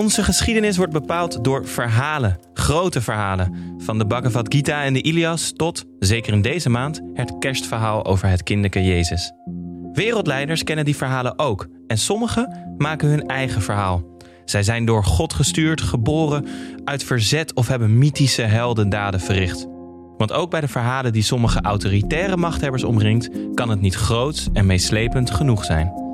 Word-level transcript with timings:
Onze 0.00 0.22
geschiedenis 0.22 0.76
wordt 0.76 0.92
bepaald 0.92 1.44
door 1.44 1.66
verhalen, 1.66 2.38
grote 2.52 3.00
verhalen. 3.00 3.74
Van 3.78 3.98
de 3.98 4.06
Bhagavad 4.06 4.54
Gita 4.54 4.82
en 4.82 4.92
de 4.92 5.02
Ilias 5.02 5.52
tot, 5.56 5.84
zeker 5.98 6.32
in 6.32 6.42
deze 6.42 6.68
maand, 6.68 7.00
het 7.14 7.38
kerstverhaal 7.38 8.04
over 8.04 8.28
het 8.28 8.42
kinderke 8.42 8.84
Jezus. 8.84 9.32
Wereldleiders 9.92 10.64
kennen 10.64 10.84
die 10.84 10.96
verhalen 10.96 11.38
ook 11.38 11.66
en 11.86 11.98
sommigen 11.98 12.74
maken 12.78 13.08
hun 13.08 13.26
eigen 13.26 13.62
verhaal. 13.62 14.04
Zij 14.44 14.62
zijn 14.62 14.84
door 14.84 15.04
God 15.04 15.32
gestuurd, 15.32 15.80
geboren, 15.80 16.46
uit 16.84 17.04
verzet 17.04 17.54
of 17.54 17.68
hebben 17.68 17.98
mythische 17.98 18.42
heldendaden 18.42 19.20
verricht. 19.20 19.66
Want 20.16 20.32
ook 20.32 20.50
bij 20.50 20.60
de 20.60 20.68
verhalen 20.68 21.12
die 21.12 21.22
sommige 21.22 21.60
autoritaire 21.60 22.36
machthebbers 22.36 22.84
omringt, 22.84 23.28
kan 23.54 23.68
het 23.68 23.80
niet 23.80 23.94
groots 23.94 24.48
en 24.52 24.66
meeslepend 24.66 25.30
genoeg 25.30 25.64
zijn. 25.64 26.09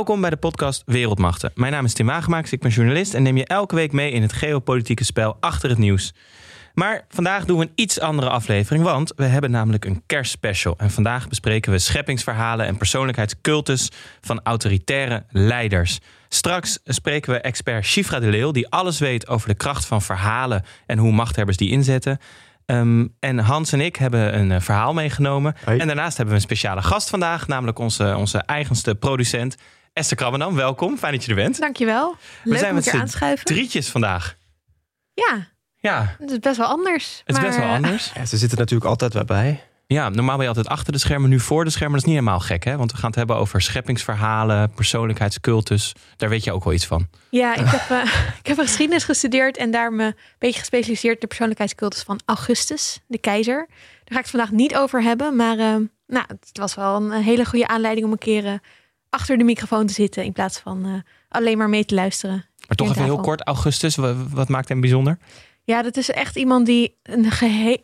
Welkom 0.00 0.20
bij 0.20 0.30
de 0.30 0.36
podcast 0.36 0.82
Wereldmachten. 0.86 1.50
Mijn 1.54 1.72
naam 1.72 1.84
is 1.84 1.92
Tim 1.92 2.10
Agemaaks, 2.10 2.52
ik 2.52 2.60
ben 2.60 2.70
journalist 2.70 3.14
en 3.14 3.22
neem 3.22 3.36
je 3.36 3.44
elke 3.44 3.74
week 3.74 3.92
mee 3.92 4.10
in 4.10 4.22
het 4.22 4.32
geopolitieke 4.32 5.04
spel 5.04 5.36
achter 5.40 5.68
het 5.68 5.78
nieuws. 5.78 6.14
Maar 6.74 7.04
vandaag 7.08 7.44
doen 7.44 7.58
we 7.58 7.64
een 7.64 7.72
iets 7.74 8.00
andere 8.00 8.28
aflevering, 8.28 8.84
want 8.84 9.12
we 9.16 9.24
hebben 9.24 9.50
namelijk 9.50 9.84
een 9.84 10.02
kerstspecial. 10.06 10.74
En 10.78 10.90
vandaag 10.90 11.28
bespreken 11.28 11.72
we 11.72 11.78
scheppingsverhalen 11.78 12.66
en 12.66 12.76
persoonlijkheidscultus 12.76 13.90
van 14.20 14.40
autoritaire 14.42 15.24
leiders. 15.30 15.98
Straks 16.28 16.78
spreken 16.84 17.32
we 17.32 17.40
expert 17.40 17.84
Shifra 17.84 18.18
de 18.18 18.28
Leeuw, 18.28 18.50
die 18.50 18.68
alles 18.68 18.98
weet 18.98 19.28
over 19.28 19.48
de 19.48 19.54
kracht 19.54 19.86
van 19.86 20.02
verhalen 20.02 20.64
en 20.86 20.98
hoe 20.98 21.12
machthebbers 21.12 21.56
die 21.56 21.70
inzetten. 21.70 22.18
Ehm, 22.66 23.06
en 23.18 23.38
Hans 23.38 23.72
en 23.72 23.80
ik 23.80 23.96
hebben 23.96 24.38
een 24.38 24.50
uh, 24.50 24.60
verhaal 24.60 24.92
meegenomen. 24.92 25.54
En 25.64 25.86
daarnaast 25.86 26.16
hebben 26.16 26.34
we 26.34 26.40
een 26.40 26.46
speciale 26.46 26.82
gast 26.82 27.10
vandaag, 27.10 27.46
namelijk 27.46 27.78
onze, 27.78 28.16
onze 28.16 28.38
eigenste 28.38 28.94
producent, 28.94 29.56
Esther 29.92 30.16
Krabbenam. 30.16 30.54
Welkom, 30.54 30.98
fijn 30.98 31.12
dat 31.12 31.24
je 31.24 31.30
er 31.30 31.36
bent. 31.36 31.58
Dankjewel. 31.60 32.16
Leuk 32.44 32.52
we 32.54 32.58
zijn 32.58 32.70
om 32.70 32.76
met 32.76 32.90
aanschuiven. 32.90 33.44
drietjes 33.46 33.88
vandaag. 33.88 34.36
Ja, 35.14 35.48
Ja, 35.76 36.16
het 36.18 36.30
is 36.30 36.38
best 36.38 36.56
wel 36.56 36.66
anders. 36.66 37.22
het 37.24 37.28
is 37.28 37.34
maar, 37.34 37.44
best 37.44 37.58
wel 37.58 37.68
eh, 37.68 37.74
anders. 37.74 38.10
Ja, 38.14 38.24
ze 38.24 38.36
zitten 38.36 38.58
natuurlijk 38.58 38.90
altijd 38.90 39.12
wel 39.12 39.24
bij. 39.24 39.62
Ja, 39.86 40.08
normaal 40.08 40.34
ben 40.34 40.42
je 40.42 40.48
altijd 40.48 40.68
achter 40.68 40.92
de 40.92 40.98
schermen, 40.98 41.30
nu 41.30 41.40
voor 41.40 41.64
de 41.64 41.70
schermen. 41.70 41.92
Dat 41.98 42.00
is 42.06 42.06
niet 42.12 42.18
helemaal 42.18 42.40
gek, 42.40 42.64
hè? 42.64 42.76
Want 42.76 42.90
we 42.92 42.96
gaan 42.96 43.06
het 43.06 43.18
hebben 43.18 43.36
over 43.36 43.60
scheppingsverhalen, 43.62 44.70
persoonlijkheidscultus. 44.70 45.92
Daar 46.16 46.28
weet 46.28 46.44
je 46.44 46.52
ook 46.52 46.64
wel 46.64 46.72
iets 46.72 46.86
van. 46.86 47.08
Ja, 47.30 47.54
ik 47.56 47.66
heb, 47.66 47.90
eh, 47.90 48.14
ik 48.42 48.46
heb 48.46 48.58
geschiedenis 48.58 49.04
gestudeerd 49.04 49.56
en 49.56 49.70
daar 49.70 49.92
me 49.92 50.04
een 50.04 50.14
beetje 50.38 50.58
gespecialiseerd 50.58 51.14
in 51.14 51.20
de 51.20 51.26
persoonlijkheidscultus 51.26 52.02
van 52.02 52.20
Augustus, 52.24 53.00
de 53.06 53.18
keizer. 53.18 53.66
Daar 53.68 54.04
ga 54.04 54.18
ik 54.18 54.22
het 54.22 54.30
vandaag 54.30 54.50
niet 54.50 54.76
over 54.76 55.02
hebben, 55.02 55.36
maar 55.36 55.58
eh, 55.58 55.74
nou, 56.06 56.24
het 56.26 56.50
was 56.52 56.74
wel 56.74 56.96
een 56.96 57.12
hele 57.22 57.44
goede 57.44 57.66
aanleiding 57.68 58.06
om 58.06 58.12
een 58.12 58.18
keer 58.18 58.46
eh, 58.46 58.52
achter 59.10 59.38
de 59.38 59.44
microfoon 59.44 59.86
te 59.86 59.92
zitten 59.92 60.24
in 60.24 60.32
plaats 60.32 60.58
van 60.58 60.84
eh, 60.84 60.92
alleen 61.28 61.58
maar 61.58 61.68
mee 61.68 61.84
te 61.84 61.94
luisteren. 61.94 62.44
Maar 62.68 62.76
toch 62.76 62.90
even 62.90 63.04
heel 63.04 63.20
kort, 63.20 63.42
Augustus, 63.46 63.96
wa- 63.96 64.14
wat 64.32 64.48
maakt 64.48 64.68
hem 64.68 64.80
bijzonder? 64.80 65.18
Ja, 65.64 65.82
dat 65.82 65.96
is 65.96 66.10
echt 66.10 66.36
iemand 66.36 66.66
die 66.66 66.96
een 67.02 67.26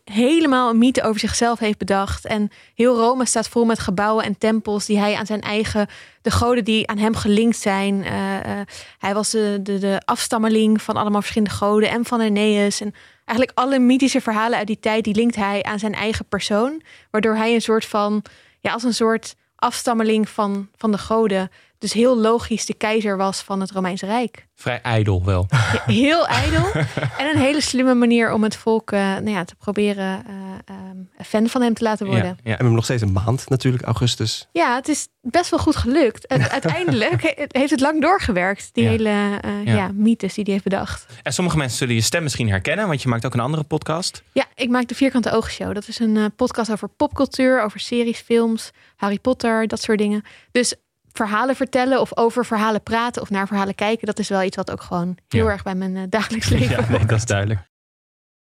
helemaal 0.04 0.70
een 0.70 0.78
mythe 0.78 1.02
over 1.02 1.20
zichzelf 1.20 1.58
heeft 1.58 1.78
bedacht. 1.78 2.24
En 2.27 2.50
heel 2.74 2.97
Rome 2.97 3.27
staat 3.27 3.48
vol 3.48 3.64
met 3.64 3.78
gebouwen 3.78 4.24
en 4.24 4.38
tempels 4.38 4.86
die 4.86 4.98
hij 4.98 5.14
aan 5.14 5.27
zijn 5.27 5.41
eigen, 5.41 5.86
de 6.22 6.30
goden 6.30 6.64
die 6.64 6.86
aan 6.86 6.98
hem 6.98 7.14
gelinkt 7.14 7.56
zijn. 7.58 8.04
Eh, 8.04 8.36
eh, 8.60 8.66
hij 8.98 9.14
was 9.14 9.30
de, 9.30 9.58
de, 9.62 9.78
de 9.78 10.00
afstammeling 10.04 10.82
van 10.82 10.97
allemaal 10.97 11.20
verschillende 11.20 11.54
goden 11.54 11.91
en 11.91 12.04
van 12.04 12.20
Aeneas. 12.20 12.81
En 12.81 12.94
eigenlijk 13.25 13.58
alle 13.58 13.78
mythische 13.78 14.20
verhalen 14.20 14.58
uit 14.58 14.66
die 14.66 14.81
tijd, 14.81 15.04
die 15.04 15.14
linkt 15.14 15.37
hij 15.37 15.62
aan 15.62 15.78
zijn 15.78 15.94
eigen 15.94 16.25
persoon. 16.28 16.82
Waardoor 17.10 17.34
hij 17.37 17.54
een 17.54 17.62
soort 17.62 17.84
van, 17.84 18.22
ja, 18.60 18.72
als 18.72 18.82
een 18.82 18.94
soort 18.94 19.34
afstammeling 19.56 20.28
van, 20.28 20.69
van 20.77 20.91
de 20.93 20.99
goden. 20.99 21.50
Dus 21.86 21.94
heel 21.94 22.19
logisch 22.19 22.66
de 22.66 22.74
keizer 22.74 23.16
was 23.16 23.41
van 23.42 23.60
het 23.60 23.70
Romeinse 23.70 24.06
Rijk. 24.06 24.47
Vrij 24.54 24.80
ijdel 24.82 25.24
wel. 25.24 25.47
Heel 25.86 26.26
ijdel. 26.26 26.70
en 27.19 27.26
een 27.32 27.38
hele 27.38 27.60
slimme 27.60 27.94
manier 27.94 28.32
om 28.32 28.42
het 28.42 28.56
volk 28.56 28.92
eh, 28.92 29.00
nou 29.00 29.30
ja, 29.30 29.44
te 29.44 29.54
proberen 29.54 30.25
eh, 30.26 30.34
ehm, 30.64 31.26
fan 31.28 31.48
van 31.48 31.62
hem 31.62 31.75
te 31.75 31.82
laten 31.82 32.06
worden. 32.06 32.25
Ja, 32.25 32.30
Ja, 32.30 32.36
ja. 32.42 32.42
We 32.42 32.50
hebben 32.50 32.72
nog 32.75 32.84
steeds 32.84 33.02
een 33.02 33.12
maand 33.12 33.48
natuurlijk, 33.48 33.84
augustus. 33.84 34.48
het 34.52 34.88
is 34.88 35.08
best 35.20 35.50
wel 35.50 35.58
goed 35.58 35.76
gelukt. 35.76 36.26
En 36.26 36.50
uiteindelijk 36.58 37.22
he- 37.22 37.44
heeft 37.48 37.70
het 37.70 37.80
lang 37.80 38.00
doorgewerkt. 38.02 38.69
Die 38.72 38.84
Ja. 38.84 38.91
hele 38.91 39.08
eh, 39.42 39.64
Ja. 39.64 39.75
ja. 39.75 39.91
mythes 39.94 40.34
die 40.34 40.44
hij 40.44 40.52
heeft 40.52 40.64
bedacht. 40.64 41.06
En 41.22 41.32
sommige 41.32 41.56
mensen 41.56 41.78
zullen 41.78 41.94
je 41.94 42.00
stem 42.00 42.22
misschien 42.22 42.48
herkennen, 42.48 42.86
want 42.88 43.02
je 43.02 43.08
maakt 43.08 43.26
ook 43.26 43.34
een 43.34 43.41
andere 43.41 43.62
podcast. 43.62 44.22
Ja, 44.32 44.44
ik 44.54 44.69
maak 44.69 44.88
de 44.88 44.94
Vierkante 44.94 45.32
Oogshow. 45.32 45.75
Dat 45.75 45.88
is 45.88 45.98
een 45.98 46.32
podcast 46.36 46.70
over 46.70 46.88
popcultuur, 46.88 47.62
over 47.62 47.80
series, 47.80 48.19
films, 48.20 48.70
Harry 48.96 49.19
Potter, 49.19 49.66
dat 49.66 49.82
soort 49.82 49.98
dingen. 49.98 50.25
Dus 50.52 50.75
verhalen 51.16 51.56
vertellen 51.56 52.00
of 52.00 52.16
over 52.16 52.44
verhalen 52.47 52.82
praten 52.82 53.22
of 53.22 53.31
naar 53.31 53.47
verhalen 53.47 53.75
kijken, 53.75 54.06
dat 54.06 54.19
is 54.19 54.28
wel 54.28 54.43
iets 54.43 54.56
wat 54.56 54.71
ook 54.71 54.82
gewoon 54.82 55.16
heel 55.28 55.44
Ja. 55.44 55.50
erg 55.50 55.62
bij 55.62 55.75
mijn 55.75 55.97
eh, 55.97 56.03
dagelijks 56.19 56.49
leven 56.49 56.71
Ja, 56.71 56.88
nee, 56.91 57.06
dat 57.06 57.19
is 57.19 57.25
duidelijk. 57.27 57.60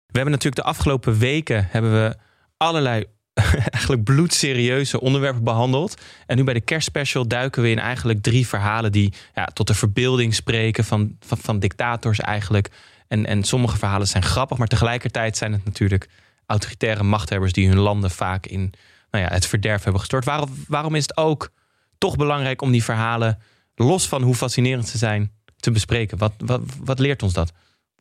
We 0.05 0.13
hebben 0.23 0.31
natuurlijk 0.31 0.61
de 0.63 0.69
afgelopen 0.69 1.17
weken 1.17 1.67
hebben 1.69 1.91
we 1.91 2.15
allerlei 2.57 3.05
eigenlijk 3.73 4.03
bloedserieuze 4.03 5.01
onderwerpen 5.01 5.43
behandeld. 5.43 6.01
En 6.25 6.37
nu 6.37 6.43
bij 6.43 6.53
de 6.53 6.61
kerstspecial 6.61 7.27
duiken 7.27 7.61
we 7.61 7.69
in 7.69 7.79
eigenlijk 7.79 8.21
drie 8.21 8.47
verhalen 8.47 8.91
die 8.91 9.13
ja, 9.35 9.45
tot 9.45 9.67
de 9.67 9.73
verbeelding 9.73 10.33
spreken 10.35 10.83
van, 10.83 11.17
van, 11.19 11.37
van 11.37 11.59
dictators 11.59 12.19
eigenlijk. 12.19 12.69
En, 13.07 13.25
en 13.25 13.43
sommige 13.43 13.77
verhalen 13.77 14.07
zijn 14.07 14.23
grappig, 14.23 14.57
maar 14.57 14.67
tegelijkertijd 14.67 15.37
zijn 15.37 15.51
het 15.51 15.65
natuurlijk 15.65 16.07
autoritaire 16.45 17.03
machthebbers 17.03 17.53
die 17.53 17.67
hun 17.67 17.77
landen 17.79 18.11
vaak 18.11 18.45
in 18.45 18.73
nou 19.11 19.23
ja, 19.23 19.29
het 19.29 19.45
verderf 19.45 19.83
hebben 19.83 19.99
gestort. 20.01 20.25
Waarom, 20.25 20.49
waarom 20.67 20.95
is 20.95 21.01
het 21.01 21.17
ook 21.17 21.49
toch 21.97 22.15
belangrijk 22.15 22.61
om 22.61 22.71
die 22.71 22.83
verhalen, 22.83 23.39
los 23.75 24.07
van 24.07 24.21
hoe 24.21 24.35
fascinerend 24.35 24.87
ze 24.87 24.97
zijn, 24.97 25.31
te 25.55 25.71
bespreken? 25.71 26.17
Wat, 26.17 26.33
wat, 26.37 26.61
wat 26.83 26.99
leert 26.99 27.23
ons 27.23 27.33
dat? 27.33 27.51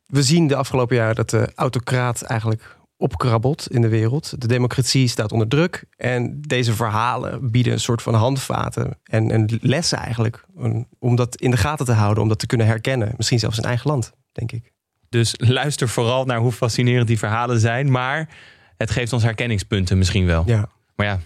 We 0.05 0.23
zien 0.23 0.47
de 0.47 0.55
afgelopen 0.55 0.95
jaren 0.95 1.15
dat 1.15 1.29
de 1.29 1.51
autocraat 1.55 2.21
eigenlijk 2.21 2.75
opkrabbelt 2.97 3.71
in 3.71 3.81
de 3.81 3.87
wereld. 3.87 4.41
De 4.41 4.47
democratie 4.47 5.07
staat 5.07 5.31
onder 5.31 5.47
druk. 5.47 5.85
En 5.97 6.41
deze 6.41 6.73
verhalen 6.73 7.51
bieden 7.51 7.73
een 7.73 7.79
soort 7.79 8.01
van 8.01 8.13
handvaten 8.13 8.99
en, 9.03 9.31
en 9.31 9.59
lessen 9.61 9.97
eigenlijk. 9.97 10.45
om- 10.55 10.87
Om 10.99 11.15
dat 11.15 11.35
in 11.35 11.51
de 11.51 11.57
gaten 11.57 11.85
te 11.85 11.91
houden, 11.91 12.23
om 12.23 12.29
dat 12.29 12.39
te 12.39 12.47
kunnen 12.47 12.67
herkennen. 12.67 13.13
Misschien 13.17 13.39
zelfs 13.39 13.57
in 13.57 13.63
eigen 13.63 13.89
land, 13.89 14.11
denk 14.31 14.51
ik. 14.51 14.71
Dus 15.09 15.33
luister 15.37 15.89
vooral 15.89 16.25
naar 16.25 16.39
hoe 16.39 16.51
fascinerend 16.51 17.07
die 17.07 17.17
verhalen 17.19 17.59
zijn. 17.59 17.91
Maar 17.91 18.29
het 18.77 18.91
geeft 18.91 19.13
ons 19.13 19.23
herkenningspunten 19.23 19.97
misschien 19.97 20.25
wel. 20.25 20.43
Ja. 20.45 20.69
Maar 20.95 21.05
ja, 21.05 21.19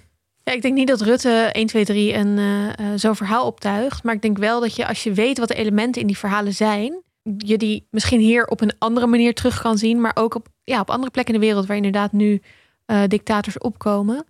Ja, 0.43 0.53
ik 0.53 0.61
denk 0.61 0.73
niet 0.73 0.87
dat 0.87 1.01
Rutte 1.01 1.49
1, 1.51 1.67
2, 1.67 1.85
3 1.85 2.13
een, 2.13 2.37
eh, 2.37 2.85
zo'n 2.95 3.15
verhaal 3.15 3.45
optuigt. 3.45 4.03
Maar 4.03 4.15
ik 4.15 4.21
denk 4.21 4.37
wel 4.37 4.59
dat 4.59 4.75
je, 4.75 4.87
als 4.87 5.03
je 5.03 5.13
weet 5.13 5.37
wat 5.37 5.47
de 5.47 5.55
elementen 5.55 6.01
in 6.01 6.07
die 6.07 6.17
verhalen 6.17 6.53
zijn, 6.53 7.01
je 7.37 7.57
die 7.57 7.87
misschien 7.89 8.19
hier 8.19 8.45
op 8.45 8.61
een 8.61 8.73
andere 8.77 9.07
manier 9.07 9.33
terug 9.33 9.61
kan 9.61 9.77
zien. 9.77 10.01
Maar 10.01 10.15
ook 10.15 10.35
op, 10.35 10.47
ja, 10.63 10.79
op 10.79 10.89
andere 10.89 11.11
plekken 11.11 11.33
in 11.33 11.39
de 11.39 11.45
wereld 11.45 11.65
waar 11.65 11.75
inderdaad 11.75 12.11
nu 12.11 12.41
eh, 12.85 13.03
dictators 13.07 13.57
opkomen. 13.57 14.25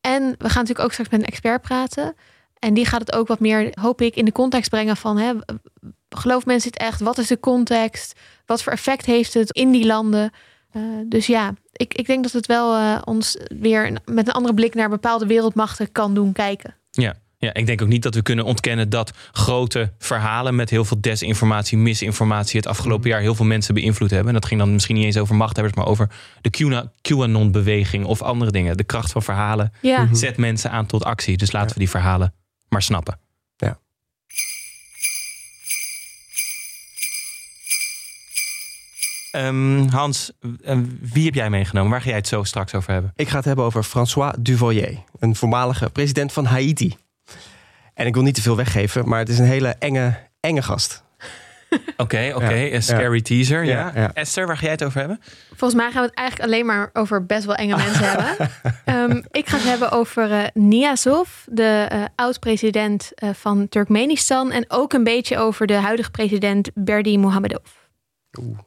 En 0.00 0.22
we 0.22 0.48
gaan 0.48 0.62
natuurlijk 0.62 0.80
ook 0.80 0.92
straks 0.92 1.10
met 1.10 1.20
een 1.20 1.26
expert 1.26 1.62
praten. 1.62 2.14
En 2.58 2.74
die 2.74 2.86
gaat 2.86 3.00
het 3.00 3.12
ook 3.12 3.28
wat 3.28 3.40
meer, 3.40 3.72
hoop 3.80 4.00
ik, 4.00 4.16
in 4.16 4.24
de 4.24 4.32
context 4.32 4.70
brengen 4.70 4.96
van... 4.96 5.18
Hè, 5.18 5.32
geloof 6.08 6.46
mensen 6.46 6.70
het 6.70 6.80
echt? 6.80 7.00
Wat 7.00 7.18
is 7.18 7.26
de 7.26 7.40
context? 7.40 8.20
Wat 8.46 8.62
voor 8.62 8.72
effect 8.72 9.06
heeft 9.06 9.34
het 9.34 9.50
in 9.50 9.70
die 9.70 9.86
landen? 9.86 10.30
Dus 11.04 11.26
ja, 11.26 11.54
ik, 11.78 11.94
ik 11.94 12.06
denk 12.06 12.22
dat 12.22 12.32
het 12.32 12.46
wel 12.46 12.76
eh, 12.76 12.98
ons 13.04 13.38
weer 13.60 13.92
met 14.04 14.26
een 14.26 14.32
andere 14.34 14.54
blik 14.54 14.74
naar 14.74 14.88
bepaalde 14.88 15.26
wereldmachten 15.26 15.92
kan 15.92 16.14
doen 16.14 16.32
kijken. 16.32 16.74
ja. 16.90 17.14
ja, 17.40 17.54
ik 17.54 17.66
denk 17.66 17.82
ook 17.82 17.88
niet 17.88 18.02
dat 18.02 18.14
we 18.14 18.22
kunnen 18.22 18.44
ontkennen 18.44 18.88
dat 18.90 19.12
grote 19.32 19.92
verhalen 19.98 20.54
met 20.54 20.70
heel 20.70 20.84
veel 20.84 21.00
desinformatie, 21.00 21.78
misinformatie 21.78 22.56
het 22.60 22.68
afgelopen 22.68 23.08
jaar 23.10 23.20
heel 23.20 23.34
veel 23.34 23.44
mensen 23.46 23.74
beïnvloed 23.74 24.10
hebben. 24.10 24.28
En 24.28 24.34
dat 24.34 24.46
ging 24.46 24.60
dan 24.60 24.72
misschien 24.72 24.96
niet 24.96 25.04
eens 25.04 25.16
over 25.18 25.34
machthebbers, 25.34 25.74
maar 25.76 25.86
over 25.86 26.10
de 26.40 26.50
QAnon- 26.50 26.90
QAnon-beweging 27.00 28.04
of 28.04 28.22
andere 28.22 28.50
dingen. 28.50 28.76
De 28.76 28.84
kracht 28.84 29.12
van 29.12 29.22
verhalen 29.22 29.72
Ja, 29.80 30.02
Mhm. 30.04 30.14
zet 30.14 30.36
mensen 30.36 30.70
aan 30.70 30.86
tot 30.86 31.04
actie. 31.04 31.36
Dus 31.36 31.52
laten 31.52 31.72
we 31.72 31.78
die 31.78 31.90
verhalen 31.90 32.34
maar 32.68 32.82
snappen. 32.82 33.18
Ehm, 39.30 39.88
Hans, 39.88 40.32
wie 41.00 41.24
heb 41.24 41.34
jij 41.34 41.50
meegenomen? 41.50 41.90
Waar 41.90 42.00
ga 42.00 42.08
jij 42.08 42.16
het 42.16 42.28
zo 42.28 42.42
straks 42.42 42.74
over 42.74 42.92
hebben? 42.92 43.12
Ik 43.16 43.28
ga 43.28 43.36
het 43.36 43.44
hebben 43.44 43.64
over 43.64 43.82
François 43.82 44.34
Duvalier, 44.38 44.98
een 45.18 45.36
voormalige 45.36 45.90
president 45.90 46.32
van 46.32 46.44
Haiti. 46.44 46.96
En 47.94 48.06
ik 48.06 48.14
wil 48.14 48.22
niet 48.22 48.34
te 48.34 48.42
veel 48.42 48.56
weggeven, 48.56 49.08
maar 49.08 49.18
het 49.18 49.28
is 49.28 49.38
een 49.38 49.44
hele 49.44 49.76
enge, 49.78 50.18
enge 50.40 50.62
gast. 50.62 51.02
Oké, 51.96 52.32
oké. 52.34 52.54
Ja, 52.54 52.74
Een 52.74 52.82
scary 52.82 53.20
teaser. 53.20 53.64
Ja. 53.64 53.92
Ja, 53.94 54.00
ja. 54.00 54.10
Esther, 54.14 54.46
waar 54.46 54.56
ga 54.56 54.62
jij 54.62 54.70
het 54.70 54.84
over 54.84 54.98
hebben? 54.98 55.20
volgens 55.48 55.74
mij 55.80 55.90
gaan 55.90 56.02
we 56.02 56.08
het 56.08 56.18
eigenlijk 56.18 56.48
alleen 56.50 56.66
maar 56.66 56.90
over 56.92 57.26
best 57.26 57.44
wel 57.44 57.54
enge 57.54 57.76
mensen 57.76 58.04
hebben. 58.10 58.50
Ehm, 58.84 59.22
ik 59.30 59.48
ga 59.48 59.56
het 59.56 59.66
hebben 59.66 59.90
over 59.90 60.32
eh 60.32 60.44
Niyazov, 60.54 61.28
de 61.46 61.86
eh, 61.88 62.04
oud-president 62.14 63.10
eh, 63.14 63.30
van 63.34 63.68
Turkmenistan. 63.68 64.50
En 64.52 64.64
ook 64.68 64.92
een 64.92 65.04
beetje 65.04 65.38
over 65.38 65.66
de 65.66 65.74
huidige 65.74 66.10
president 66.10 66.70
Berdi 66.74 67.18
Mohamedov. 67.18 67.66
Oeh, 68.40 68.58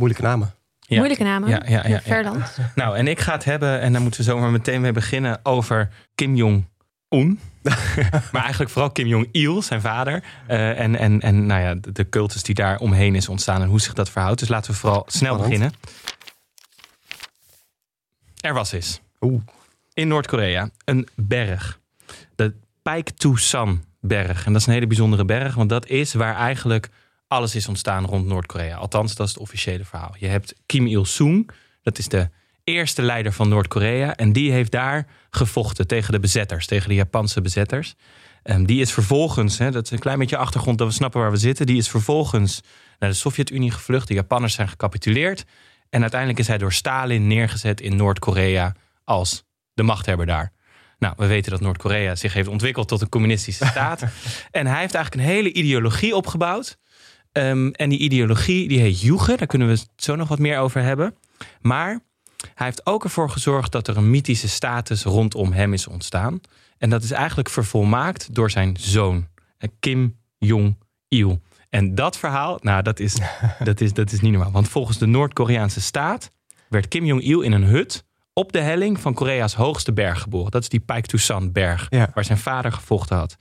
moeilijke 0.00 0.26
namen. 0.26 0.54
Ja. 0.80 0.96
Moeilijke 0.96 1.24
namen. 1.24 1.48
Ja, 1.48 1.62
ja, 1.66 1.82
ja, 1.82 1.88
ja. 1.88 2.00
Verland. 2.00 2.58
Nou, 2.74 2.96
en 2.96 3.08
ik 3.08 3.20
ga 3.20 3.32
het 3.32 3.44
hebben, 3.44 3.80
en 3.80 3.92
daar 3.92 4.02
moeten 4.02 4.20
we 4.20 4.26
zomaar 4.26 4.50
meteen 4.50 4.80
mee 4.80 4.92
beginnen, 4.92 5.40
over 5.42 5.88
Kim 6.14 6.34
Jong-un. 6.34 7.40
maar 8.32 8.42
eigenlijk 8.42 8.70
vooral 8.70 8.90
Kim 8.90 9.06
Jong-il, 9.06 9.62
zijn 9.62 9.80
vader. 9.80 10.22
Eh, 10.46 10.80
en 10.80 10.96
en, 10.96 11.20
en 11.20 11.46
nou 11.46 11.60
ja, 11.60 11.74
de, 11.74 11.92
de 11.92 12.08
cultus 12.08 12.42
die 12.42 12.54
daar 12.54 12.78
omheen 12.78 13.14
is 13.14 13.28
ontstaan 13.28 13.62
en 13.62 13.68
hoe 13.68 13.80
zich 13.80 13.94
dat 13.94 14.10
verhoudt. 14.10 14.38
Dus 14.38 14.48
laten 14.48 14.70
we 14.70 14.76
vooral 14.76 15.04
snel 15.06 15.36
beginnen. 15.36 15.72
Er 18.40 18.54
was 18.54 18.72
eens 18.72 19.00
Oeh, 19.20 19.42
in 19.94 20.08
Noord-Korea 20.08 20.70
een 20.84 21.08
berg. 21.14 21.78
De 22.34 22.54
Paektusan-berg. 22.82 24.46
En 24.46 24.52
dat 24.52 24.60
is 24.60 24.66
een 24.66 24.72
hele 24.72 24.86
bijzondere 24.86 25.24
berg, 25.24 25.54
want 25.54 25.68
dat 25.68 25.86
is 25.86 26.14
waar 26.14 26.36
eigenlijk 26.36 26.88
alles 27.30 27.54
is 27.54 27.68
ontstaan 27.68 28.04
rond 28.04 28.26
Noord-Korea. 28.26 28.76
Althans, 28.76 29.14
dat 29.14 29.26
is 29.26 29.32
het 29.32 29.42
officiële 29.42 29.84
verhaal. 29.84 30.14
Je 30.18 30.26
hebt 30.26 30.54
Kim 30.66 30.86
Il-sung, 30.86 31.50
dat 31.82 31.98
is 31.98 32.08
de 32.08 32.28
eerste 32.64 33.02
leider 33.02 33.32
van 33.32 33.48
Noord-Korea. 33.48 34.16
En 34.16 34.32
die 34.32 34.52
heeft 34.52 34.70
daar 34.70 35.06
gevochten 35.30 35.86
tegen 35.86 36.12
de 36.12 36.20
bezetters, 36.20 36.66
tegen 36.66 36.88
de 36.88 36.94
Japanse 36.94 37.40
bezetters. 37.40 37.94
Ehm, 38.42 38.64
die 38.64 38.80
is 38.80 38.92
vervolgens, 38.92 39.58
hè, 39.58 39.70
dat 39.70 39.84
is 39.84 39.90
een 39.90 39.98
klein 39.98 40.18
beetje 40.18 40.36
achtergrond 40.36 40.78
dat 40.78 40.86
we 40.86 40.94
snappen 40.94 41.20
waar 41.20 41.30
we 41.30 41.36
zitten. 41.36 41.66
Die 41.66 41.76
is 41.76 41.88
vervolgens 41.88 42.60
naar 42.98 43.10
de 43.10 43.16
Sovjet-Unie 43.16 43.70
gevlucht. 43.70 44.08
De 44.08 44.14
Japanners 44.14 44.54
zijn 44.54 44.68
gecapituleerd. 44.68 45.44
En 45.90 46.00
uiteindelijk 46.00 46.40
is 46.40 46.46
hij 46.46 46.58
door 46.58 46.72
Stalin 46.72 47.26
neergezet 47.26 47.80
in 47.80 47.96
Noord-Korea 47.96 48.74
als 49.04 49.44
de 49.74 49.82
machthebber 49.82 50.26
daar. 50.26 50.52
Nou, 50.98 51.14
we 51.16 51.26
weten 51.26 51.50
dat 51.50 51.60
Noord-Korea 51.60 52.14
zich 52.14 52.32
heeft 52.32 52.48
ontwikkeld 52.48 52.88
tot 52.88 53.00
een 53.00 53.08
communistische 53.08 53.66
staat. 53.66 54.02
en 54.50 54.66
hij 54.66 54.80
heeft 54.80 54.94
eigenlijk 54.94 55.14
een 55.14 55.34
hele 55.34 55.52
ideologie 55.52 56.16
opgebouwd. 56.16 56.78
Ehm, 57.32 57.68
en 57.68 57.88
die 57.88 57.98
ideologie 57.98 58.68
die 58.68 58.80
heet 58.80 59.00
Joege. 59.00 59.36
Daar 59.36 59.46
kunnen 59.46 59.68
we 59.68 59.72
het 59.74 59.88
zo 59.96 60.16
nog 60.16 60.28
wat 60.28 60.38
meer 60.38 60.58
over 60.58 60.82
hebben. 60.82 61.14
Maar 61.60 62.00
hij 62.54 62.66
heeft 62.66 62.86
ook 62.86 63.04
ervoor 63.04 63.30
gezorgd 63.30 63.72
dat 63.72 63.88
er 63.88 63.96
een 63.96 64.10
mythische 64.10 64.48
status 64.48 65.02
rondom 65.02 65.52
hem 65.52 65.72
is 65.72 65.86
ontstaan. 65.86 66.40
En 66.78 66.90
dat 66.90 67.02
is 67.02 67.10
eigenlijk 67.10 67.48
vervolmaakt 67.50 68.34
door 68.34 68.50
zijn 68.50 68.76
zoon, 68.80 69.28
eh, 69.58 69.68
Kim 69.80 70.16
Jong-il. 70.38 71.40
En 71.68 71.94
dat 71.94 72.16
verhaal, 72.18 72.58
nou, 72.60 72.82
dat 72.82 73.00
is, 73.00 73.18
dat, 73.64 73.80
is, 73.80 73.92
dat 73.92 74.12
is 74.12 74.20
niet 74.20 74.32
normaal. 74.32 74.50
Want 74.52 74.68
volgens 74.68 74.98
de 74.98 75.06
Noord-Koreaanse 75.06 75.80
staat 75.80 76.30
werd 76.68 76.88
Kim 76.88 77.04
Jong-il 77.04 77.40
in 77.40 77.52
een 77.52 77.64
hut 77.64 78.04
op 78.32 78.52
de 78.52 78.60
helling 78.60 79.00
van 79.00 79.14
Korea's 79.14 79.54
hoogste 79.54 79.92
berg 79.92 80.20
geboren. 80.20 80.50
Dat 80.50 80.62
is 80.62 80.68
die 80.68 80.80
Paektusan-berg, 80.80 81.86
Ja. 81.90 82.10
waar 82.14 82.24
zijn 82.24 82.38
vader 82.38 82.72
gevochten 82.72 83.16
had. 83.16 83.36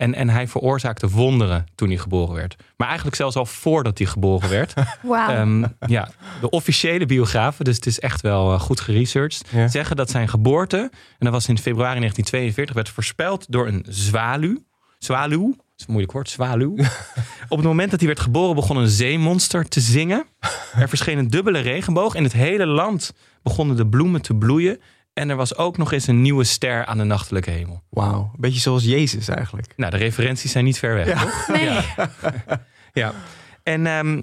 En, 0.00 0.14
en 0.14 0.28
hij 0.28 0.48
veroorzaakte 0.48 1.08
wonderen 1.08 1.66
toen 1.74 1.88
hij 1.88 1.98
geboren 1.98 2.34
werd. 2.34 2.56
Maar 2.76 2.86
eigenlijk 2.86 3.16
zelfs 3.16 3.36
al 3.36 3.46
voordat 3.46 3.98
hij 3.98 4.06
geboren 4.06 4.48
werd. 4.50 4.74
Wauw. 5.02 5.28
Ehm, 5.30 5.64
ja, 5.86 6.08
de 6.40 6.50
officiële 6.50 7.06
biografen, 7.06 7.64
dus 7.64 7.76
het 7.76 7.86
is 7.86 8.00
echt 8.00 8.20
wel 8.20 8.52
eh, 8.52 8.60
goed 8.60 8.80
geresearched, 8.80 9.44
Ja. 9.50 9.68
zeggen 9.68 9.96
dat 9.96 10.10
zijn 10.10 10.28
geboorte, 10.28 10.76
en 10.78 10.90
dat 11.18 11.32
was 11.32 11.48
in 11.48 11.58
februari 11.58 11.98
1942, 11.98 12.74
werd 12.74 12.88
voorspeld 12.88 13.46
door 13.48 13.66
een 13.66 13.84
zwaluw. 13.88 14.62
Zwaluw, 14.98 15.46
dat 15.48 15.64
is 15.76 15.84
een 15.84 15.90
moeilijk 15.92 16.12
woord, 16.12 16.28
zwaluw. 16.30 16.74
Op 17.48 17.56
het 17.58 17.66
moment 17.66 17.90
dat 17.90 17.98
hij 18.00 18.08
werd 18.08 18.20
geboren 18.20 18.54
begon 18.54 18.76
een 18.76 18.88
zeemonster 18.88 19.68
te 19.68 19.80
zingen. 19.80 20.24
Er 20.74 20.88
verscheen 20.88 21.18
een 21.18 21.28
dubbele 21.28 21.58
regenboog. 21.58 22.14
In 22.14 22.22
het 22.22 22.32
hele 22.32 22.66
land 22.66 23.12
begonnen 23.42 23.76
de 23.76 23.86
bloemen 23.86 24.22
te 24.22 24.34
bloeien. 24.34 24.80
En 25.20 25.30
er 25.30 25.36
was 25.36 25.56
ook 25.56 25.76
nog 25.76 25.92
eens 25.92 26.06
een 26.06 26.22
nieuwe 26.22 26.44
ster 26.44 26.84
aan 26.86 26.98
de 26.98 27.04
nachtelijke 27.04 27.50
hemel. 27.50 27.82
wauw. 27.90 28.20
Een 28.34 28.40
beetje 28.40 28.60
zoals 28.60 28.84
Jezus 28.84 29.28
eigenlijk. 29.28 29.72
Nou, 29.76 29.90
de 29.90 29.96
referenties 29.96 30.52
zijn 30.52 30.64
niet 30.64 30.78
ver 30.78 30.94
weg. 30.94 31.06
Ja. 31.06 31.20
toch? 31.20 31.48
nee. 31.56 31.78
Ja. 32.92 33.12
En 33.62 33.86
ehm, 33.86 34.22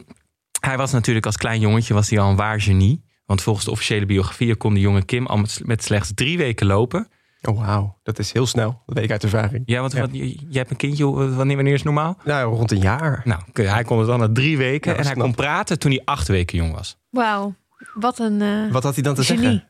hij 0.59 0.77
was 0.77 0.91
natuurlijk 0.91 1.25
als 1.25 1.37
klein 1.37 1.59
jongetje 1.59 1.93
was 1.93 2.09
hij 2.09 2.19
al 2.19 2.29
een 2.29 2.35
waar 2.35 2.61
genie. 2.61 3.03
Want 3.25 3.41
volgens 3.41 3.65
de 3.65 3.71
officiële 3.71 4.05
biografieën 4.05 4.57
kon 4.57 4.73
de 4.73 4.79
jonge 4.79 5.05
Kim 5.05 5.25
al 5.25 5.45
met, 5.63 5.83
slechts 5.83 6.11
drie 6.15 6.37
weken 6.37 6.65
lopen. 6.67 7.07
Oh, 7.41 7.59
wauw. 7.65 7.99
Dat 8.03 8.19
is 8.19 8.31
heel 8.33 8.45
snel. 8.47 8.81
Dat 8.85 8.95
weet 8.95 9.03
ik 9.03 9.11
uit 9.11 9.23
ervaring. 9.23 9.63
Ja, 9.65 9.79
want 9.81 9.93
Ja. 9.93 9.99
Wat, 10.01 10.09
jij 10.13 10.37
hebt 10.51 10.69
een 10.69 10.75
kindje, 10.77 11.03
hoe- 11.03 11.29
wanneer, 11.29 11.55
wanneer 11.55 11.73
is 11.73 11.83
het 11.83 11.93
normaal? 11.93 12.17
Nou, 12.23 12.55
rond 12.55 12.71
een 12.71 12.79
jaar. 12.81 13.21
Nou, 13.23 13.41
hij 13.53 13.83
kon 13.83 13.99
het 13.99 14.09
al 14.09 14.17
na 14.17 14.29
drie 14.31 14.57
weken. 14.57 14.91
Ja, 14.91 14.97
en 14.97 15.03
hij 15.03 15.13
snap. 15.13 15.25
kon 15.25 15.35
praten 15.35 15.79
toen 15.79 15.91
hij 15.91 16.01
acht 16.05 16.27
weken 16.27 16.57
jong 16.57 16.73
was. 16.73 16.97
Wauw. 17.09 17.55
Wat 17.93 18.19
een 18.19 18.41
eh, 18.41 18.71
Wat 18.71 18.83
had 18.83 18.93
hij 18.93 19.03
dan 19.03 19.15
te 19.15 19.23
genie. 19.23 19.41
zeggen? 19.43 19.67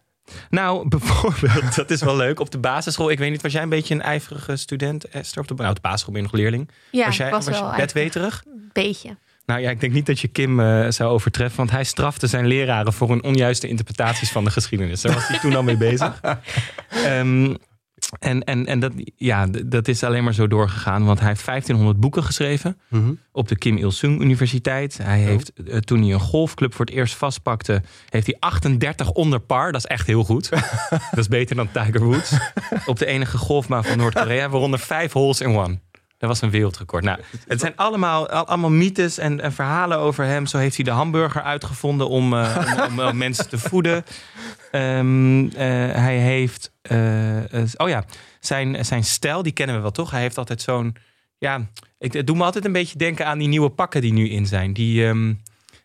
Nou, 0.50 0.88
bijvoorbeeld, 0.90 1.76
dat 1.76 1.92
is 1.92 2.02
wel 2.02 2.16
leuk. 2.16 2.40
Op 2.40 2.52
de 2.52 2.58
basisschool, 2.58 3.10
ik 3.10 3.20
weet 3.20 3.32
niet, 3.32 3.42
was 3.42 3.52
jij 3.52 3.62
een 3.62 3.70
beetje 3.70 3.94
een 3.94 4.02
ijverige 4.02 4.56
student, 4.56 5.08
Esther? 5.08 5.42
Op 5.42 5.48
de, 5.48 5.54
nou, 5.54 5.70
op 5.70 5.76
de 5.76 5.82
basisschool 5.82 6.14
ben 6.14 6.22
je 6.22 6.28
nog 6.32 6.38
leerling. 6.38 6.70
Ja, 6.92 7.06
was 7.06 7.18
jij 7.18 7.30
was 7.30 7.46
was 7.46 7.60
wel 7.60 7.74
bedweterig? 7.76 8.44
Een 8.46 8.70
beetje. 8.74 9.18
Nou 9.46 9.62
ja, 9.62 9.70
ik 9.70 9.80
denk 9.80 9.94
niet 9.94 10.06
dat 10.06 10.20
je 10.20 10.28
Kim 10.28 10.60
eh, 10.60 10.86
zou 10.90 11.12
overtreffen, 11.12 11.58
want 11.58 11.72
hij 11.72 11.84
strafte 11.84 12.28
zijn 12.28 12.48
leraren 12.48 12.94
voor 12.94 13.10
hun 13.10 13.24
onjuiste 13.24 13.68
interpretaties 13.68 14.32
van 14.32 14.44
de 14.44 14.52
geschiedenis. 14.52 15.02
Daar 15.02 15.14
was 15.14 15.28
hij 15.28 15.40
toen 15.40 15.56
al 15.56 15.64
mee 15.64 15.78
bezig. 15.78 16.20
Ehm, 16.90 17.54
en 18.19 18.44
en, 18.44 18.65
en 18.65 18.80
dat, 18.80 18.92
ja, 19.15 19.48
dat 19.65 19.88
is 19.88 20.04
alleen 20.04 20.24
maar 20.24 20.33
zo 20.33 20.48
doorgegaan, 20.48 21.06
want 21.06 21.19
hij 21.19 21.27
heeft 21.27 21.45
1500 21.45 22.00
boeken 22.00 22.24
geschreven 22.24 22.77
Mhm. 22.89 23.13
op 23.31 23.48
de 23.48 23.57
Kim 23.57 23.77
Il-sung 23.77 24.21
Universiteit. 24.21 24.98
Hij 25.01 25.19
heeft, 25.19 25.54
eh, 25.54 25.77
toen 25.77 26.01
hij 26.04 26.13
een 26.13 26.19
golfclub 26.19 26.74
voor 26.74 26.86
het 26.86 26.94
eerst 26.94 27.15
vastpakte, 27.15 27.81
heeft 28.09 28.25
hij 28.25 28.36
38 28.39 29.12
onder 29.12 29.39
par. 29.39 29.71
Dat 29.71 29.81
is 29.83 29.88
echt 29.89 30.07
heel 30.07 30.24
goed. 30.24 30.50
dat 30.89 31.18
is 31.18 31.27
beter 31.27 31.56
dan 31.56 31.71
Tiger 31.71 32.04
Woods. 32.04 32.33
op 32.86 33.00
de 33.00 33.06
enige 33.06 33.38
golfbaan 33.38 33.83
van 33.83 33.98
Noord-Korea, 33.98 34.50
waaronder 34.50 34.80
vijf 34.80 35.12
holes 35.12 35.42
in 35.42 35.56
one. 35.56 35.80
Dat 36.18 36.30
was 36.30 36.42
een 36.42 36.50
wereldrecord. 36.50 37.04
Nou, 37.04 37.19
het 37.48 37.60
zijn 37.60 37.75
allemaal, 37.75 38.30
al- 38.30 38.48
allemaal 38.48 38.69
mythes 38.69 39.18
en, 39.18 39.42
en 39.42 39.54
verhalen 39.54 39.98
over 39.98 40.25
hem. 40.25 40.46
Zo 40.46 40.58
heeft 40.58 40.75
hij 40.75 40.86
de 40.86 40.92
hamburger 40.92 41.42
uitgevonden 41.42 42.10
om, 42.10 42.34
eh, 42.34 42.86
om, 42.90 43.00
om, 43.00 43.18
mensen 43.28 43.50
te 43.50 43.58
voeden. 43.58 44.06
Ehm, 44.72 45.48
eh, 45.48 45.58
hij 45.96 46.18
heeft, 46.18 46.72
eh, 46.81 47.64
oh 47.78 47.90
ja, 47.90 48.06
zijn, 48.40 48.86
zijn 48.86 49.04
stijl, 49.04 49.44
die 49.44 49.52
kennen 49.52 49.75
we 49.75 49.81
wel 49.81 49.92
toch? 49.92 50.12
Hij 50.12 50.22
heeft 50.22 50.38
altijd 50.38 50.62
zo'n, 50.62 50.96
ja, 51.38 51.69
ik 51.98 52.14
het 52.14 52.28
doet 52.28 52.38
me 52.38 52.44
altijd 52.44 52.66
een 52.66 52.72
beetje 52.72 52.98
denken 52.98 53.25
aan 53.25 53.38
die 53.38 53.48
nieuwe 53.48 53.69
pakken 53.69 54.02
die 54.02 54.14
nu 54.14 54.30
in 54.30 54.46
zijn. 54.46 54.74
Die, 54.74 55.14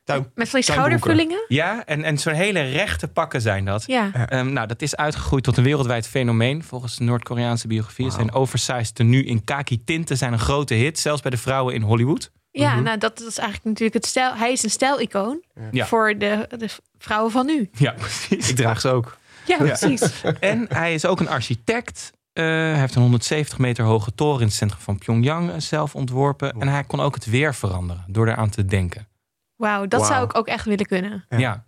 Met 0.04 0.48
van 0.48 0.60
die 0.60 0.62
schoudervullingen. 0.62 1.44
ja, 1.48 1.84
en, 1.84 2.04
en 2.04 2.18
zo'n 2.18 2.32
hele 2.32 2.60
rechte 2.62 3.08
pakken 3.08 3.40
zijn 3.40 3.64
dat. 3.64 3.84
Ja. 3.86 4.10
Ehm, 4.28 4.52
nou, 4.52 4.66
dat 4.66 4.82
is 4.82 4.96
uitgegroeid 4.96 5.44
tot 5.44 5.56
een 5.56 5.64
wereldwijd 5.64 6.08
fenomeen. 6.08 6.62
Volgens 6.64 6.96
de 6.96 7.04
Noord-Koreaanse 7.04 7.66
biografie 7.66 8.04
Wauw. 8.06 8.16
zijn 8.16 8.32
oversized 8.32 8.94
tenue 8.94 9.24
in 9.24 9.44
kaki 9.44 9.84
tinten 9.84 10.16
zijn 10.16 10.32
een 10.32 10.38
grote 10.38 10.74
hit. 10.74 10.98
Zelfs 10.98 11.22
bij 11.22 11.30
de 11.30 11.36
vrouwen 11.36 11.74
in 11.74 11.82
Hollywood. 11.82 12.30
Ja, 12.50 12.74
Mhm. 12.74 12.82
nou 12.82 12.98
dat 12.98 13.20
is 13.20 13.38
eigenlijk 13.38 13.64
natuurlijk 13.64 13.94
het 13.94 14.06
stijl. 14.06 14.34
Hij 14.34 14.52
is 14.52 14.62
een 14.62 14.70
stijlicoon 14.70 15.42
Ja. 15.70 15.86
voor 15.86 16.18
de, 16.18 16.48
de 16.58 16.68
vrouwen 16.98 17.32
van 17.32 17.46
nu. 17.46 17.70
Ja, 17.72 17.90
precies. 17.92 18.48
Ik 18.50 18.56
draag 18.56 18.80
ze 18.80 18.88
ook. 18.88 19.16
Ja, 19.46 19.56
precies. 19.56 20.22
En 20.40 20.66
hij 20.68 20.94
is 20.94 21.04
ook 21.06 21.20
een 21.20 21.28
architect. 21.28 22.10
Eh, 22.32 22.44
hij 22.44 22.78
heeft 22.78 22.94
een 22.94 23.02
170 23.02 23.58
meter 23.58 23.84
hoge 23.84 24.14
toren 24.14 24.40
in 24.40 24.46
het 24.46 24.54
centrum 24.54 24.80
van 24.80 24.98
Pyongyang 24.98 25.50
eh, 25.50 25.56
zelf 25.58 25.94
ontworpen. 25.94 26.52
En 26.60 26.68
hij 26.68 26.84
kon 26.84 27.00
ook 27.00 27.14
het 27.14 27.24
weer 27.26 27.54
veranderen 27.54 28.04
door 28.06 28.28
eraan 28.28 28.50
te 28.50 28.64
denken. 28.64 29.06
Wauw, 29.62 29.86
dat 29.86 30.06
zou 30.06 30.24
ik 30.24 30.36
ook 30.36 30.46
echt 30.46 30.64
willen 30.64 30.86
kunnen. 30.86 31.24
Ja. 31.28 31.38
Ja. 31.38 31.64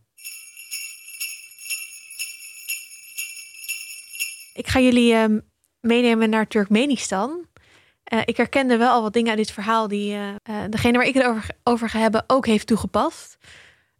Ik 4.53 4.69
ga 4.69 4.81
jullie 4.81 5.15
ehm, 5.15 5.39
meenemen 5.81 6.31
naar 6.31 6.47
Turkmenistan. 6.47 7.47
Eh, 8.05 8.21
ik 8.25 8.37
herkende 8.37 8.77
wel 8.77 8.91
al 8.91 9.03
wat 9.03 9.13
dingen 9.13 9.29
uit 9.29 9.39
dit 9.39 9.51
verhaal 9.51 9.89
die 9.89 10.13
eh, 10.15 10.29
eh, 10.29 10.71
degene 10.71 10.99
waar 10.99 11.07
ik 11.07 11.15
het 11.15 11.25
over, 11.25 11.47
over 11.65 11.89
ga 11.89 11.99
hebben 11.99 12.25
ook 12.27 12.47
heeft 12.47 12.67
toegepast. 12.67 13.37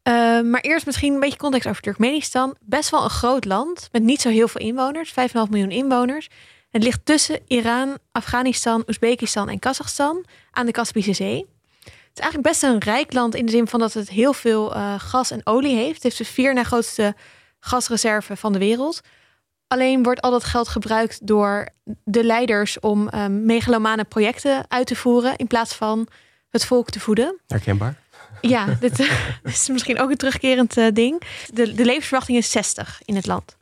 Eh, 0.03 0.41
maar 0.41 0.61
eerst 0.61 0.87
misschien 0.87 1.15
een 1.15 1.21
beetje 1.21 1.39
context 1.39 1.69
over 1.69 1.83
Turkmenistan. 1.83 2.57
Best 2.61 2.91
wel 2.91 3.05
een 3.05 3.11
groot 3.11 3.45
land 3.45 3.89
met 3.93 4.03
niet 4.03 4.21
zo 4.21 4.29
heel 4.29 4.49
veel 4.49 4.61
inwoners, 4.61 5.11
5,5 5.11 5.51
miljoen 5.51 5.71
inwoners. 5.71 6.29
Het 6.71 6.83
ligt 6.83 7.05
tussen 7.05 7.41
Iran, 7.47 7.99
Afghanistan, 8.13 8.83
Oezbekistan 8.87 9.49
en 9.49 9.59
Kazachstan 9.59 10.25
aan 10.51 10.67
de 10.67 10.73
Kaspische 10.73 11.13
Zee. 11.13 11.54
Het 12.15 12.23
is 12.23 12.31
eigenlijk 12.31 12.61
best 12.61 12.73
een 12.73 12.93
rijk 12.93 13.13
land 13.13 13.35
in 13.35 13.47
de 13.47 13.53
zin 13.53 13.69
van 13.69 13.81
dat 13.81 13.93
het 13.93 14.09
heel 14.09 14.33
veel 14.33 14.75
eh, 14.75 14.95
gas 14.99 15.31
en 15.31 15.41
olie 15.45 15.77
heeft. 15.77 15.95
Het 15.95 16.03
heeft 16.03 16.19
de 16.19 16.25
vier 16.25 16.55
na 16.55 16.65
grootste 16.65 17.15
gasreserve 17.61 18.37
van 18.37 18.53
de 18.53 18.59
wereld. 18.59 19.01
Alleen 19.67 20.03
wordt 20.03 20.21
al 20.21 20.31
dat 20.31 20.45
geld 20.45 20.69
gebruikt 20.69 21.27
door 21.27 21.69
de 22.05 22.25
leiders 22.25 22.81
om 22.81 23.09
eh, 23.09 23.27
megalomane 23.27 24.05
projecten 24.05 24.65
uit 24.69 24.87
te 24.87 24.97
voeren 24.97 25.37
in 25.37 25.47
plaats 25.47 25.75
van 25.75 26.09
het 26.51 26.65
volk 26.65 26.91
te 26.91 27.01
voeden. 27.01 27.41
Herkenbaar. 27.47 27.97
Ja, 28.41 28.77
dit, 28.81 28.99
is 29.43 29.69
misschien 29.69 30.01
ook 30.01 30.11
een 30.11 30.17
terugkerend 30.17 30.77
eh, 30.77 30.87
ding. 30.93 31.23
De, 31.53 31.75
de 31.75 31.85
levensverwachting 31.85 32.39
is 32.39 32.51
60 32.51 33.01
in 33.05 33.17
het 33.17 33.27
land. 33.27 33.57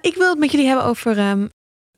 Ik 0.00 0.14
wil 0.14 0.28
het 0.28 0.38
met 0.38 0.50
jullie 0.50 0.66
hebben 0.66 0.84
over 0.84 1.18
ehm 1.18 1.46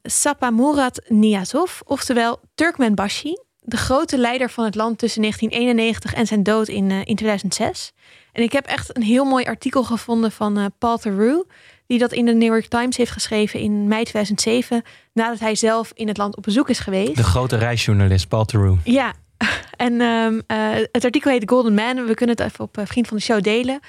Sapamurat 0.03 1.01
Niyazov, 1.09 1.81
oftewel 1.85 2.41
Turkmenbashi, 2.55 3.37
de 3.71 3.77
grote 3.77 4.19
leider 4.19 4.51
van 4.51 4.65
het 4.65 4.75
land 4.75 4.99
tussen 4.99 5.21
1991 5.21 6.15
en 6.15 6.27
zijn 6.27 6.43
dood 6.43 6.69
in, 6.69 6.91
eh, 6.91 6.97
in 7.05 7.17
2006. 7.17 7.93
En 8.33 8.43
ik 8.43 8.53
heb 8.53 8.67
echt 8.67 8.97
een 8.97 9.03
heel 9.03 9.25
mooi 9.25 9.45
artikel 9.45 9.85
gevonden 9.85 10.33
van 10.33 10.59
eh, 10.59 10.65
Paul 10.79 10.99
Theroux, 10.99 11.49
die 11.87 11.99
dat 11.99 12.13
in 12.13 12.27
de 12.27 12.35
New 12.35 12.49
York 12.49 12.67
Times 12.67 12.97
heeft 12.97 13.11
geschreven 13.11 13.61
in 13.61 13.89
mei 13.89 14.05
2007, 14.05 14.83
nadat 15.13 15.39
hij 15.39 15.55
zelf 15.55 15.93
in 15.95 16.09
het 16.09 16.17
land 16.17 16.37
op 16.37 16.43
bezoek 16.43 16.69
is 16.69 16.79
geweest. 16.79 17.17
De 17.17 17.23
grote 17.23 17.57
reisjournalist 17.57 18.29
Paul 18.29 18.45
Theroux. 18.45 18.81
Ja, 18.85 19.13
En 19.77 20.01
ehm, 20.01 20.41
eh, 20.47 20.87
het 20.93 21.05
artikel 21.05 21.31
heet 21.31 21.51
Golden 21.51 21.75
Man. 21.75 22.07
We 22.07 22.15
kunnen 22.15 22.37
het 22.37 22.47
even 22.47 22.65
op 22.65 22.77
Vriend 22.85 23.09
van 23.09 23.17
de 23.17 23.23
Show 23.23 23.43
delen. 23.43 23.81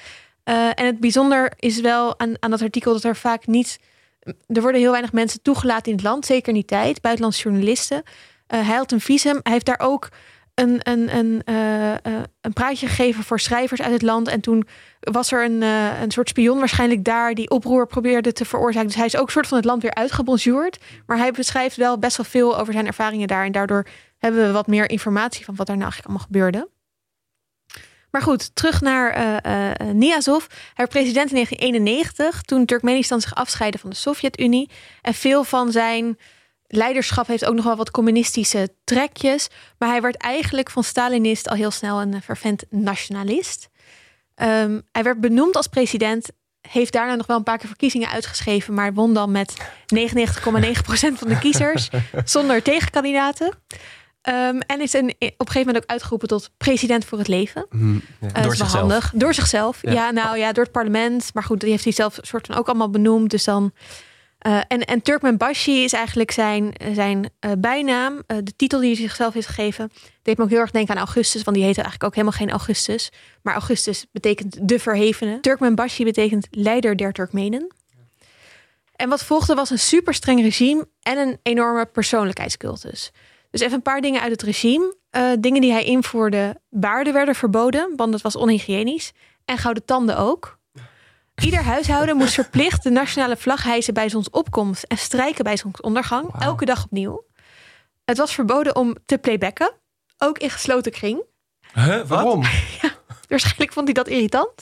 En 0.44 0.86
het 0.86 1.00
bijzonder 1.00 1.54
is 1.60 1.82
wel 1.82 2.20
aan, 2.20 2.34
aan 2.40 2.50
dat 2.50 2.62
artikel 2.62 2.94
dat 2.94 3.04
er 3.04 3.16
vaak 3.16 3.48
niet... 3.48 3.80
Er 4.48 4.62
worden 4.62 4.82
heel 4.82 4.92
weinig 4.92 5.12
mensen 5.12 5.42
toegelaten 5.42 5.92
in 5.92 5.98
het 5.98 6.04
land. 6.04 6.26
Zeker 6.26 6.54
niet 6.54 6.68
tijd. 6.68 7.02
Buitenlandse 7.02 7.42
journalisten. 7.42 8.04
Hij 8.58 8.76
had 8.76 8.92
een 8.92 9.02
visum. 9.02 9.40
Hij 9.44 9.52
heeft 9.52 9.66
daar 9.66 9.80
ook 9.80 10.10
een, 10.54 10.80
een, 10.84 11.18
een, 11.18 11.42
een 12.42 12.54
praatje 12.54 12.88
gegeven 12.88 13.24
voor 13.24 13.40
schrijvers 13.40 13.82
uit 13.82 13.94
het 13.94 14.02
land. 14.02 14.28
En 14.28 14.42
toen 14.42 14.68
was 15.00 15.32
er 15.32 15.44
een, 15.44 15.62
een 16.02 16.12
soort 16.12 16.30
spion 16.30 16.60
waarschijnlijk 16.60 17.04
daar... 17.04 17.34
die 17.34 17.50
oproer 17.50 17.88
probeerde 17.88 18.32
te 18.32 18.46
veroorzaken. 18.46 18.88
Dus 18.88 18.98
hij 18.98 19.06
is 19.06 19.18
ook 19.18 19.32
soort 19.32 19.48
van 19.48 19.58
het 19.58 19.66
land 19.66 19.82
weer 19.82 19.94
uitgebonjourd. 19.94 20.80
Maar 21.06 21.18
hij 21.18 21.32
beschrijft 21.32 21.76
wel 21.76 22.00
best 22.00 22.18
wel 22.18 22.26
veel 22.26 22.60
over 22.60 22.74
zijn 22.74 22.88
ervaringen 22.88 23.28
daar. 23.28 23.46
En 23.46 23.52
daardoor 23.52 23.88
hebben 24.18 24.46
we 24.46 24.52
wat 24.52 24.68
meer 24.68 24.90
informatie 24.90 25.46
van 25.46 25.56
wat 25.56 25.70
er 25.70 25.78
nou 25.78 25.92
eigenlijk 25.92 26.10
allemaal 26.10 26.26
gebeurde. 26.26 26.70
Maar 28.12 28.22
goed, 28.22 28.56
terug 28.56 28.82
naar 28.82 29.18
uh, 29.46 29.92
Niazov. 29.94 30.46
Hij 30.48 30.74
werd 30.76 30.90
president 30.90 31.30
in 31.30 31.36
1991, 31.36 32.42
toen 32.42 32.66
Turkmenistan 32.66 33.22
zich 33.22 33.36
afscheidde 33.36 33.80
van 33.80 33.90
de 33.90 33.96
Sovjet-Unie. 33.96 34.70
En 35.02 35.14
veel 35.14 35.44
van 35.44 35.72
zijn 35.72 36.18
leiderschap 36.74 37.28
heeft 37.28 37.46
ook 37.46 37.56
nog 37.56 37.66
wel 37.66 37.76
wat 37.76 37.92
communistische 37.92 38.70
trekjes. 38.84 39.48
Maar 39.78 39.90
hij 39.90 40.02
werd 40.02 40.18
eigenlijk 40.18 40.70
van 40.70 40.84
Stalinist 40.84 41.50
al 41.50 41.56
heel 41.56 41.72
snel 41.72 42.02
een 42.02 42.22
vervent 42.22 42.64
nationalist. 42.70 43.70
Um, 44.36 44.82
hij 44.92 45.04
werd 45.04 45.20
benoemd 45.20 45.56
als 45.56 45.68
president 45.68 46.30
heeft 46.62 46.94
daarna 46.94 47.16
nog 47.16 47.26
wel 47.26 47.38
een 47.38 47.44
paar 47.44 47.58
keer 47.58 47.68
verkiezingen 47.68 48.10
uitgeschreven, 48.10 48.74
maar 48.74 48.94
won 48.94 49.14
dan 49.14 49.32
met 49.32 49.54
99,9% 49.60 49.64
van 51.14 51.28
de 51.28 51.38
kiezers 51.40 51.90
zonder 52.24 52.62
tegenkandidaten. 52.62 53.48
Um, 54.30 54.60
en 54.60 54.82
is 54.82 54.94
een, 54.94 55.10
op 55.10 55.20
een 55.20 55.34
gegeven 55.38 55.66
moment 55.66 55.78
ook 55.78 55.90
uitgeroepen 55.90 56.28
tot 56.28 56.50
president 56.58 57.06
voor 57.06 57.18
het 57.18 57.28
leven. 57.28 57.66
Mm, 57.70 58.02
ja. 58.20 58.42
door 58.42 58.56
zichzelf. 58.56 58.80
Handig. 58.80 59.12
Door 59.16 59.34
zichzelf. 59.34 59.80
Ja. 59.82 60.12
nou 60.12 60.38
ja, 60.38 60.52
door 60.52 60.64
het 60.64 60.74
parlement. 60.74 61.34
Maar 61.34 61.44
goed, 61.44 61.60
die 61.60 61.70
heeft 61.70 61.84
hij 61.84 61.94
zelf 61.94 62.18
soort 62.22 62.46
van 62.46 62.56
ook 62.56 62.68
allemaal 62.68 62.90
benoemd. 62.90 63.30
Dus 63.30 63.44
dan. 63.44 63.74
Uh, 64.48 64.62
en, 64.68 64.86
en 64.86 65.02
Turkmenbashi 65.02 65.84
is 65.84 65.94
eigenlijk 65.94 66.32
zijn, 66.32 66.74
zijn 66.94 67.30
uh, 67.46 67.52
bijnaam. 67.58 68.14
Uh, 68.14 68.38
de 68.44 68.56
titel 68.56 68.80
die 68.80 68.90
hij 68.90 69.02
zichzelf 69.02 69.34
heeft 69.34 69.48
gegeven. 69.48 69.92
Deed 70.22 70.38
me 70.38 70.44
ook 70.44 70.50
heel 70.50 70.60
erg 70.60 70.72
denken 70.72 70.96
aan 70.96 71.02
Augustus. 71.02 71.44
Want 71.44 71.56
die 71.56 71.66
heette 71.66 71.82
eigenlijk 71.82 72.10
ook 72.12 72.16
helemaal 72.20 72.40
geen 72.40 72.50
Augustus. 72.50 73.12
Maar 73.42 73.54
Augustus 73.54 74.06
betekent 74.12 74.68
de 74.68 74.80
verhevene. 74.80 75.40
Turkmenbashi 75.40 76.04
betekent 76.04 76.48
leider 76.52 76.98
der 76.98 77.12
Turkmenen. 77.12 77.74
En 78.96 79.10
wat 79.10 79.24
volgde 79.24 79.56
was 79.56 79.70
een 79.70 79.80
super 79.80 80.14
streng 80.14 80.42
regime 80.42 80.88
en 81.02 81.18
een 81.18 81.40
enorme 81.44 81.86
persoonlijkheidscultus. 81.86 83.12
Dus 83.52 83.62
even 83.62 83.76
een 83.76 83.82
paar 83.82 84.02
dingen 84.02 84.22
uit 84.22 84.32
het 84.32 84.42
regime. 84.42 84.96
Dingen 85.40 85.62
die 85.62 85.72
hij 85.72 85.84
invoerde, 85.84 86.62
baarden 86.70 87.14
werden 87.14 87.36
verboden, 87.36 87.94
want 87.96 88.12
dat 88.12 88.22
was 88.22 88.36
onhygiënisch. 88.36 89.12
En 89.46 89.58
gouden 89.58 89.86
tanden 89.86 90.18
ook. 90.18 90.60
Ieder 91.36 91.64
huishouden 91.64 92.18
moest 92.18 92.34
verplicht 92.34 92.84
de 92.84 92.90
nationale 92.90 93.38
vlag 93.38 93.64
hijsen 93.64 93.94
bij 93.94 94.10
zonsopkomst 94.10 94.84
en 94.84 94.98
strijken 94.98 95.44
bij 95.44 95.58
zonsondergang, 95.58 96.32
wow. 96.32 96.42
elke 96.44 96.66
dag 96.66 96.84
opnieuw. 96.84 97.26
Het 98.06 98.18
was 98.18 98.34
verboden 98.34 98.76
om 98.76 98.96
te 99.06 99.18
playbacken, 99.18 99.72
ook 100.18 100.38
in 100.38 100.50
gesloten 100.50 100.92
kring. 100.92 101.24
Huh, 101.74 102.02
waarom? 102.08 102.42
ja, 102.82 102.92
waarschijnlijk 103.28 103.74
vond 103.74 103.86
hij 103.86 103.94
dat 103.94 104.08
irritant. 104.08 104.52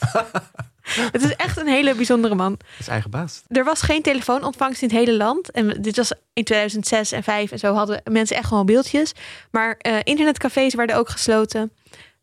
Het 1.12 1.22
is 1.22 1.36
echt 1.36 1.58
een 1.58 1.66
hele 1.66 1.94
bijzondere 1.94 2.34
man. 2.34 2.52
Het 2.52 2.80
is 2.80 2.88
eigen 2.88 3.10
baas. 3.10 3.42
Er 3.48 3.64
was 3.64 3.82
geen 3.82 4.02
telefoonontvangst 4.02 4.82
in 4.82 4.88
het 4.88 4.96
hele 4.96 5.16
land. 5.16 5.50
En 5.50 5.82
dit 5.82 5.96
was 5.96 6.12
in 6.32 6.44
2006 6.44 7.12
en 7.12 7.22
2005 7.22 7.50
en 7.50 7.58
zo 7.58 7.74
hadden 7.74 8.02
mensen 8.10 8.36
echt 8.36 8.46
gewoon 8.46 8.66
beeldjes. 8.66 9.12
Maar 9.50 9.78
uh, 9.86 9.96
internetcafés 10.02 10.74
werden 10.74 10.96
ook 10.96 11.08
gesloten. 11.08 11.72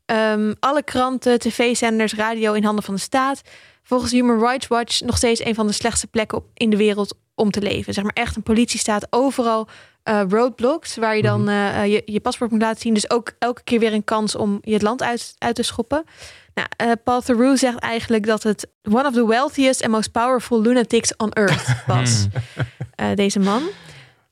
Um, 0.06 0.56
alle 0.60 0.84
kranten, 0.84 1.40
tv-zenders, 1.40 2.14
radio 2.14 2.54
in 2.54 2.64
handen 2.64 2.84
van 2.84 2.94
de 2.94 3.00
staat. 3.00 3.42
Volgens 3.88 4.12
Human 4.12 4.40
Rights 4.40 4.68
Watch 4.68 5.02
nog 5.02 5.18
steeds 5.18 5.46
een 5.46 5.56
van 5.56 5.68
de 5.68 5.74
slechtste 5.74 6.08
plekken 6.08 6.38
op, 6.38 6.46
in 6.54 6.70
de 6.70 6.78
wereld 6.78 7.18
om 7.36 7.52
te 7.52 7.62
leven. 7.62 7.94
Zeg 7.94 8.04
maar 8.04 8.14
echt 8.14 8.36
een 8.36 8.44
politiestaat. 8.44 9.08
Overal 9.10 9.68
uh, 10.04 10.22
roadblocks 10.30 10.96
waar 10.96 11.16
je 11.16 11.22
dan 11.22 11.50
uh, 11.50 11.86
je, 11.86 12.02
je 12.06 12.20
paspoort 12.20 12.52
moet 12.52 12.62
laten 12.62 12.82
zien. 12.82 12.94
Dus 12.94 13.10
ook 13.10 13.32
elke 13.40 13.64
keer 13.64 13.80
weer 13.80 13.94
een 13.94 14.04
kans 14.04 14.36
om 14.36 14.60
je 14.62 14.74
het 14.74 14.82
land 14.82 15.04
uit, 15.04 15.36
uit 15.38 15.56
te 15.56 15.64
schoppen. 15.64 16.04
Nou, 16.54 16.68
uh, 16.90 16.96
Paul 17.04 17.22
Theroux 17.22 17.60
zegt 17.60 17.80
eigenlijk 17.80 18.26
dat 18.26 18.44
het 18.44 18.68
one 18.92 19.08
of 19.08 19.14
the 19.14 19.28
wealthiest 19.28 19.84
and 19.84 19.92
most 19.92 20.12
powerful 20.12 20.62
lunatics 20.62 21.16
on 21.16 21.32
earth 21.32 21.76
was. 21.88 22.28
uh, 23.02 23.08
deze 23.16 23.40
man. 23.40 23.62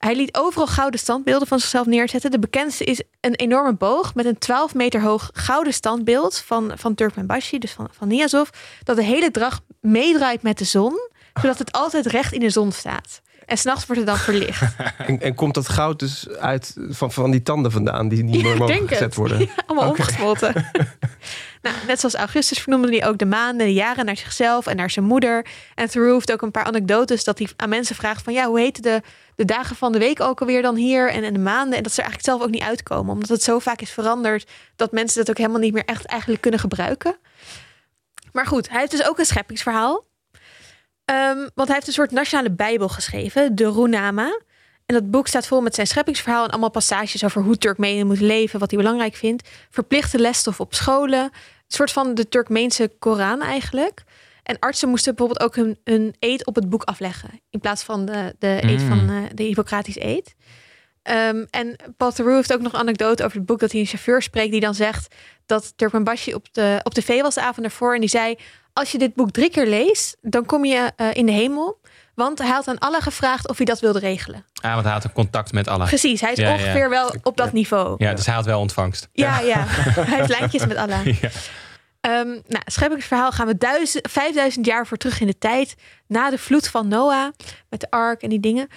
Hij 0.06 0.16
liet 0.16 0.38
overal 0.38 0.68
gouden 0.68 1.00
standbeelden 1.00 1.48
van 1.48 1.60
zichzelf 1.60 1.86
neerzetten. 1.86 2.32
De 2.32 2.40
bekendste 2.40 2.84
is 2.84 3.02
een 3.22 3.36
enorme 3.36 3.74
boog 3.74 4.16
met 4.16 4.26
een 4.26 4.38
12 4.38 4.74
meter 4.74 5.02
hoog 5.02 5.30
gouden 5.34 5.74
standbeeld 5.74 6.38
van, 6.38 6.72
van 6.76 6.96
Turkmenbashi, 6.96 7.60
dus 7.60 7.72
van, 7.72 7.88
van 7.92 8.08
Niazov. 8.08 8.50
Dat 8.84 8.96
de 8.96 9.04
hele 9.04 9.32
dag 9.32 9.62
meedraait 9.82 10.42
met 10.42 10.58
de 10.58 10.64
zon, 10.64 11.00
zodat 11.42 11.60
het 11.60 11.72
altijd 11.72 12.06
recht 12.06 12.34
in 12.34 12.40
de 12.40 12.50
zon 12.50 12.72
staat. 12.72 13.22
En 13.46 13.58
s'nachts 13.58 13.86
wordt 13.86 14.02
het 14.02 14.10
dan 14.10 14.20
verlicht. 14.20 14.64
En, 14.98 15.22
en, 15.22 15.36
komt 15.36 15.54
dat 15.54 15.70
goud 15.70 16.00
dus 16.00 16.30
uit 16.30 16.74
van, 16.90 17.12
van 17.12 17.32
die 17.32 17.42
tanden 17.42 17.72
vandaan 17.72 18.08
die 18.08 18.24
niet 18.24 18.44
meer 18.44 18.58
mogen 18.58 18.88
gezet 18.88 19.16
worden? 19.16 19.40
Ja, 19.46 19.48
allemaal 19.66 19.90
okay. 19.90 20.00
omgesmolten. 20.00 20.54
nou, 21.62 21.75
net 21.88 22.00
zoals 22.00 22.16
Augustus 22.16 22.60
vernoemde 22.60 22.98
hij 22.98 23.08
ook 23.08 23.18
de 23.18 23.25
maanden, 23.25 23.66
de 23.66 23.74
jaren 23.74 24.06
naar 24.06 24.18
zichzelf 24.18 24.68
en 24.68 24.75
naar 24.75 24.90
zijn 24.90 25.06
moeder. 25.06 25.46
En 25.75 25.90
Thoreau 25.90 26.14
heeft 26.14 26.32
ook 26.32 26.42
een 26.42 26.52
paar 26.52 26.64
anekdotes 26.64 27.24
dat 27.24 27.38
hij 27.38 27.50
aan 27.56 27.70
mensen 27.70 27.96
vraagt 27.96 28.24
van 28.24 28.34
ja, 28.34 28.48
hoe 28.48 28.60
heten 28.60 28.84
de, 28.84 29.02
de 29.36 29.46
dagen 29.46 29.75
van 29.75 29.92
de 29.92 30.00
week 30.00 30.22
ook 30.22 30.40
alweer 30.40 30.62
dan 30.62 30.75
hier 30.75 31.12
en, 31.12 31.24
en 31.24 31.34
de 31.34 31.40
maanden. 31.40 31.78
En 31.78 31.84
dat 31.84 31.92
ze 31.92 32.02
er 32.02 32.08
eigenlijk 32.08 32.38
zelf 32.38 32.42
ook 32.42 32.54
niet 32.54 32.70
uitkomen. 32.70 33.14
Omdat 33.14 33.30
het 33.30 33.44
zo 33.44 33.60
vaak 33.60 33.82
is 33.82 33.92
veranderd 33.92 34.50
dat 34.75 34.92
mensen 34.92 35.20
dat 35.20 35.30
ook 35.30 35.38
helemaal 35.38 35.60
niet 35.60 35.74
meer 35.74 35.86
echt 35.86 36.06
eigenlijk 36.06 36.42
kunnen 36.42 36.60
gebruiken. 36.60 37.18
Maar 38.32 38.46
goed, 38.46 38.70
hij 38.70 38.80
heeft 38.80 38.92
dus 38.92 39.08
ook 39.08 39.20
een 39.20 39.25
scheppingsverhaal. 39.25 40.06
Um, 41.06 41.50
want 41.56 41.68
hij 41.68 41.74
heeft 41.76 41.88
een 41.88 41.94
soort 41.94 42.12
nationale 42.12 42.52
bijbel 42.52 42.88
geschreven, 42.90 43.56
de 43.56 43.72
Runama. 43.72 44.40
En 44.86 44.96
dat 44.96 45.12
boek 45.12 45.28
staat 45.28 45.48
vol 45.48 45.62
met 45.62 45.76
zijn 45.76 45.88
scheppingsverhaal 45.88 46.44
en 46.44 46.50
allemaal 46.50 46.70
passages 46.70 47.24
over 47.24 47.42
hoe 47.42 47.58
Turkmenen 47.58 48.08
moeten 48.08 48.26
leven, 48.26 48.60
wat 48.60 48.72
hij 48.72 48.80
belangrijk 48.80 49.16
vindt. 49.16 49.50
Verplichte 49.70 50.20
lesstof 50.20 50.60
op 50.60 50.74
scholen. 50.74 51.24
Een 51.24 51.32
soort 51.68 51.92
van 51.92 52.16
de 52.16 52.30
Turkmeense 52.30 52.92
Koran 53.00 53.42
eigenlijk. 53.42 54.04
En 54.44 54.60
artsen 54.60 54.90
moesten 54.90 55.16
bijvoorbeeld 55.16 55.48
ook 55.48 55.56
hun, 55.56 55.80
hun 55.84 56.16
eed 56.20 56.46
op 56.46 56.56
het 56.56 56.70
boek 56.70 56.84
afleggen. 56.84 57.30
In 57.50 57.60
plaats 57.60 57.84
van 57.84 58.06
de, 58.06 58.36
de 58.40 58.60
eed 58.62 58.82
Mm. 58.82 58.88
van 58.88 59.10
uh, 59.10 59.24
de 59.34 59.44
Hippocratische 59.44 60.06
eed. 60.06 60.36
Um, 61.04 61.48
en 61.50 61.76
Paul 61.98 62.12
Theroux 62.12 62.36
heeft 62.36 62.54
ook 62.54 62.62
nog 62.62 62.74
een 62.74 62.80
anekdote 62.80 63.24
over 63.24 63.38
het 63.38 63.46
boek 63.46 63.60
dat 63.60 63.72
hij 63.72 63.82
een 63.82 63.88
chauffeur 63.88 64.22
spreekt. 64.22 64.52
Die 64.52 64.62
dan 64.62 64.76
zegt 64.76 65.16
dat 65.46 65.74
Turkmenbashi 65.76 66.34
op 66.34 66.54
de, 66.54 66.80
op 66.84 66.94
tv 66.94 67.22
was 67.22 67.36
de 67.36 67.42
avond 67.42 67.66
ervoor. 67.66 67.94
En 67.94 68.00
die 68.00 68.10
zei, 68.10 68.38
als 68.75 68.91
je 68.91 68.98
dit 68.98 69.15
boek 69.15 69.32
drie 69.32 69.50
keer 69.50 69.67
leest, 69.67 70.17
dan 70.22 70.46
kom 70.46 70.65
je 70.65 70.91
uh, 70.98 71.13
in 71.13 71.25
de 71.25 71.32
hemel. 71.32 71.79
Want 72.15 72.38
hij 72.38 72.48
had 72.48 72.67
aan 72.67 72.77
Allah 72.77 73.01
gevraagd 73.01 73.50
of 73.50 73.58
hij 73.58 73.65
dat 73.65 73.79
wilde 73.79 74.00
regelen. 74.00 74.46
Ah, 74.62 74.74
want 74.74 74.84
hij 74.84 74.94
had 74.94 75.03
een 75.03 75.12
contact 75.12 75.51
met 75.51 75.67
Allah. 75.67 75.88
Precies, 75.88 76.22
hij 76.22 76.32
is 76.32 76.38
Ja, 76.38 76.48
ja. 76.48 76.53
ongeveer 76.53 76.89
wel 76.89 77.15
op 77.24 77.38
dat 77.38 77.51
niveau. 77.53 77.96
Ja, 77.98 78.13
dus 78.13 78.25
hij 78.25 78.36
had 78.36 78.46
wel 78.46 78.60
ontvangst. 78.60 79.10
Ja, 79.12 79.39
ja. 79.39 79.63
hij 80.10 80.17
heeft 80.17 80.29
lijntjes 80.29 80.65
met 80.65 80.77
Allah. 80.77 81.05
Ja. 81.22 81.29
Um, 82.20 82.27
nou, 82.27 82.63
scheppingsverhaal 82.65 83.32
gaan 83.32 83.48
we 83.48 83.58
duizend, 83.58 84.08
5000 84.12 84.65
jaar 84.65 84.88
voor 84.88 84.98
terug 84.98 85.20
in 85.20 85.27
de 85.27 85.38
tijd. 85.38 85.75
Na 86.08 86.29
de 86.29 86.38
vloed 86.38 86.67
van 86.67 86.88
Noah, 86.88 87.32
met 87.70 87.79
de 87.79 87.89
ark 87.89 88.22
en 88.22 88.29
die 88.29 88.39
dingen. 88.39 88.67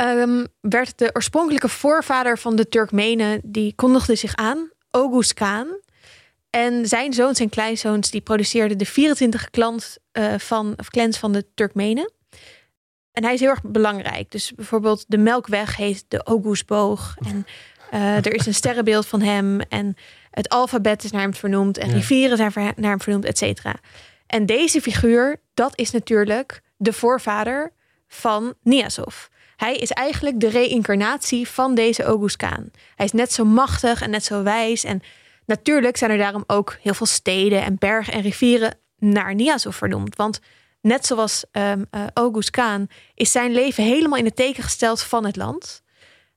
Um, 0.00 0.46
werd 0.60 0.98
de 0.98 1.10
oorspronkelijke 1.12 1.68
voorvader 1.68 2.38
van 2.38 2.56
de 2.56 2.68
Turkmenen, 2.68 3.40
die 3.44 3.74
kondigde 3.74 4.14
zich 4.14 4.34
aan, 4.34 4.70
Oghuz 4.90 5.32
Khan. 5.32 5.80
En 6.56 6.86
zijn 6.86 7.12
zoons 7.12 7.40
en 7.40 7.48
kleinzoons, 7.48 8.10
die 8.10 8.20
produceerden 8.20 8.78
de 8.78 8.86
24 8.86 9.50
clans, 9.50 9.98
uh, 10.12 10.34
van, 10.38 10.74
of 10.76 10.90
clans 10.90 11.18
van 11.18 11.32
de 11.32 11.46
Turkmenen. 11.54 12.12
En 13.12 13.24
hij 13.24 13.34
is 13.34 13.40
heel 13.40 13.48
erg 13.48 13.62
belangrijk. 13.62 14.30
Dus 14.30 14.52
bijvoorbeeld 14.54 15.04
de 15.08 15.18
Melkweg 15.18 15.76
heet 15.76 16.04
de 16.08 16.24
Oghuzboog. 16.24 17.16
En 17.24 17.46
uh, 17.94 18.16
er 18.16 18.34
is 18.34 18.46
een 18.46 18.54
sterrenbeeld 18.54 19.06
van 19.06 19.20
hem. 19.20 19.60
En 19.60 19.96
het 20.30 20.48
alfabet 20.48 21.04
is 21.04 21.10
naar 21.10 21.20
hem 21.20 21.34
vernoemd. 21.34 21.78
En 21.78 21.88
Ja. 21.88 21.94
rivieren 21.94 22.36
zijn 22.36 22.52
naar 22.54 22.90
hem 22.90 23.00
vernoemd, 23.00 23.24
et 23.24 23.38
cetera. 23.38 23.74
En 24.26 24.46
deze 24.46 24.80
figuur, 24.80 25.40
dat 25.54 25.72
is 25.78 25.90
natuurlijk 25.90 26.62
de 26.76 26.92
voorvader 26.92 27.72
van 28.08 28.54
Niazov. 28.62 29.26
Hij 29.56 29.76
is 29.76 29.90
eigenlijk 29.90 30.40
de 30.40 30.48
reïncarnatie 30.48 31.48
van 31.48 31.74
deze 31.74 32.12
Oghuz 32.12 32.34
Khan. 32.34 32.70
Hij 32.94 33.06
is 33.06 33.12
net 33.12 33.32
zo 33.32 33.44
machtig 33.44 34.02
en 34.02 34.10
net 34.10 34.24
zo 34.24 34.42
wijs. 34.42 34.84
En 34.84 35.02
natuurlijk 35.46 35.96
zijn 35.96 36.10
er 36.10 36.18
daarom 36.18 36.44
ook 36.46 36.76
heel 36.80 36.94
veel 36.94 37.06
steden 37.06 37.62
en 37.62 37.76
bergen 37.78 38.12
en 38.12 38.20
rivieren 38.20 38.78
naar 38.98 39.34
Niazov 39.34 39.76
vernoemd. 39.76 40.16
Want 40.16 40.40
net 40.80 41.06
zoals 41.06 41.44
um, 41.52 41.86
uh, 41.90 42.82
is 43.14 43.32
zijn 43.32 43.52
leven 43.52 43.84
helemaal 43.84 44.18
in 44.18 44.24
het 44.24 44.36
teken 44.36 44.62
gesteld 44.62 45.02
van 45.02 45.26
het 45.26 45.36
land. 45.36 45.82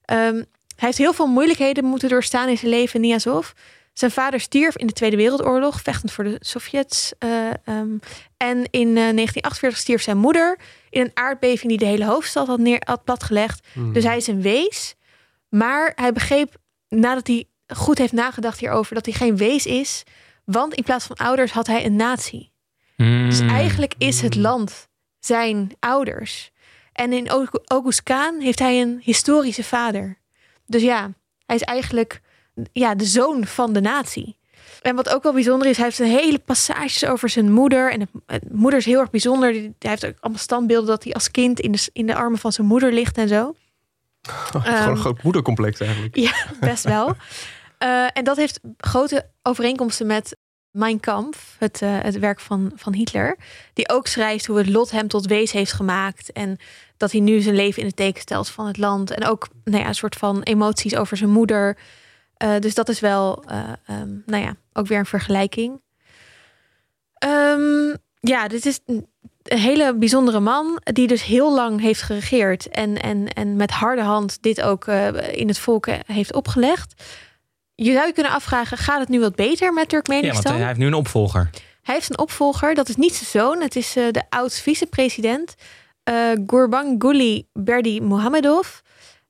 Um, 0.05 0.45
hij 0.75 0.87
heeft 0.87 0.97
heel 0.97 1.13
veel 1.13 1.27
moeilijkheden 1.27 1.85
moeten 1.85 2.09
doorstaan 2.09 2.49
in 2.49 2.57
zijn 2.57 2.71
leven, 2.71 3.01
Niazov. 3.01 3.49
Zijn 3.93 4.11
vader 4.11 4.39
stierf 4.39 4.77
in 4.77 4.87
de 4.87 4.93
Tweede 4.93 5.15
Wereldoorlog, 5.15 5.81
vechtend 5.81 6.11
voor 6.11 6.23
de 6.23 6.37
Sovjets. 6.39 7.13
Uh, 7.19 7.29
um, 7.65 7.99
en 8.37 8.67
in 8.69 8.87
uh, 8.87 8.93
1948 8.93 9.77
stierf 9.77 10.01
zijn 10.01 10.17
moeder 10.17 10.59
in 10.89 11.01
een 11.01 11.11
aardbeving 11.13 11.69
die 11.69 11.77
de 11.77 11.85
hele 11.85 12.05
hoofdstad 12.05 12.47
had, 12.47 12.59
neer, 12.59 12.81
had 12.85 13.03
platgelegd. 13.03 13.67
Hmm. 13.73 13.93
Dus 13.93 14.03
hij 14.03 14.17
is 14.17 14.27
een 14.27 14.41
wees. 14.41 14.95
Maar 15.49 15.91
hij 15.95 16.11
begreep 16.11 16.55
nadat 16.87 17.27
hij 17.27 17.45
goed 17.75 17.97
heeft 17.97 18.13
nagedacht 18.13 18.59
hierover. 18.59 18.95
Dat 18.95 19.05
hij 19.05 19.13
geen 19.13 19.37
wees 19.37 19.65
is. 19.65 20.03
Want 20.45 20.73
in 20.73 20.83
plaats 20.83 21.05
van 21.05 21.15
ouders 21.15 21.51
had 21.51 21.67
hij 21.67 21.85
een 21.85 21.95
natie. 21.95 22.51
Dus 22.97 23.41
Mm. 23.41 23.49
eigenlijk 23.49 23.93
is 23.97 24.21
het 24.21 24.35
land 24.35 24.87
zijn 25.19 25.71
ouders. 25.79 26.51
En 26.93 27.13
in 27.13 27.27
Aug- 27.29 27.49
August 27.65 28.03
Kaan 28.03 28.39
heeft 28.39 28.59
hij 28.59 28.81
een 28.81 28.99
historische 29.03 29.63
vader. 29.63 30.17
Dus 30.65 30.81
ja, 30.81 31.11
hij 31.45 31.55
is 31.55 31.61
eigenlijk 31.61 32.21
ja, 32.73 32.95
de 32.95 33.05
zoon 33.05 33.45
van 33.45 33.73
de 33.73 33.81
natie. 33.81 34.37
En 34.81 34.95
wat 34.95 35.09
ook 35.09 35.23
wel 35.23 35.33
bijzonder 35.33 35.67
is, 35.67 35.75
hij 35.77 35.85
heeft 35.85 35.99
een 35.99 36.05
hele 36.05 36.39
passages 36.39 37.05
over 37.05 37.29
zijn 37.29 37.51
moeder. 37.51 37.91
En 37.91 37.99
het, 37.99 38.09
het 38.25 38.53
moeder 38.53 38.79
is 38.79 38.85
heel 38.85 38.99
erg 38.99 39.09
bijzonder. 39.09 39.51
Hij 39.53 39.71
heeft 39.79 40.05
ook 40.05 40.17
allemaal 40.19 40.41
standbeelden 40.41 40.87
dat 40.89 41.03
hij 41.03 41.13
als 41.13 41.31
kind 41.31 41.59
in 41.59 41.71
de, 41.71 41.89
in 41.93 42.05
de 42.07 42.15
armen 42.15 42.39
van 42.39 42.51
zijn 42.51 42.67
moeder 42.67 42.93
ligt 42.93 43.17
en 43.17 43.27
zo. 43.27 43.55
Gewoon 44.29 44.65
Ehm, 44.65 44.89
een 44.89 44.97
groot 44.97 45.23
moedercomplex 45.23 45.79
eigenlijk. 45.79 46.15
Ja, 46.27 46.33
best 46.59 46.83
wel. 46.83 47.15
Eh, 47.79 48.07
en 48.13 48.23
dat 48.23 48.37
heeft 48.37 48.59
grote 48.77 49.29
overeenkomsten 49.41 50.07
met 50.07 50.35
Mein 50.71 50.99
Kampf, 50.99 51.55
het, 51.59 51.81
eh, 51.81 51.99
het 52.01 52.19
werk 52.19 52.39
van, 52.39 52.71
van 52.75 52.93
Hitler. 52.93 53.37
Die 53.73 53.89
ook 53.89 54.07
schrijft 54.07 54.45
hoe 54.45 54.57
het 54.57 54.69
lot 54.69 54.91
hem 54.91 55.07
tot 55.07 55.25
wees 55.25 55.51
heeft 55.51 55.73
gemaakt. 55.73 56.31
En 56.31 56.57
dat 56.97 57.11
hij 57.11 57.21
nu 57.21 57.39
zijn 57.39 57.55
leven 57.55 57.81
in 57.81 57.87
het 57.87 57.95
teken 57.95 58.21
stelt 58.21 58.49
van 58.49 58.67
het 58.67 58.77
land. 58.77 59.11
En 59.11 59.25
ook 59.25 59.47
nou 59.63 59.83
ja, 59.83 59.87
een 59.87 59.95
soort 59.95 60.15
van 60.15 60.41
emoties 60.41 60.95
over 60.95 61.17
zijn 61.17 61.29
moeder. 61.29 61.77
Eh, 62.33 62.59
dus 62.59 62.73
dat 62.73 62.89
is 62.89 62.99
wel, 62.99 63.43
eh, 63.47 63.63
ehm, 63.85 64.09
nou 64.25 64.43
ja, 64.43 64.55
ook 64.73 64.87
weer 64.87 64.99
een 64.99 65.05
vergelijking. 65.05 65.81
Ehm, 67.13 67.95
ja, 68.19 68.47
dit 68.47 68.65
is 68.65 68.79
een 68.85 69.07
hele 69.43 69.95
bijzondere 69.95 70.39
man 70.39 70.81
die 70.83 71.07
dus 71.07 71.23
heel 71.23 71.53
lang 71.53 71.81
heeft 71.81 72.01
geregeerd 72.01 72.69
en, 72.69 73.01
en, 73.01 73.27
en 73.27 73.55
met 73.55 73.71
harde 73.71 74.01
hand 74.01 74.41
dit 74.41 74.61
ook 74.61 74.87
in 75.31 75.47
het 75.47 75.59
volk 75.59 75.87
heeft 76.05 76.33
opgelegd. 76.33 77.03
Je 77.81 77.93
zou 77.93 78.07
je 78.07 78.13
kunnen 78.13 78.31
afvragen, 78.31 78.77
gaat 78.77 78.99
het 78.99 79.09
nu 79.09 79.19
wat 79.19 79.35
beter 79.35 79.73
met 79.73 79.91
Ja, 79.91 79.97
want 79.97 80.05
Turkmenistan? 80.07 80.55
hij 80.55 80.65
heeft 80.65 80.79
nu 80.79 80.85
een 80.85 80.93
opvolger. 80.93 81.49
Hij 81.81 81.95
heeft 81.95 82.09
een 82.09 82.19
opvolger, 82.19 82.75
dat 82.75 82.89
is 82.89 82.95
niet 82.95 83.15
zijn 83.15 83.29
zoon, 83.29 83.61
het 83.61 83.75
is 83.75 83.95
eh, 83.95 84.03
de 84.11 84.23
oud-vicepresident 84.29 85.55
eh 86.03 86.15
Gurbanguly 86.47 87.47
Berdi 87.53 88.01
Mohamedov. 88.01 88.67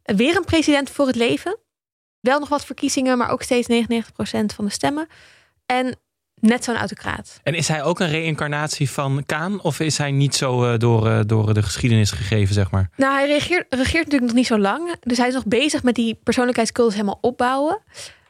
Weer 0.03 0.35
een 0.35 0.45
president 0.45 0.89
voor 0.89 1.07
het 1.07 1.15
leven. 1.15 1.57
Wel 2.19 2.39
nog 2.39 2.49
wat 2.49 2.65
verkiezingen, 2.65 3.17
maar 3.17 3.29
ook 3.29 3.41
steeds 3.41 3.67
99% 3.67 4.55
van 4.55 4.65
de 4.65 4.71
stemmen. 4.71 5.07
En 5.65 5.99
net 6.35 6.63
zo'n 6.63 6.75
autocraat. 6.75 7.39
En 7.43 7.53
is 7.53 7.67
hij 7.67 7.83
ook 7.83 7.99
een 7.99 8.09
reïncarnatie 8.09 8.89
van 8.89 9.23
Kaan? 9.25 9.61
Of 9.61 9.79
is 9.79 9.97
hij 9.97 10.11
niet 10.11 10.35
zo 10.35 10.65
eh, 10.65 10.79
door, 10.79 11.27
door 11.27 11.53
de 11.53 11.63
geschiedenis 11.63 12.11
gegeven, 12.11 12.53
zeg 12.53 12.71
maar? 12.71 12.89
Nou, 12.95 13.13
hij 13.13 13.27
regeert, 13.27 13.65
regeert 13.69 14.03
natuurlijk 14.03 14.31
nog 14.31 14.33
niet 14.33 14.47
zo 14.47 14.57
lang. 14.57 14.95
Dus 14.99 15.17
hij 15.17 15.27
is 15.27 15.33
nog 15.33 15.45
bezig 15.45 15.83
met 15.83 15.95
die 15.95 16.19
persoonlijkheidscultus 16.23 16.93
helemaal 16.93 17.17
opbouwen. 17.21 17.81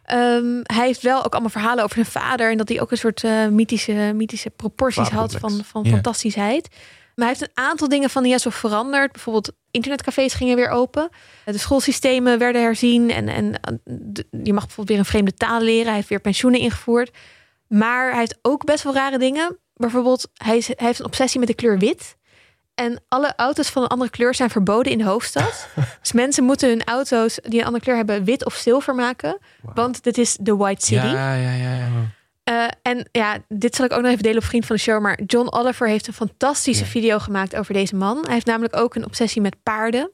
Ehm, 0.09 0.59
hij 0.63 0.85
heeft 0.85 1.01
wel 1.01 1.25
ook 1.25 1.31
allemaal 1.31 1.49
verhalen 1.49 1.83
over 1.83 1.95
zijn 1.95 2.23
vader. 2.23 2.51
En 2.51 2.57
dat 2.57 2.69
hij 2.69 2.81
ook 2.81 2.91
een 2.91 2.97
soort 2.97 3.23
eh, 3.23 3.47
mythische, 3.47 4.11
mythische 4.15 4.49
proporties 4.49 5.09
had 5.09 5.31
van, 5.39 5.63
van 5.65 5.83
fantastischheid. 5.91 6.67
Maar 7.15 7.27
hij 7.27 7.37
heeft 7.37 7.41
een 7.41 7.63
aantal 7.63 7.87
dingen 7.89 8.09
van 8.09 8.25
Jezus 8.25 8.55
veranderd. 8.55 9.11
Bijvoorbeeld 9.11 9.51
internetcafés 9.71 10.33
gingen 10.33 10.55
weer 10.55 10.69
open. 10.69 11.09
De 11.45 11.57
schoolsystemen 11.57 12.37
werden 12.39 12.61
herzien. 12.61 13.11
En, 13.11 13.27
en 13.27 13.59
eh, 13.61 13.73
de- 13.85 14.27
je 14.43 14.53
mag 14.53 14.65
bijvoorbeeld 14.65 14.87
weer 14.89 14.97
een 14.97 15.05
vreemde 15.05 15.33
taal 15.33 15.61
leren. 15.61 15.85
Hij 15.85 15.95
heeft 15.95 16.09
weer 16.09 16.19
pensioenen 16.19 16.59
ingevoerd. 16.59 17.11
Maar 17.67 18.09
hij 18.09 18.19
heeft 18.19 18.39
ook 18.41 18.65
best 18.65 18.83
wel 18.83 18.93
rare 18.93 19.17
dingen. 19.17 19.57
Bijvoorbeeld, 19.73 20.29
hij, 20.33 20.57
is, 20.57 20.67
hij 20.67 20.75
heeft 20.87 20.99
een 20.99 21.05
obsessie 21.05 21.39
met 21.39 21.47
de 21.49 21.55
kleur 21.55 21.79
wit. 21.79 22.15
En 22.79 23.01
alle 23.07 23.33
auto's 23.35 23.69
van 23.69 23.81
een 23.83 23.87
andere 23.87 24.09
kleur 24.09 24.35
zijn 24.35 24.49
verboden 24.49 24.91
in 24.91 24.97
de 24.97 25.03
hoofdstad. 25.03 25.67
dus 26.01 26.11
mensen 26.11 26.43
moeten 26.43 26.69
hun 26.69 26.83
auto's 26.83 27.39
die 27.41 27.59
een 27.59 27.65
andere 27.65 27.83
kleur 27.83 27.95
hebben 27.95 28.23
wit 28.23 28.45
of 28.45 28.53
zilver 28.53 28.95
maken. 28.95 29.37
Want 29.73 30.03
dit 30.03 30.17
is 30.17 30.37
de 30.41 30.55
White 30.55 30.85
City. 30.85 31.05
Ja, 31.05 31.33
ja, 31.33 31.53
ja. 31.53 31.73
ja. 31.73 31.87
Eh, 32.43 32.67
en 32.81 33.09
ja, 33.11 33.37
dit 33.47 33.75
zal 33.75 33.85
ik 33.85 33.91
ook 33.93 34.01
nog 34.01 34.11
even 34.11 34.23
delen 34.23 34.37
op 34.37 34.43
Vriend 34.43 34.65
van 34.65 34.75
de 34.75 34.81
Show. 34.81 35.01
Maar 35.01 35.19
John 35.25 35.47
Oliver 35.49 35.87
heeft 35.87 36.07
een 36.07 36.13
fantastische 36.13 36.83
Ja. 36.83 36.89
video 36.89 37.19
gemaakt 37.19 37.55
over 37.55 37.73
deze 37.73 37.95
man. 37.95 38.17
Hij 38.23 38.33
heeft 38.33 38.45
namelijk 38.45 38.75
ook 38.75 38.95
een 38.95 39.05
obsessie 39.05 39.41
met 39.41 39.63
paarden. 39.63 40.11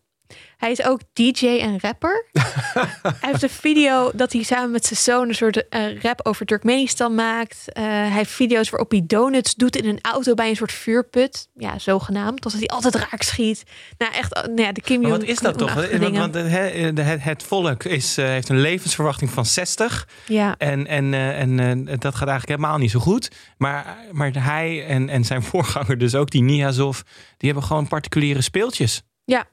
Hij 0.58 0.72
is 0.72 0.84
ook 0.84 1.00
DJ 1.14 1.48
en 1.48 1.80
rapper. 1.82 2.26
hij 3.22 3.30
heeft 3.32 3.44
een 3.44 3.50
video 3.50 4.12
dat 4.14 4.34
hij 4.34 4.44
samen 4.44 4.72
met 4.72 4.86
zijn 4.86 5.00
zoon 5.00 5.28
een 5.28 5.36
soort 5.36 5.70
eh, 5.70 6.02
rap 6.02 6.20
over 6.26 6.46
Turkmenistan 6.46 7.16
maakt. 7.16 7.72
Eh, 7.74 7.84
hij 7.84 8.10
heeft 8.10 8.32
video's 8.32 8.70
waarop 8.70 8.92
hij 8.92 9.04
donuts 9.08 9.56
doet 9.56 9.76
in 9.76 9.86
een 9.86 10.00
auto 10.02 10.34
bij 10.34 10.50
een 10.50 10.56
soort 10.56 10.72
vuurput. 10.72 11.48
Ja, 11.54 11.80
zogenaamd. 11.80 12.44
Alsof 12.46 12.60
hij 12.60 12.70
altijd 12.70 12.96
raak 12.96 13.22
schiet. 13.22 13.64
Nou, 13.98 14.14
echt, 14.14 14.34
eh, 14.34 14.44
nou 14.44 14.62
ja, 14.62 14.72
de 14.72 14.82
Kim 14.82 15.02
Maar 15.02 15.10
wat 15.12 15.20
Jong- 15.20 15.32
is 15.32 15.40
dat 15.40 15.58
toch? 15.58 15.74
Want, 15.74 16.34
het, 16.34 16.98
het, 16.98 17.24
het 17.24 17.44
volk 17.44 17.84
is, 17.84 18.16
heeft 18.16 18.50
een 18.50 18.60
levensverwachting 18.62 19.30
van 19.30 19.46
60. 19.46 20.08
Ja. 20.28 20.56
En, 20.58 20.88
en, 20.88 21.14
en 21.14 21.86
dat 21.86 22.16
gaat 22.16 22.28
eigenlijk 22.28 22.48
helemaal 22.48 22.78
niet 22.78 22.92
zo 22.92 23.00
goed. 23.00 23.32
Maar, 23.58 23.98
maar 24.12 24.32
hij 24.44 24.86
en, 24.86 25.10
en 25.10 25.24
zijn 25.24 25.44
voorganger, 25.54 25.98
dus 25.98 26.16
ook 26.16 26.30
die 26.30 26.42
Niazov, 26.42 27.00
die 27.38 27.50
hebben 27.50 27.64
gewoon 27.68 27.88
particuliere 27.88 28.42
speeltjes. 28.42 29.02
Ja, 29.26 29.46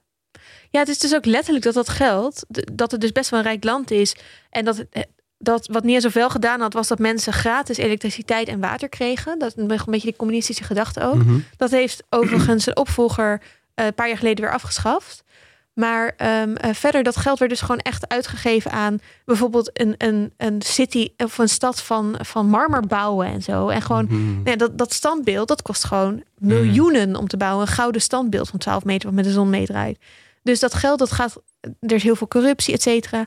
het 0.81 0.89
is 0.89 0.99
dus 0.99 1.15
ook 1.15 1.25
letterlijk 1.25 1.65
dat 1.65 1.75
dat 1.75 1.89
geld, 1.89 2.45
dat 2.73 2.91
het 2.91 3.01
dus 3.01 3.13
best 3.13 3.31
wel 3.31 3.39
een 3.39 3.47
rijk 3.47 3.65
land 3.65 3.91
is. 3.91 4.15
En 4.51 4.65
dat, 4.65 4.85
eh, 4.91 5.03
dat 5.39 5.67
wat 5.67 5.85
Nia 5.85 6.01
zoveel 6.01 6.31
gedaan 6.31 6.61
had, 6.61 6.73
was 6.73 6.89
dat 6.89 6.99
mensen 6.99 7.33
gratis 7.33 7.77
elektriciteit 7.77 8.49
en 8.49 8.61
water 8.61 8.89
kregen. 8.89 9.39
Dat 9.39 9.49
is 9.57 9.63
een 9.63 9.85
beetje 9.87 10.11
de 10.11 10.17
communistische 10.17 10.65
gedachte 10.65 11.03
ook. 11.03 11.15
Mhm. 11.15 11.39
Dat 11.57 11.71
heeft 11.71 12.03
overigens 12.11 12.67
een 12.67 12.77
opvolger 12.77 13.43
eh, 13.75 13.87
een 13.87 13.95
paar 13.95 14.09
jaar 14.09 14.17
geleden 14.17 14.45
weer 14.45 14.55
afgeschaft. 14.55 15.25
Maar 15.73 16.15
ehm, 16.17 16.55
eh, 16.55 16.75
verder, 16.75 17.03
dat 17.03 17.17
geld 17.17 17.39
werd 17.39 17.51
dus 17.51 17.61
gewoon 17.61 17.79
echt 17.79 18.09
uitgegeven 18.09 18.71
aan 18.71 19.01
bijvoorbeeld 19.25 19.71
een, 19.81 19.95
een, 19.99 20.33
een 20.37 20.63
city 20.63 21.09
of 21.17 21.39
een 21.39 21.49
stad 21.49 21.83
van, 21.83 22.17
van 22.21 22.47
marmer 22.47 22.87
bouwen 22.87 23.27
en 23.27 23.43
zo. 23.43 23.69
En 23.69 23.83
gewoon 23.83 24.07
Mhm. 24.09 24.43
Nee, 24.43 24.57
dat, 24.57 24.79
dat 24.79 24.93
standbeeld, 24.93 25.49
dat 25.49 25.63
kost 25.63 25.85
gewoon 25.85 26.23
miljoenen 26.39 27.17
om 27.17 27.29
te 27.29 27.37
bouwen. 27.37 27.67
Een 27.67 27.73
gouden 27.73 28.01
standbeeld 28.01 28.49
van 28.49 28.59
12 28.59 28.85
meter 28.85 29.07
wat 29.07 29.15
met 29.15 29.25
de 29.25 29.31
zon 29.31 29.51
meedraait. 29.51 29.99
Dus 30.42 30.61
dat 30.61 30.74
geld, 30.74 30.98
dat 30.98 31.12
gaat... 31.12 31.42
Er 31.81 31.92
is 31.92 32.02
heel 32.02 32.16
veel 32.16 32.28
corruptie, 32.28 32.74
et 32.74 32.83
cetera. 32.83 33.24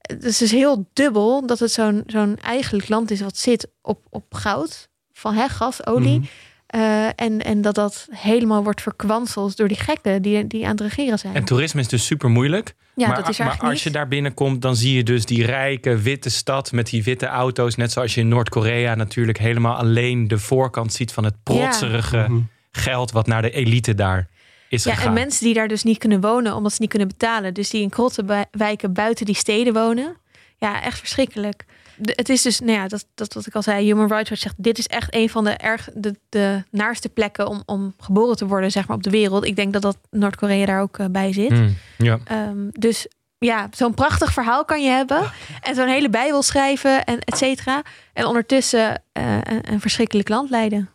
Dus 0.00 0.38
het 0.38 0.40
is 0.40 0.52
heel 0.52 0.88
dubbel 0.92 1.46
dat 1.46 1.58
het 1.58 1.72
zo'n 1.72 2.02
zo'n 2.06 2.36
eigenlijk 2.36 2.88
land 2.88 3.10
is... 3.10 3.20
wat 3.20 3.36
zit 3.36 3.68
op, 3.82 4.06
op 4.10 4.34
goud, 4.34 4.88
van 5.12 5.34
hè, 5.34 5.48
gas, 5.48 5.86
olie. 5.86 6.18
Mhm. 6.18 6.26
Eh, 6.66 7.06
en, 7.06 7.44
en 7.44 7.60
dat 7.60 7.74
dat 7.74 8.08
helemaal 8.10 8.62
wordt 8.62 8.82
verkwanseld 8.82 9.56
door 9.56 9.68
die 9.68 9.76
gekken 9.76 10.22
die, 10.22 10.46
die 10.46 10.64
aan 10.64 10.70
het 10.70 10.80
regeren 10.80 11.18
zijn. 11.18 11.34
En 11.34 11.44
toerisme 11.44 11.80
is 11.80 11.88
dus 11.88 12.06
super 12.06 12.30
moeilijk. 12.30 12.74
ja, 12.94 13.06
maar, 13.06 13.16
dat 13.16 13.28
is 13.28 13.38
maar 13.38 13.58
als 13.58 13.82
je 13.82 13.90
daar 13.90 14.08
binnenkomt, 14.08 14.62
dan 14.62 14.76
zie 14.76 14.96
je 14.96 15.02
dus 15.02 15.24
die 15.24 15.44
rijke 15.46 15.96
witte 15.98 16.30
stad 16.30 16.72
met 16.72 16.86
die 16.86 17.02
witte 17.02 17.26
auto's. 17.26 17.76
Net 17.76 17.92
zoals 17.92 18.14
je 18.14 18.20
in 18.20 18.28
Noord-Korea 18.28 18.94
natuurlijk 18.94 19.38
helemaal 19.38 19.76
alleen 19.76 20.28
de 20.28 20.38
voorkant 20.38 20.92
ziet 20.92 21.12
van 21.12 21.24
het 21.24 21.34
protserige 21.42 22.26
Mhm. 22.28 22.40
geld 22.72 23.10
wat 23.10 23.26
naar 23.26 23.42
de 23.42 23.50
elite 23.50 23.94
daar 23.94 24.28
is 24.72 24.84
Ja, 24.84 24.94
gegaan. 24.94 25.08
en 25.08 25.14
mensen 25.14 25.44
die 25.44 25.54
daar 25.54 25.68
dus 25.68 25.82
niet 25.82 25.98
kunnen 25.98 26.20
wonen 26.20 26.54
omdat 26.54 26.72
ze 26.72 26.80
niet 26.80 26.90
kunnen 26.90 27.08
betalen. 27.08 27.54
Dus 27.54 27.70
die 27.70 27.82
in 27.82 27.88
krottenwijken 27.90 28.92
buiten 28.92 29.26
die 29.26 29.34
steden 29.34 29.72
wonen. 29.72 30.16
Ja, 30.56 30.82
echt 30.82 30.98
verschrikkelijk. 30.98 31.64
De- 31.96 32.12
het 32.16 32.28
is 32.28 32.42
dus, 32.42 32.60
nou 32.60 32.72
ja, 32.72 32.88
dat, 32.88 33.06
dat 33.14 33.34
wat 33.34 33.46
ik 33.46 33.54
al 33.54 33.62
zei, 33.62 33.84
Human 33.84 34.08
Rights 34.08 34.28
Watch 34.28 34.42
zegt, 34.42 34.54
dit 34.58 34.78
is 34.78 34.86
echt 34.86 35.14
een 35.14 35.30
van 35.30 35.44
de 35.44 35.50
erg 35.50 35.88
de, 35.94 36.14
de 36.28 36.64
naarste 36.70 37.08
plekken 37.08 37.46
om, 37.48 37.62
om 37.66 37.94
geboren 37.98 38.36
te 38.36 38.46
worden, 38.46 38.70
zeg 38.70 38.86
maar, 38.86 38.96
op 38.96 39.02
de 39.02 39.10
wereld. 39.10 39.44
Ik 39.44 39.56
denk 39.56 39.72
dat 39.72 39.82
dat 39.82 39.96
Noord-Korea 40.10 40.66
daar 40.66 40.80
ook 40.80 40.98
eh, 40.98 41.06
bij 41.10 41.32
zit. 41.32 41.48
Hmm, 41.50 41.76
ja. 41.98 42.18
Ehm, 42.24 42.68
dus 42.72 43.06
ja, 43.38 43.68
zo'n 43.70 43.94
prachtig 43.94 44.32
verhaal 44.32 44.64
kan 44.64 44.82
je 44.82 44.90
hebben. 44.90 45.32
En 45.60 45.74
zo'n 45.74 45.88
hele 45.88 46.10
Bijbel 46.10 46.42
schrijven 46.42 47.04
en 47.04 47.18
et 47.18 47.36
cetera. 47.38 47.82
En 48.12 48.26
ondertussen 48.26 49.02
eh, 49.12 49.34
een, 49.42 49.72
een 49.72 49.80
verschrikkelijk 49.80 50.28
land 50.28 50.50
leiden. 50.50 50.88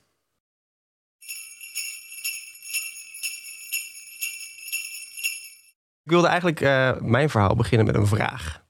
Ik 6.06 6.12
wilde 6.12 6.28
eigenlijk 6.28 6.62
eh, 6.62 6.92
mijn 7.00 7.30
verhaal 7.30 7.56
beginnen 7.56 7.86
met 7.86 7.96
een 7.96 8.08
vraag. 8.08 8.64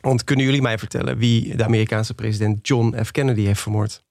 Want 0.00 0.24
kunnen 0.24 0.44
jullie 0.44 0.62
mij 0.62 0.78
vertellen 0.78 1.18
wie 1.18 1.56
de 1.56 1.64
Amerikaanse 1.64 2.14
president 2.14 2.66
John 2.66 2.96
F. 3.04 3.10
Kennedy 3.10 3.40
heeft 3.40 3.60
vermoord? 3.60 4.04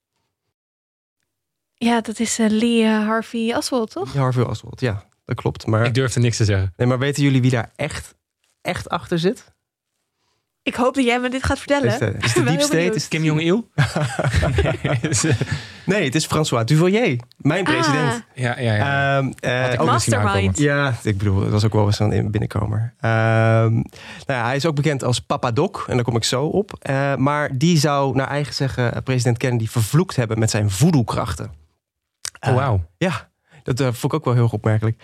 Ja, 1.73 2.01
dat 2.01 2.19
is 2.19 2.39
eh, 2.39 2.49
Lee 2.49 2.83
eh, 2.83 3.05
Harvey 3.05 3.55
Oswald, 3.55 3.91
toch? 3.91 4.13
Ja, 4.13 4.19
Harvey 4.19 4.43
Oswald, 4.43 4.79
ja, 4.79 5.05
dat 5.25 5.36
klopt. 5.36 5.65
Maar, 5.65 5.86
Ik 5.86 5.93
durfde 5.93 6.19
niks 6.19 6.38
te 6.38 6.45
zeggen. 6.45 6.73
nee, 6.77 6.88
maar 6.88 6.99
weten 6.99 7.23
jullie 7.23 7.41
wie 7.41 7.51
daar 7.51 7.71
echt, 7.75 8.15
echt 8.62 8.89
achter 8.89 9.19
zit? 9.19 9.55
Ik 10.67 10.75
hoop 10.75 10.95
dat 10.95 11.03
jij 11.06 11.19
me 11.19 11.30
dit 11.30 11.43
gaat 11.43 11.58
vertellen. 11.58 11.91
Is 11.91 11.97
de, 11.97 12.15
is 12.19 12.34
de 12.34 12.43
deep 12.51 12.62
state? 12.62 12.95
Is 12.95 13.08
Kim 13.08 13.23
Jong-il? 13.23 13.67
Nee, 15.86 16.03
het 16.03 16.15
is 16.15 16.25
François 16.25 16.65
Duvalier, 16.65 17.19
mijn 17.38 17.65
Ah, 17.65 17.71
president. 17.73 18.23
ja, 18.34 18.60
ja, 18.60 18.73
ja. 18.73 19.17
Ehm, 19.17 19.32
eh, 19.39 19.63
Had 19.63 19.73
ik 19.73 19.82
Mastermind. 19.84 20.58
Ja, 20.58 20.93
ik 21.03 21.17
bedoel, 21.17 21.39
dat 21.39 21.49
was 21.49 21.65
ook 21.65 21.73
wel 21.73 21.86
eens 21.86 21.99
een 21.99 22.32
binnenkomer. 22.32 22.93
Ehm, 22.99 23.73
nou 23.73 23.84
ja, 24.25 24.45
hij 24.45 24.56
is 24.56 24.65
ook 24.65 24.75
bekend 24.75 25.03
als 25.03 25.19
Papa 25.19 25.51
Doc, 25.51 25.86
en 25.88 25.95
daar 25.95 26.03
kom 26.03 26.15
ik 26.15 26.23
zo 26.23 26.45
op. 26.45 26.73
Eh, 26.80 27.15
maar 27.15 27.58
die 27.58 27.77
zou 27.77 28.15
naar 28.15 28.27
eigen 28.27 28.53
zeggen 28.53 28.93
eh, 28.93 29.01
president 29.03 29.38
Kennedy 29.38 29.67
vervloekt 29.67 30.15
hebben 30.15 30.39
met 30.39 30.49
zijn 30.49 30.69
voodoo-krachten. 30.69 31.51
Oh, 32.47 32.53
wauw. 32.56 32.84
Ja, 32.97 33.30
dat 33.63 33.77
vond 33.80 34.03
ik 34.03 34.13
ook 34.13 34.25
wel 34.25 34.34
heel 34.34 34.49
opmerkelijk. 34.51 35.01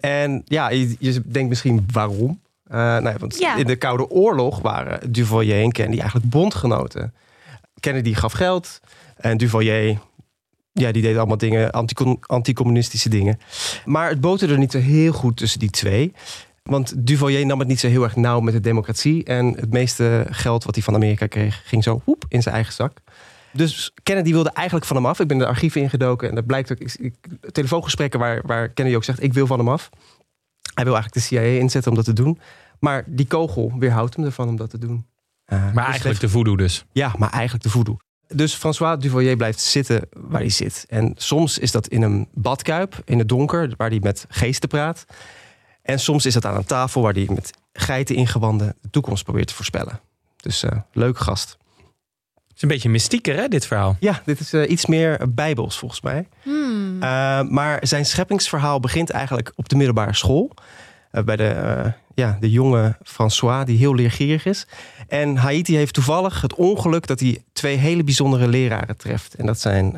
En 0.00 0.42
ja, 0.44 0.68
je, 0.70 0.96
je 0.98 1.22
denkt 1.26 1.48
misschien 1.48 1.86
waarom. 1.92 2.40
Uh, 2.70 2.76
nou, 2.76 3.16
want 3.18 3.38
Ja. 3.38 3.56
in 3.56 3.66
de 3.66 3.76
Koude 3.76 4.08
Oorlog 4.10 4.60
waren 4.60 5.12
Duvalier 5.12 5.62
en 5.62 5.72
Kennedy 5.72 6.00
eigenlijk 6.00 6.30
bondgenoten. 6.30 7.14
Kennedy 7.80 8.14
gaf 8.14 8.32
geld 8.32 8.80
en 9.16 9.36
Duvalier, 9.36 9.98
ja, 10.72 10.92
die 10.92 11.02
deed 11.02 11.16
allemaal 11.16 11.36
dingen, 11.38 11.70
anticom- 11.72 12.18
anticommunistische 12.20 13.08
dingen. 13.08 13.38
Maar 13.84 14.08
het 14.08 14.20
boterde 14.20 14.56
niet 14.58 14.72
zo 14.72 14.78
heel 14.78 15.12
goed 15.12 15.36
tussen 15.36 15.58
die 15.58 15.70
twee. 15.70 16.12
Want 16.62 17.06
Duvalier 17.06 17.46
nam 17.46 17.58
het 17.58 17.68
niet 17.68 17.80
zo 17.80 17.88
heel 17.88 18.02
erg 18.02 18.16
nauw 18.16 18.40
met 18.40 18.54
de 18.54 18.60
democratie. 18.60 19.24
En 19.24 19.46
het 19.46 19.70
meeste 19.72 20.26
geld 20.30 20.64
wat 20.64 20.74
hij 20.74 20.84
van 20.84 20.94
Amerika 20.94 21.26
kreeg, 21.26 21.62
ging 21.64 21.82
zo 21.82 22.00
hoep 22.04 22.24
in 22.28 22.42
zijn 22.42 22.54
eigen 22.54 22.72
zak. 22.72 22.98
Dus 23.52 23.92
Kennedy 24.02 24.32
wilde 24.32 24.50
eigenlijk 24.50 24.86
van 24.86 24.96
hem 24.96 25.06
af. 25.06 25.20
Ik 25.20 25.28
ben 25.28 25.38
de 25.38 25.46
archieven 25.46 25.80
ingedoken 25.80 26.28
en 26.28 26.34
dat 26.34 26.46
blijkt 26.46 26.70
ook. 26.72 26.78
Telefoongesprekken 27.52 28.20
waar, 28.20 28.42
waar 28.46 28.68
Kennedy 28.68 28.96
ook 28.96 29.04
zegt: 29.04 29.22
Ik 29.22 29.32
wil 29.32 29.46
van 29.46 29.58
hem 29.58 29.68
af. 29.68 29.90
Hij 30.74 30.84
wil 30.84 30.94
eigenlijk 30.94 31.14
de 31.14 31.20
CIA 31.34 31.60
inzetten 31.60 31.90
om 31.90 31.96
dat 31.96 32.04
te 32.04 32.12
doen. 32.12 32.38
Maar 32.78 33.04
die 33.06 33.26
kogel 33.26 33.72
weerhoudt 33.78 34.16
hem 34.16 34.24
ervan 34.24 34.48
om 34.48 34.56
dat 34.56 34.70
te 34.70 34.78
doen. 34.78 35.06
Uh, 35.52 35.64
dus 35.64 35.74
Maar 35.74 35.84
eigenlijk 35.86 36.20
de 36.20 36.28
voodoo 36.28 36.56
dus. 36.56 36.84
ja, 36.92 37.14
maar 37.18 37.30
eigenlijk 37.30 37.64
de 37.64 37.70
voodoo. 37.70 37.96
Dus 38.28 38.54
François 38.54 39.00
Duvalier 39.00 39.36
blijft 39.36 39.60
zitten 39.60 40.08
waar 40.12 40.40
hij 40.40 40.50
zit. 40.50 40.84
En 40.88 41.14
soms 41.16 41.58
is 41.58 41.70
dat 41.70 41.86
in 41.86 42.02
een 42.02 42.28
badkuip, 42.32 43.02
in 43.04 43.18
het 43.18 43.28
donker, 43.28 43.74
waar 43.76 43.88
hij 43.90 43.98
met 44.02 44.26
geesten 44.28 44.68
praat. 44.68 45.04
En 45.82 45.98
soms 46.00 46.26
is 46.26 46.34
dat 46.34 46.44
aan 46.44 46.56
een 46.56 46.64
tafel 46.64 47.02
waar 47.02 47.12
hij 47.12 47.26
met 47.34 47.50
geiten 47.72 48.14
ingewanden 48.14 48.76
de 48.80 48.90
toekomst 48.90 49.24
probeert 49.24 49.46
te 49.46 49.54
voorspellen. 49.54 50.00
Dus 50.36 50.62
eh 50.62 50.78
leuke 50.92 51.22
gast. 51.22 51.56
Het 52.34 52.56
is 52.56 52.62
een 52.62 52.68
beetje 52.68 52.88
mystieker, 52.88 53.36
hè, 53.36 53.48
dit 53.48 53.66
verhaal. 53.66 53.96
Ja, 54.00 54.22
dit 54.24 54.40
is 54.40 54.52
eh, 54.52 54.70
iets 54.70 54.86
meer 54.86 55.34
bijbels 55.34 55.78
volgens 55.78 56.00
mij. 56.00 56.28
Hmm. 56.42 56.63
Uh, 56.74 57.00
maar 57.42 57.78
zijn 57.80 58.06
scheppingsverhaal 58.06 58.80
begint 58.80 59.10
eigenlijk 59.10 59.52
op 59.56 59.68
de 59.68 59.76
middelbare 59.76 60.14
school. 60.14 60.50
Uh, 61.12 61.22
bij 61.22 61.36
de, 61.36 61.82
uh, 61.84 61.92
ja, 62.14 62.36
de 62.40 62.50
jonge 62.50 62.96
François, 63.02 63.64
die 63.64 63.78
heel 63.78 63.94
leergierig 63.94 64.46
is. 64.46 64.66
En 65.08 65.36
Haiti 65.36 65.76
heeft 65.76 65.94
toevallig 65.94 66.40
het 66.40 66.54
ongeluk 66.54 67.06
dat 67.06 67.20
hij 67.20 67.42
twee 67.52 67.76
hele 67.76 68.04
bijzondere 68.04 68.48
leraren 68.48 68.96
treft. 68.96 69.34
En 69.34 69.46
dat 69.46 69.60
zijn 69.60 69.96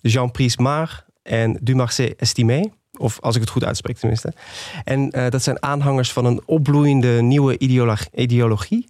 Jean-Pries 0.00 0.56
Mar 0.56 1.04
en 1.22 1.58
Dumarcet 1.60 2.16
Estimé. 2.16 2.70
Of 2.92 3.20
als 3.20 3.34
ik 3.34 3.40
het 3.40 3.50
goed 3.50 3.64
uitspreek 3.64 3.96
tenminste. 3.96 4.32
En 4.84 5.10
dat 5.10 5.42
zijn 5.42 5.62
aanhangers 5.62 6.12
van 6.12 6.24
een 6.24 6.42
opbloeiende 6.44 7.22
nieuwe 7.22 7.58
ideologie. 8.14 8.86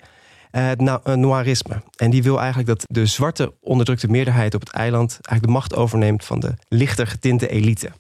Ideologie 0.51 0.91
het 0.91 1.07
uh, 1.07 1.15
noirisme. 1.15 1.83
En 1.97 2.11
die 2.11 2.23
wil 2.23 2.39
eigenlijk 2.39 2.69
dat 2.69 2.85
de 2.87 3.07
zwarte 3.07 3.55
onderdrukte 3.61 4.09
meerderheid 4.09 4.55
op 4.55 4.61
het 4.61 4.73
eiland 4.73 5.11
eigenlijk 5.11 5.43
de 5.43 5.51
macht 5.51 5.75
overneemt 5.75 6.25
van 6.25 6.41
de 6.41 6.55
lichter 6.69 7.07
getinte 7.07 7.49
elite. 7.49 7.91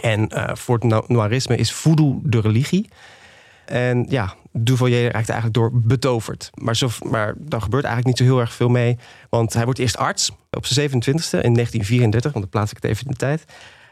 En 0.00 0.28
uh, 0.34 0.48
voor 0.52 0.78
het 0.78 1.08
noirisme 1.08 1.56
is 1.56 1.72
voodoo 1.72 2.20
de 2.24 2.40
religie. 2.40 2.88
En 3.64 4.06
ja, 4.08 4.34
Duvalier 4.52 5.02
raakt 5.02 5.28
eigenlijk 5.28 5.54
door 5.54 5.70
betoverd. 5.72 6.50
Maar, 6.54 6.76
zo, 6.76 6.88
maar 7.02 7.34
daar 7.38 7.62
gebeurt 7.62 7.84
eigenlijk 7.84 8.18
niet 8.18 8.28
zo 8.28 8.34
heel 8.34 8.40
erg 8.42 8.52
veel 8.52 8.68
mee. 8.68 8.98
Want 9.28 9.52
hij 9.52 9.64
wordt 9.64 9.78
eerst 9.78 9.96
arts 9.96 10.30
op 10.50 10.66
zijn 10.66 10.88
27e 10.88 10.92
in 10.92 11.54
1934, 11.54 12.32
want 12.32 12.44
dan 12.44 12.48
plaats 12.48 12.70
ik 12.70 12.76
het 12.82 12.90
even 12.90 13.04
in 13.04 13.10
de 13.10 13.16
tijd. 13.16 13.44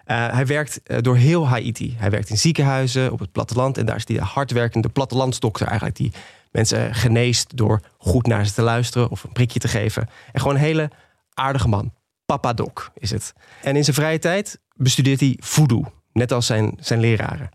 Hij 0.04 0.46
werkt 0.46 0.80
door 1.04 1.16
heel 1.16 1.48
Haiti. 1.48 1.94
Hij 1.98 2.10
werkt 2.10 2.30
in 2.30 2.38
ziekenhuizen, 2.38 3.12
op 3.12 3.18
het 3.18 3.32
platteland. 3.32 3.78
En 3.78 3.86
daar 3.86 3.96
is 3.96 4.04
de 4.04 4.20
hardwerkende 4.20 4.88
plattelandsdokter 4.88 5.66
eigenlijk... 5.66 5.96
die 5.96 6.12
mensen 6.50 6.94
geneest 6.94 7.56
door 7.56 7.80
goed 7.98 8.26
naar 8.26 8.46
ze 8.46 8.52
te 8.52 8.62
luisteren... 8.62 9.10
of 9.10 9.24
een 9.24 9.32
prikje 9.32 9.58
te 9.58 9.68
geven. 9.68 10.08
En 10.32 10.40
gewoon 10.40 10.54
een 10.54 10.62
hele 10.62 10.90
aardige 11.34 11.68
man. 11.68 11.92
Papa 12.26 12.52
Doc 12.52 12.88
is 12.94 13.10
het. 13.10 13.32
En 13.62 13.76
in 13.76 13.84
zijn 13.84 13.96
vrije 13.96 14.18
tijd 14.18 14.60
bestudeert 14.74 15.20
hij 15.20 15.36
voodoo. 15.38 15.92
Net 16.12 16.32
als 16.32 16.46
zijn, 16.46 16.76
zijn 16.80 17.00
leraren. 17.00 17.48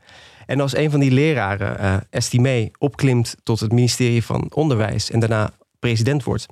En 0.46 0.60
als 0.60 0.76
een 0.76 0.92
van 0.92 1.00
die 1.00 1.12
leraren, 1.12 2.04
uh, 2.42 2.66
opklimt 2.78 3.36
tot 3.44 3.60
het 3.60 3.72
ministerie 3.72 4.24
van 4.24 4.52
Onderwijs... 4.54 5.12
en 5.12 5.20
daarna 5.20 5.52
president 5.80 6.24
wordt 6.24 6.46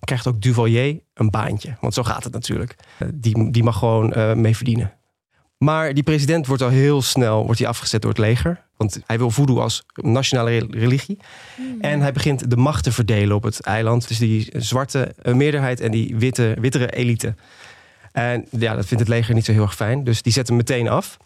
krijgt 0.00 0.26
ook 0.26 0.40
Duvalier 0.40 1.00
een 1.14 1.30
baantje. 1.30 1.76
Want 1.80 1.94
zo 1.94 2.02
gaat 2.02 2.24
het 2.24 2.32
natuurlijk. 2.32 2.74
Die, 3.14 3.50
die 3.50 3.62
mag 3.62 3.78
gewoon 3.78 4.12
uh, 4.16 4.34
mee 4.34 4.56
verdienen. 4.56 4.92
Maar 5.58 5.94
die 5.94 6.02
president 6.02 6.46
wordt 6.46 6.62
al 6.62 6.68
heel 6.68 7.02
snel 7.02 7.44
wordt 7.44 7.58
hij 7.58 7.68
afgezet 7.68 8.02
door 8.02 8.10
het 8.10 8.20
leger. 8.20 8.68
Want 8.80 9.00
hij 9.06 9.18
wil 9.18 9.30
voodoo 9.30 9.58
als 9.58 9.82
nationale 9.94 10.66
religie. 10.70 11.18
Mm. 11.56 11.80
En 11.80 12.00
hij 12.00 12.12
begint 12.12 12.50
de 12.50 12.56
macht 12.56 12.84
te 12.84 12.92
verdelen 12.92 13.36
op 13.36 13.42
het 13.42 13.60
eiland. 13.60 14.08
Dus 14.08 14.18
die 14.18 14.52
zwarte 14.56 15.14
meerderheid 15.22 15.80
en 15.80 15.90
die 15.90 16.16
witte, 16.16 16.56
wittere 16.60 16.90
elite. 16.90 17.34
En 18.12 18.46
ja, 18.50 18.74
dat 18.74 18.86
vindt 18.86 19.02
het 19.02 19.12
leger 19.12 19.34
niet 19.34 19.44
zo 19.44 19.52
heel 19.52 19.62
erg 19.62 19.74
fijn. 19.74 20.04
Dus 20.04 20.22
die 20.22 20.32
zet 20.32 20.48
hem 20.48 20.56
meteen 20.56 20.88
af. 20.88 21.16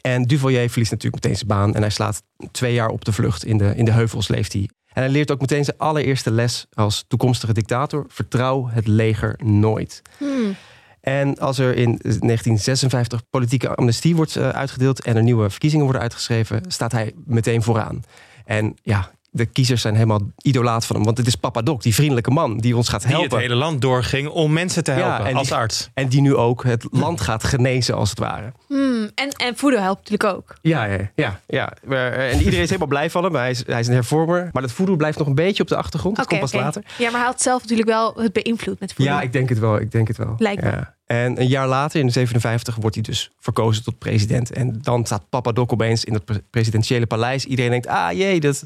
En 0.00 0.22
Duvalier 0.22 0.70
verliest 0.70 0.90
natuurlijk 0.90 1.22
meteen 1.22 1.36
zijn 1.36 1.48
baan. 1.48 1.74
En 1.74 1.80
hij 1.80 1.90
slaat 1.90 2.22
twee 2.50 2.74
jaar 2.74 2.88
op 2.88 3.04
de 3.04 3.12
vlucht. 3.12 3.44
In 3.44 3.58
de, 3.58 3.72
in 3.76 3.84
de 3.84 3.90
heuvels 3.90 4.28
leeft 4.28 4.52
hij. 4.52 4.68
En 4.92 5.02
hij 5.02 5.08
leert 5.08 5.30
ook 5.30 5.40
meteen 5.40 5.64
zijn 5.64 5.78
allereerste 5.78 6.30
les 6.30 6.66
als 6.72 7.04
toekomstige 7.08 7.52
dictator. 7.52 8.04
Vertrouw 8.08 8.68
het 8.68 8.86
leger 8.86 9.38
nooit. 9.44 10.02
Hmm. 10.18 10.56
En 11.04 11.38
als 11.38 11.58
er 11.58 11.76
in 11.76 11.98
1956 11.98 13.22
politieke 13.30 13.74
amnestie 13.74 14.16
wordt 14.16 14.36
uh, 14.36 14.48
uitgedeeld 14.48 15.02
en 15.02 15.16
er 15.16 15.22
nieuwe 15.22 15.50
verkiezingen 15.50 15.84
worden 15.84 16.02
uitgeschreven, 16.02 16.62
staat 16.68 16.92
hij 16.92 17.12
meteen 17.24 17.62
vooraan. 17.62 18.02
En 18.44 18.76
ja, 18.82 19.10
de 19.34 19.46
kiezers 19.46 19.82
zijn 19.82 19.94
helemaal 19.94 20.20
idolaat 20.42 20.86
van 20.86 20.96
hem. 20.96 21.04
Want 21.04 21.18
het 21.18 21.26
is 21.26 21.34
Papa 21.34 21.62
Doc, 21.62 21.82
die 21.82 21.94
vriendelijke 21.94 22.30
man 22.30 22.58
die 22.58 22.76
ons 22.76 22.88
gaat 22.88 23.04
helpen. 23.04 23.28
Die 23.28 23.38
het 23.38 23.46
hele 23.46 23.60
land 23.60 23.80
doorging 23.80 24.28
om 24.28 24.52
mensen 24.52 24.84
te 24.84 24.90
helpen 24.90 25.30
ja, 25.30 25.36
als 25.36 25.48
die, 25.48 25.56
arts. 25.56 25.90
En 25.94 26.08
die 26.08 26.20
nu 26.20 26.34
ook 26.34 26.64
het 26.64 26.86
land 26.90 27.20
gaat 27.20 27.44
genezen 27.44 27.94
als 27.94 28.10
het 28.10 28.18
ware. 28.18 28.52
Hmm. 28.66 29.10
En, 29.14 29.28
en 29.28 29.56
voodoo 29.56 29.80
helpt 29.80 30.10
natuurlijk 30.10 30.36
ook. 30.36 30.54
Ja, 30.62 30.84
ja, 30.84 31.10
ja. 31.14 31.40
ja. 31.46 31.72
En 31.88 32.38
iedereen 32.38 32.60
is 32.60 32.68
helemaal 32.68 32.88
blij 32.88 33.10
van 33.10 33.24
hem. 33.24 33.34
Hij 33.34 33.50
is, 33.50 33.66
hij 33.66 33.80
is 33.80 33.86
een 33.86 33.94
hervormer. 33.94 34.48
Maar 34.52 34.62
dat 34.62 34.72
voodoo 34.72 34.96
blijft 34.96 35.18
nog 35.18 35.26
een 35.26 35.34
beetje 35.34 35.62
op 35.62 35.68
de 35.68 35.76
achtergrond. 35.76 36.16
Dat 36.16 36.24
okay, 36.24 36.38
komt 36.38 36.50
pas 36.50 36.60
okay. 36.60 36.72
later. 36.72 36.92
Ja, 36.98 37.10
maar 37.10 37.20
hij 37.20 37.30
had 37.30 37.42
zelf 37.42 37.60
natuurlijk 37.60 37.88
wel 37.88 38.14
het 38.16 38.32
beïnvloed 38.32 38.80
met 38.80 38.92
voodoo. 38.92 39.12
Ja, 39.12 39.20
ik 39.20 39.32
denk 39.32 39.48
het 39.48 39.58
wel. 39.58 39.80
Ik 39.80 39.92
denk 39.92 40.08
het 40.08 40.16
wel. 40.16 40.34
Lijkt 40.38 40.62
me. 40.62 40.70
Ja. 40.70 40.94
En 41.06 41.40
een 41.40 41.48
jaar 41.48 41.68
later, 41.68 42.00
in 42.00 42.10
57, 42.10 42.76
wordt 42.76 42.94
hij 42.94 43.04
dus 43.04 43.30
verkozen 43.38 43.84
tot 43.84 43.98
president. 43.98 44.52
En 44.52 44.78
dan 44.82 45.06
staat 45.06 45.28
Papa 45.28 45.52
Doc 45.52 45.70
opeens 45.70 46.04
in 46.04 46.14
het 46.14 46.24
pre 46.24 46.42
presidentiële 46.50 47.06
paleis. 47.06 47.44
Iedereen 47.44 47.70
denkt, 47.70 47.86
ah 47.86 48.12
jee, 48.12 48.40
dat, 48.40 48.64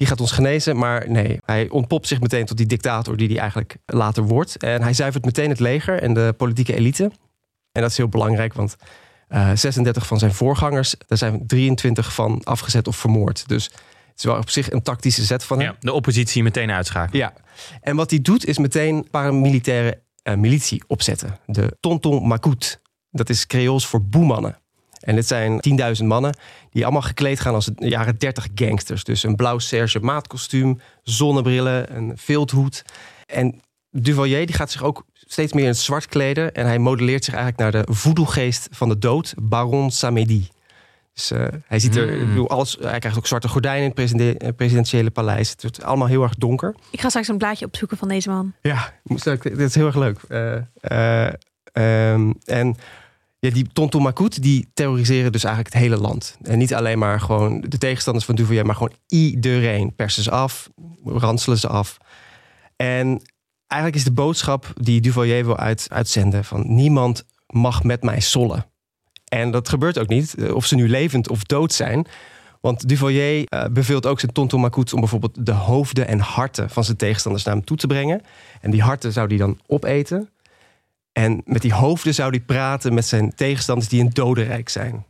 die 0.00 0.08
gaat 0.08 0.20
ons 0.20 0.32
genezen. 0.32 0.76
Maar 0.76 1.10
nee, 1.10 1.38
hij 1.44 1.68
ontpopt 1.68 2.06
zich 2.06 2.20
meteen 2.20 2.44
tot 2.44 2.56
die 2.56 2.66
dictator 2.66 3.16
die 3.16 3.28
hij 3.28 3.38
eigenlijk 3.38 3.76
later 3.86 4.22
wordt. 4.22 4.56
En 4.56 4.82
hij 4.82 4.92
zuivert 4.92 5.24
meteen 5.24 5.48
het 5.48 5.60
leger 5.60 6.02
en 6.02 6.14
de 6.14 6.34
politieke 6.36 6.74
elite. 6.74 7.04
En 7.72 7.82
dat 7.82 7.90
is 7.90 7.96
heel 7.96 8.08
belangrijk, 8.08 8.54
want 8.54 8.76
uh, 9.28 9.50
36 9.54 10.06
van 10.06 10.18
zijn 10.18 10.34
voorgangers... 10.34 10.94
daar 11.06 11.18
zijn 11.18 11.46
23 11.46 12.14
van 12.14 12.44
afgezet 12.44 12.88
of 12.88 12.96
vermoord. 12.96 13.48
Dus 13.48 13.64
het 13.64 14.18
is 14.18 14.24
wel 14.24 14.36
op 14.36 14.50
zich 14.50 14.70
een 14.70 14.82
tactische 14.82 15.24
zet 15.24 15.44
van 15.44 15.58
hem. 15.58 15.66
Ja, 15.66 15.76
de 15.80 15.92
oppositie 15.92 16.42
meteen 16.42 16.70
uitschakelen. 16.70 17.20
Ja, 17.20 17.32
en 17.80 17.96
wat 17.96 18.10
hij 18.10 18.20
doet 18.20 18.46
is 18.46 18.58
meteen 18.58 19.06
paramilitaire 19.10 20.02
uh, 20.22 20.34
militie 20.34 20.82
opzetten. 20.86 21.38
De 21.46 21.76
Tonton 21.80 22.26
Macout. 22.26 22.80
Dat 23.10 23.28
is 23.28 23.46
Creools 23.46 23.86
voor 23.86 24.04
boemannen. 24.04 24.59
En 25.00 25.14
dit 25.14 25.26
zijn 25.26 25.60
10.000 26.00 26.04
mannen 26.04 26.36
die 26.70 26.82
allemaal 26.82 27.02
gekleed 27.02 27.40
gaan 27.40 27.54
als 27.54 27.70
jaren 27.76 28.18
30 28.18 28.46
gangsters. 28.54 29.04
Dus 29.04 29.22
een 29.22 29.36
blauw 29.36 29.58
Serge 29.58 30.00
Maat 30.00 30.26
kostuum, 30.26 30.80
zonnebrillen, 31.02 31.96
een 31.96 32.12
vilthoed. 32.16 32.84
En 33.26 33.60
Duvalier 33.90 34.46
die 34.46 34.54
gaat 34.54 34.70
zich 34.70 34.82
ook 34.82 35.04
steeds 35.12 35.52
meer 35.52 35.62
in 35.62 35.68
het 35.68 35.78
zwart 35.78 36.06
kleden. 36.06 36.54
En 36.54 36.66
hij 36.66 36.78
modelleert 36.78 37.24
zich 37.24 37.34
eigenlijk 37.34 37.72
naar 37.72 37.84
de 37.84 37.92
voedelgeest 37.92 38.68
van 38.70 38.88
de 38.88 38.98
dood, 38.98 39.34
Baron 39.38 39.90
Samedi. 39.90 40.48
Dus 41.12 41.32
uh, 41.32 41.46
hij 41.66 41.78
ziet 41.78 41.96
er, 41.96 42.12
mm. 42.12 42.28
bedoel, 42.28 42.48
alles, 42.48 42.76
hij 42.80 42.98
krijgt 42.98 43.18
ook 43.18 43.26
zwarte 43.26 43.48
gordijnen 43.48 43.80
in 43.80 43.86
het 43.86 43.94
president, 43.94 44.56
presidentiële 44.56 45.10
paleis. 45.10 45.50
Het 45.50 45.62
wordt 45.62 45.82
allemaal 45.82 46.06
heel 46.06 46.22
erg 46.22 46.34
donker. 46.34 46.74
Ik 46.90 47.00
ga 47.00 47.08
straks 47.08 47.28
een 47.28 47.38
blaadje 47.38 47.66
opzoeken 47.66 47.96
van 47.96 48.08
deze 48.08 48.30
man. 48.30 48.52
Ja, 48.62 48.92
dit 49.42 49.58
is 49.58 49.74
heel 49.74 49.86
erg 49.86 49.96
leuk. 49.96 50.18
Uh, 50.28 50.56
uh, 50.90 52.12
um, 52.12 52.34
en 52.44 52.76
ja, 53.40 53.50
die 53.50 53.66
Tonton 53.72 54.12
die 54.40 54.70
terroriseren 54.74 55.32
dus 55.32 55.44
eigenlijk 55.44 55.74
het 55.74 55.82
hele 55.82 55.96
land. 55.96 56.36
En 56.42 56.58
niet 56.58 56.74
alleen 56.74 56.98
maar 56.98 57.20
gewoon 57.20 57.60
de 57.60 57.78
tegenstanders 57.78 58.26
van 58.26 58.34
Duvalier, 58.34 58.66
maar 58.66 58.74
gewoon 58.74 58.94
iedereen. 59.08 59.94
Persen 59.94 60.22
ze 60.22 60.30
af, 60.30 60.70
ranselen 61.04 61.58
ze 61.58 61.68
af. 61.68 61.98
En 62.76 63.22
eigenlijk 63.66 64.00
is 64.00 64.04
de 64.04 64.12
boodschap 64.12 64.72
die 64.74 65.00
Duvalier 65.00 65.44
wil 65.44 65.56
uit, 65.56 65.86
uitzenden 65.88 66.44
van 66.44 66.74
niemand 66.74 67.24
mag 67.46 67.82
met 67.82 68.02
mij 68.02 68.20
sollen. 68.20 68.66
En 69.28 69.50
dat 69.50 69.68
gebeurt 69.68 69.98
ook 69.98 70.08
niet, 70.08 70.34
of 70.52 70.66
ze 70.66 70.74
nu 70.74 70.88
levend 70.88 71.28
of 71.28 71.44
dood 71.44 71.72
zijn. 71.72 72.06
Want 72.60 72.88
Duvalier 72.88 73.46
uh, 73.48 73.64
beveelt 73.70 74.06
ook 74.06 74.20
zijn 74.20 74.32
Tonton 74.32 74.64
om 74.92 75.00
bijvoorbeeld 75.00 75.46
de 75.46 75.52
hoofden 75.52 76.08
en 76.08 76.18
harten 76.18 76.70
van 76.70 76.84
zijn 76.84 76.96
tegenstanders 76.96 77.44
naar 77.44 77.54
hem 77.54 77.64
toe 77.64 77.76
te 77.76 77.86
brengen. 77.86 78.22
En 78.60 78.70
die 78.70 78.82
harten 78.82 79.12
zou 79.12 79.26
hij 79.26 79.36
dan 79.36 79.60
opeten. 79.66 80.28
En 81.20 81.42
met 81.44 81.62
die 81.62 81.72
hoofden 81.72 82.14
zou 82.14 82.30
hij 82.30 82.40
praten 82.40 82.94
met 82.94 83.06
zijn 83.06 83.34
tegenstanders 83.34 83.88
die 83.88 84.00
een 84.00 84.10
dodenrijk 84.10 84.68
zijn. 84.68 85.04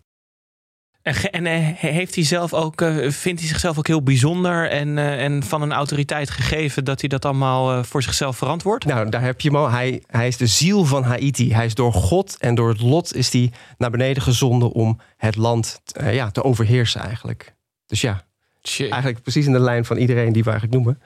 En, 1.02 1.14
en 1.30 1.46
uh, 1.46 1.76
heeft 1.76 2.14
hij 2.14 2.24
zelf 2.24 2.54
ook, 2.54 2.80
uh, 2.80 3.10
vindt 3.10 3.40
hij 3.40 3.48
zichzelf 3.48 3.78
ook 3.78 3.86
heel 3.86 4.02
bijzonder 4.02 4.70
en, 4.70 4.88
uh, 4.88 5.24
en 5.24 5.42
van 5.42 5.62
een 5.62 5.72
autoriteit 5.72 6.30
gegeven 6.30 6.84
dat 6.84 7.00
hij 7.00 7.08
dat 7.08 7.24
allemaal 7.24 7.84
voor 7.84 8.02
zichzelf 8.02 8.36
verantwoordt? 8.36 8.84
Nou, 8.84 9.08
daar 9.08 9.22
heb 9.22 9.40
je 9.40 9.48
hem 9.48 9.58
al. 9.58 9.70
Hij, 9.70 10.02
hij 10.06 10.26
is 10.26 10.36
de 10.36 10.46
ziel 10.46 10.84
van 10.84 11.02
Haiti. 11.02 11.54
Hij 11.54 11.64
is 11.64 11.74
door 11.74 11.92
God 11.92 12.36
en 12.38 12.54
door 12.54 12.68
het 12.68 12.80
lot 12.80 13.14
is 13.14 13.32
hij 13.32 13.52
naar 13.78 13.90
beneden 13.90 14.22
gezonden 14.22 14.72
om 14.72 15.00
het 15.16 15.36
land 15.36 15.82
ja, 16.10 16.30
te 16.30 16.44
overheersen 16.44 17.00
eigenlijk. 17.00 17.54
Dus 17.86 18.00
ja, 18.00 18.24
Shit. 18.62 18.90
Eigenlijk 18.90 19.22
precies 19.22 19.46
in 19.46 19.52
de 19.52 19.60
lijn 19.60 19.84
van 19.84 19.96
iedereen 19.96 20.32
die 20.32 20.44
we 20.44 20.50
eigenlijk 20.50 20.82
noemen. 20.82 21.02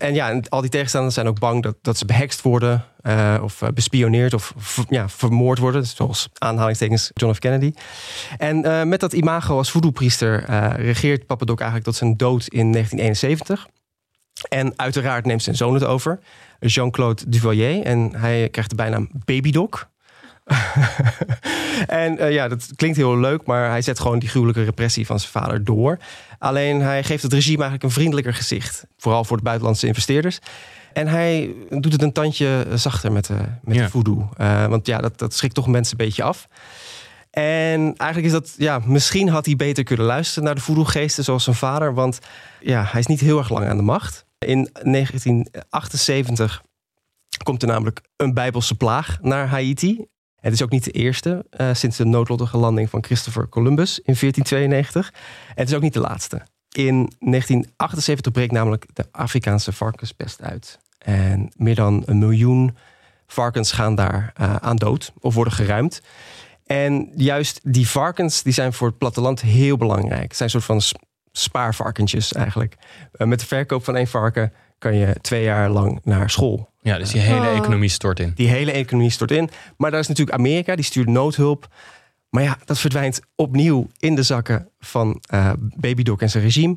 En 0.00 0.14
ja, 0.14 0.40
al 0.48 0.60
die 0.60 0.70
tegenstanders 0.70 1.14
zijn 1.14 1.26
ook 1.26 1.38
bang 1.38 1.62
dat, 1.62 1.76
dat 1.82 1.98
ze 1.98 2.04
behekst 2.04 2.42
worden, 2.42 2.84
uh, 3.02 3.38
of 3.42 3.62
uh, 3.62 3.68
bespioneerd 3.68 4.34
of 4.34 4.54
ja, 4.88 5.08
vermoord 5.08 5.58
worden. 5.58 5.86
Zoals 5.86 6.28
aanhalingstekens 6.38 7.10
John 7.14 7.34
F. 7.34 7.38
Kennedy. 7.38 7.72
En 8.38 8.66
uh, 8.66 8.82
met 8.82 9.00
dat 9.00 9.12
imago 9.12 9.56
als 9.56 9.70
voodoo-priester 9.70 10.44
regeert 10.80 11.26
Papadoc 11.26 11.58
eigenlijk 11.58 11.88
tot 11.90 11.96
zijn 11.98 12.16
dood 12.16 12.46
in 12.46 12.72
1971. 12.72 13.68
En 14.48 14.72
uiteraard 14.76 15.26
neemt 15.26 15.42
zijn 15.42 15.56
zoon 15.56 15.74
het 15.74 15.84
over, 15.84 16.18
Jean-Claude 16.60 17.22
Duvalier. 17.28 17.82
En 17.82 18.10
hij 18.16 18.48
krijgt 18.48 18.70
de 18.70 18.76
bijnaam 18.76 19.08
Baby 19.24 19.50
Doc. 19.50 19.84
en 21.86 22.20
uh, 22.20 22.32
ja, 22.32 22.48
dat 22.48 22.66
klinkt 22.76 22.96
heel 22.96 23.18
leuk, 23.18 23.46
maar 23.46 23.68
hij 23.68 23.82
zet 23.82 24.00
gewoon 24.00 24.18
die 24.18 24.28
gruwelijke 24.28 24.64
repressie 24.64 25.06
van 25.06 25.20
zijn 25.20 25.32
vader 25.32 25.64
door. 25.64 25.98
Alleen 26.38 26.80
hij 26.80 27.02
geeft 27.02 27.22
het 27.22 27.32
regime 27.32 27.62
eigenlijk 27.62 27.82
een 27.82 27.90
vriendelijker 27.90 28.34
gezicht. 28.34 28.84
Vooral 28.96 29.24
voor 29.24 29.36
de 29.36 29.42
buitenlandse 29.42 29.86
investeerders. 29.86 30.38
En 30.92 31.06
hij 31.06 31.54
doet 31.68 31.92
het 31.92 32.02
een 32.02 32.12
tandje 32.12 32.66
zachter 32.74 33.12
met 33.12 33.26
de, 33.26 33.38
met 33.62 33.76
ja. 33.76 33.82
de 33.82 33.90
voodoo. 33.90 34.28
Uh, 34.40 34.66
want 34.66 34.86
ja, 34.86 34.98
dat, 34.98 35.18
dat 35.18 35.34
schrikt 35.34 35.54
toch 35.54 35.66
mensen 35.66 35.98
een 35.98 36.06
beetje 36.06 36.22
af. 36.22 36.48
En 37.30 37.96
eigenlijk 37.96 38.24
is 38.26 38.32
dat, 38.32 38.54
ja, 38.56 38.80
misschien 38.84 39.28
had 39.28 39.46
hij 39.46 39.56
beter 39.56 39.84
kunnen 39.84 40.06
luisteren 40.06 40.44
naar 40.44 40.54
de 40.54 40.60
voodoo-geesten 40.60 41.24
zoals 41.24 41.44
zijn 41.44 41.56
vader. 41.56 41.94
Want 41.94 42.18
ja, 42.60 42.84
hij 42.90 43.00
is 43.00 43.06
niet 43.06 43.20
heel 43.20 43.38
erg 43.38 43.50
lang 43.50 43.66
aan 43.68 43.76
de 43.76 43.82
macht. 43.82 44.24
In 44.38 44.68
1978 44.72 46.62
komt 47.42 47.62
er 47.62 47.68
namelijk 47.68 48.00
een 48.16 48.34
Bijbelse 48.34 48.74
plaag 48.74 49.18
naar 49.22 49.48
Haiti. 49.48 50.04
Het 50.40 50.52
is 50.52 50.62
ook 50.62 50.70
niet 50.70 50.84
de 50.84 50.90
eerste 50.90 51.46
uh, 51.60 51.68
sinds 51.72 51.96
de 51.96 52.04
noodlottige 52.04 52.56
landing 52.56 52.90
van 52.90 53.04
Christopher 53.04 53.48
Columbus 53.48 53.98
in 53.98 54.14
1492. 54.20 55.10
En 55.48 55.54
het 55.54 55.68
is 55.68 55.74
ook 55.74 55.82
niet 55.82 55.92
de 55.92 56.00
laatste. 56.00 56.42
In 56.70 56.94
1978 56.94 58.32
breekt 58.32 58.52
namelijk 58.52 58.86
de 58.92 59.04
Afrikaanse 59.10 59.72
varkenspest 59.72 60.42
uit. 60.42 60.78
En 60.98 61.52
meer 61.56 61.74
dan 61.74 62.02
een 62.06 62.18
miljoen 62.18 62.76
varkens 63.26 63.72
gaan 63.72 63.94
daar 63.94 64.32
uh, 64.40 64.56
aan 64.56 64.76
dood 64.76 65.12
of 65.20 65.34
worden 65.34 65.52
geruimd. 65.52 66.02
En 66.66 67.12
juist 67.14 67.60
die 67.62 67.88
varkens 67.88 68.42
die 68.42 68.52
zijn 68.52 68.72
voor 68.72 68.88
het 68.88 68.98
platteland 68.98 69.40
heel 69.40 69.76
belangrijk. 69.76 70.22
Het 70.22 70.36
zijn 70.36 70.50
een 70.52 70.60
soort 70.60 70.64
van 70.64 71.00
spaarvarkentjes 71.32 72.32
eigenlijk. 72.32 72.76
Uh, 73.12 73.26
met 73.26 73.40
de 73.40 73.46
verkoop 73.46 73.84
van 73.84 73.96
één 73.96 74.06
varken 74.06 74.52
kan 74.78 74.94
je 74.94 75.16
twee 75.20 75.42
jaar 75.42 75.70
lang 75.70 76.00
naar 76.04 76.30
school. 76.30 76.70
Ja, 76.82 76.98
dus 76.98 77.10
die 77.10 77.20
hele 77.20 77.48
oh. 77.48 77.56
economie 77.56 77.88
stort 77.88 78.20
in. 78.20 78.32
Die 78.34 78.48
hele 78.48 78.72
economie 78.72 79.10
stort 79.10 79.30
in. 79.30 79.50
Maar 79.76 79.90
daar 79.90 80.00
is 80.00 80.08
natuurlijk 80.08 80.36
Amerika, 80.36 80.74
die 80.74 80.84
stuurt 80.84 81.08
noodhulp. 81.08 81.68
Maar 82.30 82.42
ja, 82.42 82.58
dat 82.64 82.78
verdwijnt 82.78 83.20
opnieuw 83.34 83.90
in 83.98 84.14
de 84.14 84.22
zakken 84.22 84.68
van 84.78 85.22
uh, 85.34 85.52
Baby 85.58 86.02
Doc 86.02 86.20
en 86.20 86.30
zijn 86.30 86.42
regime. 86.44 86.76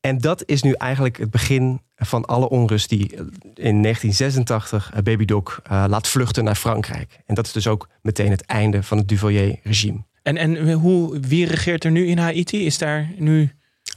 En 0.00 0.18
dat 0.18 0.42
is 0.46 0.62
nu 0.62 0.72
eigenlijk 0.72 1.16
het 1.16 1.30
begin 1.30 1.80
van 1.96 2.24
alle 2.24 2.48
onrust 2.48 2.88
die 2.88 3.14
in 3.54 3.82
1986 3.82 4.92
Baby 5.02 5.24
Doc 5.24 5.58
uh, 5.70 5.84
laat 5.88 6.08
vluchten 6.08 6.44
naar 6.44 6.54
Frankrijk. 6.54 7.20
En 7.26 7.34
dat 7.34 7.46
is 7.46 7.52
dus 7.52 7.66
ook 7.66 7.88
meteen 8.02 8.30
het 8.30 8.42
einde 8.42 8.82
van 8.82 8.98
het 8.98 9.08
Duvalier-regime. 9.08 10.04
En, 10.22 10.36
en 10.36 10.72
hoe, 10.72 11.20
wie 11.20 11.46
regeert 11.46 11.84
er 11.84 11.90
nu 11.90 12.06
in 12.06 12.18
Haiti? 12.18 12.66
Is 12.66 12.78
daar 12.78 13.10
nu 13.16 13.52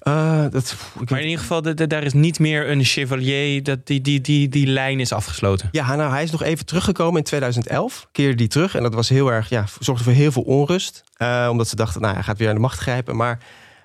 uh, 0.08 0.46
dat, 0.50 0.76
maar 1.10 1.20
in 1.20 1.26
ieder 1.26 1.40
geval, 1.40 1.62
de, 1.62 1.74
de, 1.74 1.88
daar 1.88 2.04
is 2.04 2.14
niet 2.14 2.40
meer 2.40 2.70
een 2.70 2.84
chevalier. 2.84 3.64
Dat 3.64 3.88
die, 3.88 4.02
die, 4.02 4.22
die, 4.22 4.50
die 4.50 4.68
lijn 4.68 5.00
is 5.00 5.14
afgesloten. 5.14 5.70
Ja, 5.72 5.96
nou, 5.96 6.12
hij 6.12 6.24
is 6.24 6.32
nog 6.32 6.44
even 6.44 6.66
teruggekomen 6.66 7.18
in 7.18 7.24
2011. 7.24 8.08
Keerde 8.12 8.36
die 8.36 8.48
terug. 8.48 8.76
En 8.76 8.84
dat 8.84 8.94
was 8.94 9.10
heel 9.10 9.32
erg, 9.32 9.50
ja, 9.50 9.66
zorgde 9.80 10.04
voor 10.04 10.14
heel 10.14 10.32
veel 10.32 10.42
onrust. 10.42 11.04
Uh, 11.18 11.48
omdat 11.52 11.68
ze 11.68 11.76
dachten, 11.76 12.02
nou, 12.02 12.14
hij 12.14 12.24
gaat 12.24 12.38
weer 12.38 12.48
aan 12.48 12.56
de 12.56 12.62
macht 12.62 12.80
grijpen. 12.80 13.16
Maar 13.16 13.40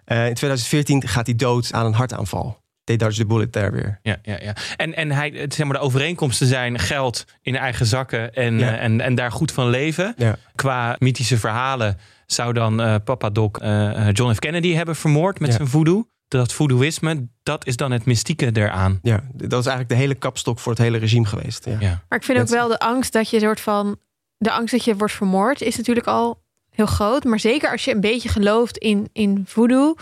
uh, 0.06 0.26
in 0.26 0.34
2014 0.34 1.08
gaat 1.08 1.26
hij 1.26 1.36
dood 1.36 1.72
aan 1.72 1.86
een 1.86 1.94
hartaanval. 1.94 2.64
They 2.84 2.96
dodged 2.96 3.16
the 3.16 3.26
bullet 3.26 3.52
daar 3.52 3.72
weer. 3.72 3.98
Ja, 4.02 4.16
ja, 4.22 4.36
ja. 4.42 4.56
En, 4.76 4.94
en 4.94 5.10
hij, 5.10 5.46
zeg 5.48 5.66
maar, 5.66 5.76
de 5.76 5.82
overeenkomsten 5.82 6.46
zijn 6.46 6.78
geld 6.78 7.24
in 7.42 7.56
eigen 7.56 7.86
zakken 7.86 8.34
en, 8.34 8.58
ja. 8.58 8.76
en, 8.76 9.00
en 9.00 9.14
daar 9.14 9.32
goed 9.32 9.52
van 9.52 9.70
leven. 9.70 10.14
Ja. 10.16 10.36
Qua 10.54 10.96
mythische 10.98 11.38
verhalen 11.38 11.98
zou 12.26 12.52
dan 12.52 12.80
uh, 12.80 12.94
Papa 13.04 13.30
Doc 13.30 13.50
uh, 13.62 14.12
John 14.12 14.32
F. 14.32 14.38
Kennedy 14.38 14.72
hebben 14.72 14.96
vermoord 14.96 15.40
met 15.40 15.50
ja. 15.50 15.56
zijn 15.56 15.68
voodoo. 15.68 16.08
Dat 16.28 16.52
voodooïsme, 16.52 17.28
dat 17.42 17.66
is 17.66 17.76
dan 17.76 17.90
het 17.90 18.04
mystieke 18.04 18.50
eraan. 18.52 18.98
Ja, 19.02 19.22
dat 19.32 19.60
is 19.60 19.66
eigenlijk 19.66 19.88
de 19.88 19.94
hele 19.94 20.14
kapstok 20.14 20.58
voor 20.58 20.72
het 20.72 20.80
hele 20.80 20.98
regime 20.98 21.26
geweest. 21.26 21.64
Ja. 21.64 21.76
ja. 21.80 22.02
Maar 22.08 22.18
ik 22.18 22.24
vind 22.24 22.38
ook 22.38 22.48
wel 22.48 22.68
de 22.68 22.78
angst 22.78 23.12
dat 23.12 23.30
je 23.30 23.40
soort 23.40 23.60
van... 23.60 23.98
De 24.38 24.52
angst 24.52 24.72
dat 24.72 24.84
je 24.84 24.96
wordt 24.96 25.12
vermoord 25.12 25.60
is 25.60 25.76
natuurlijk 25.76 26.06
al 26.06 26.42
heel 26.70 26.86
groot. 26.86 27.24
Maar 27.24 27.40
zeker 27.40 27.70
als 27.70 27.84
je 27.84 27.94
een 27.94 28.00
beetje 28.00 28.28
gelooft 28.28 28.78
in, 28.78 29.08
in 29.12 29.44
voodoo... 29.46 29.94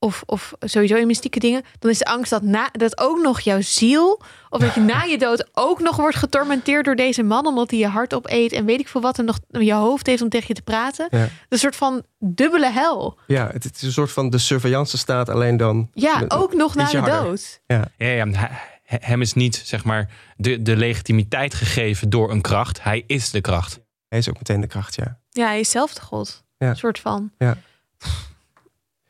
Of, 0.00 0.22
of 0.26 0.52
sowieso 0.60 0.94
in 0.94 1.06
mystieke 1.06 1.38
dingen... 1.38 1.62
dan 1.78 1.90
is 1.90 1.98
de 1.98 2.04
angst 2.04 2.30
dat, 2.30 2.42
na, 2.42 2.68
dat 2.72 2.98
ook 2.98 3.22
nog 3.22 3.40
jouw 3.40 3.60
ziel... 3.60 4.22
of 4.50 4.60
dat 4.60 4.74
je 4.74 4.80
na 4.80 5.02
je 5.02 5.18
dood 5.18 5.48
ook 5.52 5.80
nog 5.80 5.96
wordt 5.96 6.16
getormenteerd 6.16 6.84
door 6.84 6.96
deze 6.96 7.22
man... 7.22 7.46
omdat 7.46 7.70
hij 7.70 7.78
je 7.78 7.86
hart 7.86 8.14
opeet 8.14 8.52
en 8.52 8.64
weet 8.64 8.80
ik 8.80 8.88
veel 8.88 9.00
wat... 9.00 9.18
en 9.18 9.24
nog 9.24 9.38
je 9.48 9.72
hoofd 9.72 10.06
heeft 10.06 10.22
om 10.22 10.28
tegen 10.28 10.46
je 10.48 10.54
te 10.54 10.62
praten. 10.62 11.08
Ja. 11.10 11.28
Een 11.48 11.58
soort 11.58 11.76
van 11.76 12.04
dubbele 12.18 12.70
hel. 12.70 13.18
Ja, 13.26 13.50
het, 13.52 13.64
het 13.64 13.76
is 13.76 13.82
een 13.82 13.92
soort 13.92 14.12
van 14.12 14.30
de 14.30 14.38
surveillance 14.38 14.98
staat 14.98 15.28
alleen 15.28 15.56
dan... 15.56 15.90
Ja, 15.92 16.24
ook 16.28 16.54
nog 16.54 16.74
na 16.74 16.90
de 16.90 16.98
harder. 16.98 17.22
dood. 17.22 17.60
Ja. 17.66 17.84
Ja, 17.96 18.08
ja, 18.08 18.50
hem 18.84 19.20
is 19.20 19.32
niet 19.32 19.62
zeg 19.64 19.84
maar 19.84 20.10
de, 20.36 20.62
de 20.62 20.76
legitimiteit 20.76 21.54
gegeven 21.54 22.10
door 22.10 22.30
een 22.30 22.40
kracht. 22.40 22.82
Hij 22.82 23.04
is 23.06 23.30
de 23.30 23.40
kracht. 23.40 23.80
Hij 24.08 24.18
is 24.18 24.28
ook 24.28 24.36
meteen 24.36 24.60
de 24.60 24.66
kracht, 24.66 24.94
ja. 24.94 25.18
Ja, 25.30 25.46
hij 25.46 25.60
is 25.60 25.70
zelf 25.70 25.94
de 25.94 26.00
god. 26.00 26.44
Ja. 26.58 26.68
Een 26.68 26.76
soort 26.76 26.98
van. 26.98 27.30
Ja. 27.38 27.56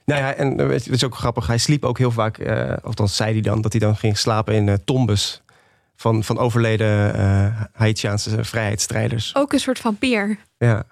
Nou 0.08 0.20
ja, 0.20 0.34
en 0.34 0.56
je, 0.56 0.62
het 0.62 0.88
is 0.88 1.04
ook 1.04 1.14
grappig. 1.14 1.46
Hij 1.46 1.58
sliep 1.58 1.84
ook 1.84 1.98
heel 1.98 2.10
vaak, 2.10 2.38
uh, 2.38 2.72
althans 2.82 3.16
zei 3.16 3.32
hij 3.32 3.40
dan, 3.40 3.60
dat 3.60 3.72
hij 3.72 3.80
dan 3.80 3.96
ging 3.96 4.18
slapen 4.18 4.54
in 4.54 4.66
uh, 4.66 4.74
tombes 4.84 5.42
van, 5.96 6.24
van 6.24 6.38
overleden 6.38 7.16
uh, 7.16 7.62
Haitiaanse 7.72 8.44
vrijheidsstrijders. 8.44 9.34
Ook 9.34 9.52
een 9.52 9.60
soort 9.60 9.78
vampier. 9.78 10.38
Ja. 10.58 10.84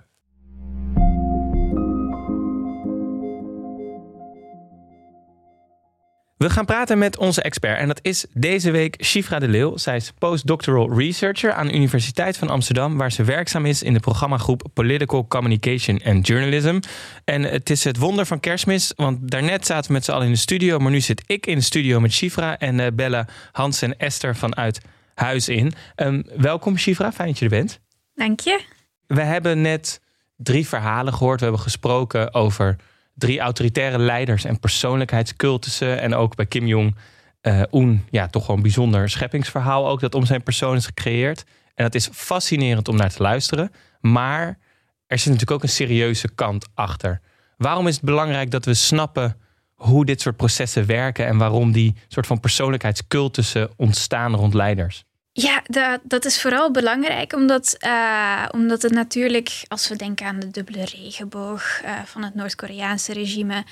We 6.36 6.50
gaan 6.50 6.64
praten 6.64 6.98
met 6.98 7.18
onze 7.18 7.42
expert 7.42 7.78
en 7.78 7.86
dat 7.86 7.98
is 8.02 8.26
deze 8.32 8.70
week 8.70 9.04
Shifra 9.04 9.38
de 9.38 9.48
Leeuw. 9.48 9.76
Zij 9.76 9.96
is 9.96 10.12
postdoctoral 10.18 10.98
researcher 10.98 11.52
aan 11.52 11.66
de 11.66 11.74
Universiteit 11.74 12.36
van 12.36 12.48
Amsterdam, 12.48 12.96
waar 12.96 13.12
ze 13.12 13.24
werkzaam 13.24 13.66
is 13.66 13.82
in 13.82 13.92
de 13.92 14.00
programmagroep 14.00 14.62
Political 14.72 15.26
Communication 15.26 16.00
and 16.04 16.26
Journalism. 16.26 16.80
En 17.24 17.42
het 17.42 17.70
is 17.70 17.84
het 17.84 17.96
wonder 17.96 18.26
van 18.26 18.40
kerstmis, 18.40 18.92
want 18.96 19.30
daarnet 19.30 19.66
zaten 19.66 19.86
we 19.86 19.92
met 19.92 20.04
z'n 20.04 20.10
allen 20.10 20.26
in 20.26 20.32
de 20.32 20.38
studio, 20.38 20.78
maar 20.78 20.90
nu 20.90 21.00
zit 21.00 21.22
ik 21.26 21.46
in 21.46 21.56
de 21.56 21.64
studio 21.64 22.00
met 22.00 22.12
Shifra 22.12 22.58
en 22.58 22.78
uh, 22.78 22.86
bellen 22.94 23.26
Hans 23.52 23.82
en 23.82 23.98
Esther 23.98 24.36
vanuit 24.36 24.80
huis 25.14 25.48
in. 25.48 25.72
Um, 25.96 26.24
welkom 26.36 26.78
Shifra, 26.78 27.12
fijn 27.12 27.28
dat 27.28 27.38
je 27.38 27.44
er 27.44 27.50
bent. 27.50 27.80
Dank 28.14 28.40
je. 28.40 28.60
We 29.06 29.22
hebben 29.22 29.60
net 29.60 30.00
drie 30.36 30.68
verhalen 30.68 31.12
gehoord. 31.12 31.38
We 31.38 31.44
hebben 31.44 31.62
gesproken 31.62 32.34
over 32.34 32.76
drie 33.16 33.40
autoritaire 33.40 33.98
leiders 33.98 34.44
en 34.44 34.60
persoonlijkheidscultussen. 34.60 36.00
En 36.00 36.14
ook 36.14 36.34
bij 36.34 36.46
Kim 36.46 36.66
Jong-un, 36.66 37.92
uh, 37.92 37.98
ja, 38.10 38.28
toch 38.28 38.42
gewoon 38.42 38.56
een 38.56 38.62
bijzonder 38.62 39.10
scheppingsverhaal 39.10 39.88
ook 39.88 40.00
dat 40.00 40.14
om 40.14 40.26
zijn 40.26 40.42
persoon 40.42 40.76
is 40.76 40.86
gecreëerd. 40.86 41.44
En 41.74 41.84
dat 41.84 41.94
is 41.94 42.08
fascinerend 42.12 42.88
om 42.88 42.96
naar 42.96 43.10
te 43.10 43.22
luisteren. 43.22 43.70
Maar 44.00 44.58
er 45.06 45.18
zit 45.18 45.26
natuurlijk 45.26 45.50
ook 45.50 45.62
een 45.62 45.68
serieuze 45.68 46.34
kant 46.34 46.66
achter. 46.74 47.20
Waarom 47.56 47.86
is 47.86 47.94
het 47.94 48.04
belangrijk 48.04 48.50
dat 48.50 48.64
we 48.64 48.74
snappen 48.74 49.36
hoe 49.74 50.04
dit 50.04 50.20
soort 50.20 50.36
processen 50.36 50.86
werken 50.86 51.26
en 51.26 51.36
waarom 51.36 51.72
die 51.72 51.94
soort 52.08 52.26
van 52.26 52.40
persoonlijkheidscultussen 52.40 53.70
ontstaan 53.76 54.34
rond 54.34 54.54
leiders? 54.54 55.04
Ja, 55.38 55.62
dat, 55.66 56.00
dat 56.02 56.24
is 56.24 56.40
vooral 56.40 56.70
belangrijk 56.70 57.32
omdat, 57.32 57.76
uh, 57.86 58.44
omdat 58.50 58.82
het 58.82 58.92
natuurlijk, 58.92 59.62
als 59.68 59.88
we 59.88 59.96
denken 59.96 60.26
aan 60.26 60.40
de 60.40 60.50
dubbele 60.50 60.84
regenboog 60.84 61.80
uh, 61.84 61.98
van 62.04 62.24
het 62.24 62.34
Noord-Koreaanse 62.34 63.12
regime 63.12 63.64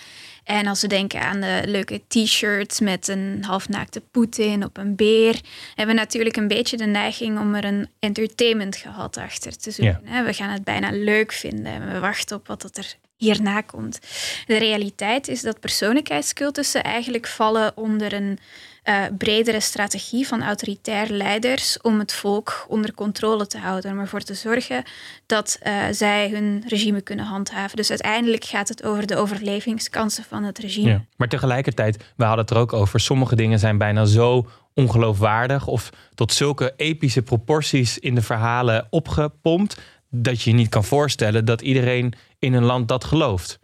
en 0.45 0.67
als 0.67 0.81
we 0.81 0.87
denken 0.87 1.21
aan 1.21 1.41
de 1.41 1.63
leuke 1.65 2.01
t-shirts 2.09 2.81
met 2.81 3.09
een 3.09 3.45
halfnaakte 3.47 4.01
Poetin 4.01 4.65
op 4.65 4.77
een 4.77 4.97
beer, 4.97 5.41
hebben 5.75 5.95
we 5.95 6.01
natuurlijk 6.01 6.37
een 6.37 6.49
beetje 6.49 6.77
de 6.77 6.87
neiging 6.87 7.39
om 7.39 7.55
er 7.55 7.65
een 7.65 7.89
entertainment 7.99 8.77
gehalte 8.77 9.23
achter 9.23 9.57
te 9.57 9.71
zoeken. 9.71 10.03
Ja. 10.05 10.25
We 10.25 10.33
gaan 10.33 10.51
het 10.51 10.65
bijna 10.65 10.91
leuk 10.93 11.33
vinden 11.33 11.73
en 11.73 11.93
we 11.93 11.99
wachten 11.99 12.37
op 12.37 12.47
wat 12.47 12.77
er 12.77 12.95
hierna 13.17 13.61
komt. 13.61 13.99
De 14.47 14.57
realiteit 14.57 15.29
is 15.29 15.41
dat 15.41 15.61
persoonlijkheidscultussen 15.61 16.83
eigenlijk 16.83 17.27
vallen 17.27 17.77
onder 17.77 18.13
een 18.13 18.39
uh, 18.85 19.05
bredere 19.19 19.61
strategie 19.61 20.27
van 20.27 20.43
autoritair 20.43 21.11
leiders 21.11 21.81
om 21.81 21.99
het 21.99 22.13
volk 22.13 22.67
onder 22.69 22.95
controle 22.95 23.47
te 23.47 23.59
houden, 23.59 23.93
om 23.93 23.99
ervoor 23.99 24.21
te 24.21 24.35
zorgen 24.35 24.83
dat 25.27 25.59
uh, 25.63 25.83
zij 25.91 26.31
hun 26.31 26.65
regime 26.69 27.01
kunnen 27.01 27.25
handhaven. 27.25 27.77
Dus 27.77 27.91
uiteindelijk 27.91 28.45
gaat 28.45 28.69
het 28.69 28.85
over 28.85 29.07
de 29.07 29.17
overlevingskansen 29.17 30.25
van 30.25 30.43
het 30.45 30.59
regime. 30.59 31.05
Maar 31.17 31.29
tegelijkertijd, 31.29 31.97
we 32.17 32.25
hadden 32.25 32.45
het 32.45 32.55
er 32.55 32.61
ook 32.61 32.73
over, 32.73 33.01
sommige 33.01 33.37
dingen 33.37 33.59
zijn 33.59 33.79
bijna 33.79 34.05
zo 34.05 34.47
ongeloofwaardig 34.75 35.67
of 35.67 35.91
tot 36.15 36.33
zulke 36.33 36.73
epische 36.77 37.23
proporties 37.23 37.99
in 37.99 38.15
de 38.15 38.23
verhalen 38.23 38.87
opgepompt, 38.91 39.81
dat 40.11 40.43
je 40.43 40.51
je 40.51 40.57
niet 40.57 40.69
kan 40.69 40.85
voorstellen 40.85 41.45
dat 41.45 41.61
iedereen 41.61 42.15
in 42.39 42.53
een 42.53 42.65
land 42.65 42.89
dat 42.89 43.05
gelooft. 43.05 43.59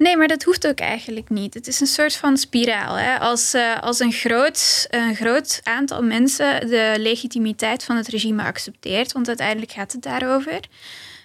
Nee, 0.00 0.16
maar 0.16 0.28
dat 0.28 0.42
hoeft 0.42 0.66
ook 0.66 0.78
eigenlijk 0.78 1.30
niet. 1.30 1.54
Het 1.54 1.66
is 1.66 1.80
een 1.80 1.86
soort 1.86 2.16
van 2.16 2.36
spiraal. 2.36 2.94
Hè? 2.94 3.18
Als, 3.18 3.54
uh, 3.54 3.80
als 3.80 3.98
een, 3.98 4.12
groot, 4.12 4.86
een 4.90 5.14
groot 5.14 5.60
aantal 5.62 6.02
mensen 6.02 6.68
de 6.68 6.94
legitimiteit 6.98 7.84
van 7.84 7.96
het 7.96 8.08
regime 8.08 8.42
accepteert, 8.42 9.12
want 9.12 9.28
uiteindelijk 9.28 9.72
gaat 9.72 9.92
het 9.92 10.02
daarover. 10.02 10.60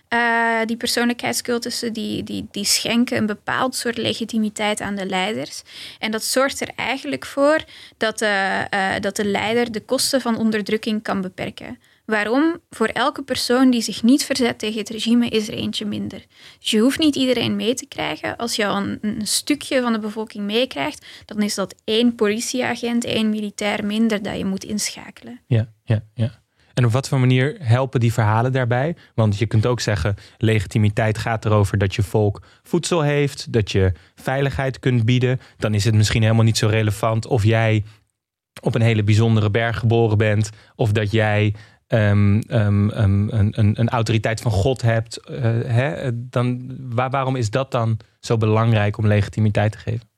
Uh, 0.09 0.59
die 0.65 0.77
persoonlijkheidscultussen 0.77 1.93
die, 1.93 2.23
die, 2.23 2.47
die 2.51 2.65
schenken 2.65 3.17
een 3.17 3.25
bepaald 3.25 3.75
soort 3.75 3.97
legitimiteit 3.97 4.81
aan 4.81 4.95
de 4.95 5.05
leiders. 5.05 5.61
En 5.99 6.11
dat 6.11 6.23
zorgt 6.23 6.61
er 6.61 6.69
eigenlijk 6.75 7.25
voor 7.25 7.63
dat 7.97 8.19
de, 8.19 8.67
uh, 8.73 8.93
dat 8.99 9.15
de 9.15 9.25
leider 9.25 9.71
de 9.71 9.81
kosten 9.81 10.21
van 10.21 10.37
onderdrukking 10.37 11.03
kan 11.03 11.21
beperken. 11.21 11.79
Waarom? 12.05 12.59
Voor 12.69 12.87
elke 12.87 13.23
persoon 13.23 13.69
die 13.69 13.81
zich 13.81 14.03
niet 14.03 14.25
verzet 14.25 14.59
tegen 14.59 14.79
het 14.79 14.89
regime 14.89 15.29
is 15.29 15.47
er 15.47 15.53
eentje 15.53 15.85
minder. 15.85 16.25
Dus 16.59 16.71
je 16.71 16.79
hoeft 16.79 16.99
niet 16.99 17.15
iedereen 17.15 17.55
mee 17.55 17.73
te 17.73 17.85
krijgen. 17.85 18.37
Als 18.37 18.55
je 18.55 18.65
al 18.65 18.77
een, 18.77 18.97
een 19.01 19.27
stukje 19.27 19.81
van 19.81 19.93
de 19.93 19.99
bevolking 19.99 20.45
meekrijgt, 20.45 21.05
dan 21.25 21.41
is 21.41 21.55
dat 21.55 21.75
één 21.83 22.15
politieagent, 22.15 23.03
één 23.03 23.29
militair 23.29 23.85
minder 23.85 24.21
dat 24.21 24.37
je 24.37 24.45
moet 24.45 24.63
inschakelen. 24.63 25.41
Ja, 25.47 25.73
ja, 25.83 26.03
ja. 26.13 26.43
En 26.73 26.85
op 26.85 26.91
wat 26.91 27.07
voor 27.07 27.19
manier 27.19 27.55
helpen 27.59 27.99
die 27.99 28.13
verhalen 28.13 28.51
daarbij? 28.51 28.95
Want 29.13 29.37
je 29.37 29.45
kunt 29.45 29.65
ook 29.65 29.79
zeggen, 29.79 30.15
legitimiteit 30.37 31.17
gaat 31.17 31.45
erover 31.45 31.77
dat 31.77 31.95
je 31.95 32.03
volk 32.03 32.41
voedsel 32.63 33.01
heeft, 33.01 33.53
dat 33.53 33.71
je 33.71 33.91
veiligheid 34.15 34.79
kunt 34.79 35.05
bieden. 35.05 35.39
Dan 35.57 35.73
is 35.73 35.85
het 35.85 35.93
misschien 35.95 36.21
helemaal 36.21 36.43
niet 36.43 36.57
zo 36.57 36.67
relevant 36.67 37.27
of 37.27 37.43
jij 37.43 37.83
op 38.61 38.75
een 38.75 38.81
hele 38.81 39.03
bijzondere 39.03 39.49
berg 39.49 39.79
geboren 39.79 40.17
bent, 40.17 40.49
of 40.75 40.91
dat 40.91 41.11
jij 41.11 41.53
um, 41.87 42.41
een, 42.47 42.89
een, 43.29 43.79
een, 43.79 43.89
autoriteit 43.89 44.41
van 44.41 44.51
God 44.51 44.81
hebt. 44.81 45.19
Uh, 45.29 45.37
hè? 45.65 46.09
Dan, 46.29 46.75
waar, 46.79 47.09
waarom 47.09 47.35
is 47.35 47.49
dat 47.49 47.71
dan 47.71 47.97
zo 48.19 48.37
belangrijk 48.37 48.97
om 48.97 49.07
legitimiteit 49.07 49.71
te 49.71 49.77
geven? 49.77 50.09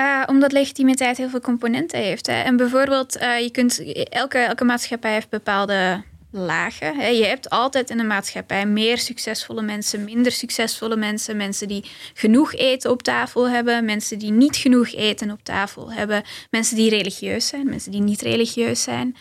Uh, 0.00 0.22
omdat 0.26 0.52
legitimiteit 0.52 1.16
heel 1.16 1.28
veel 1.28 1.40
componenten 1.40 1.98
heeft. 1.98 2.26
Hè. 2.26 2.42
En 2.42 2.56
bijvoorbeeld, 2.56 3.16
uh, 3.16 3.38
je 3.38 3.50
kunt, 3.50 3.92
elke, 4.08 4.38
elke 4.38 4.64
maatschappij 4.64 5.12
heeft 5.12 5.28
bepaalde 5.28 6.02
lagen. 6.30 6.96
Hè. 6.96 7.06
Je 7.06 7.24
hebt 7.24 7.50
altijd 7.50 7.90
in 7.90 7.98
een 7.98 8.06
maatschappij 8.06 8.66
meer 8.66 8.98
succesvolle 8.98 9.62
mensen, 9.62 10.04
minder 10.04 10.32
succesvolle 10.32 10.96
mensen, 10.96 11.36
mensen 11.36 11.68
die 11.68 11.84
genoeg 12.14 12.54
eten 12.54 12.90
op 12.90 13.02
tafel 13.02 13.48
hebben, 13.50 13.84
mensen 13.84 14.18
die 14.18 14.30
niet 14.30 14.56
genoeg 14.56 14.92
eten 14.94 15.30
op 15.30 15.42
tafel 15.42 15.92
hebben, 15.92 16.22
mensen 16.50 16.76
die 16.76 16.90
religieus 16.90 17.46
zijn, 17.46 17.68
mensen 17.68 17.92
die 17.92 18.02
niet 18.02 18.20
religieus 18.20 18.82
zijn. 18.82 19.16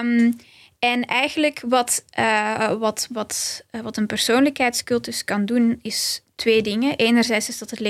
Um, 0.00 0.36
en 0.80 1.04
eigenlijk 1.04 1.62
wat, 1.68 2.04
uh, 2.18 2.72
wat, 2.72 3.08
wat, 3.10 3.64
uh, 3.70 3.80
wat 3.80 3.96
een 3.96 4.06
persoonlijkheidscultus 4.06 5.24
kan 5.24 5.44
doen, 5.44 5.78
is 5.82 6.22
twee 6.34 6.62
dingen. 6.62 6.96
Enerzijds 6.96 7.48
is 7.48 7.58
dat 7.58 7.70
het 7.70 7.80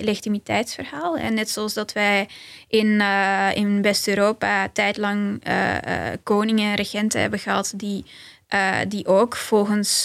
legitimiteitsverhaal. 0.00 1.16
En 1.16 1.34
net 1.34 1.50
zoals 1.50 1.74
dat 1.74 1.92
wij 1.92 2.28
in, 2.68 2.86
uh, 2.86 3.48
in 3.54 3.82
West-Europa 3.82 4.68
tijdlang 4.68 5.42
koningen 6.22 6.70
en 6.70 6.74
regenten 6.74 7.20
hebben 7.20 7.38
gehad 7.38 7.72
die, 7.76 8.04
die 8.88 9.06
ook 9.06 9.36
volgens 9.36 10.04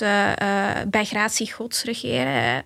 bij 0.87 1.05
gratie 1.05 1.53
gods 1.53 1.83
regeren 1.83 2.65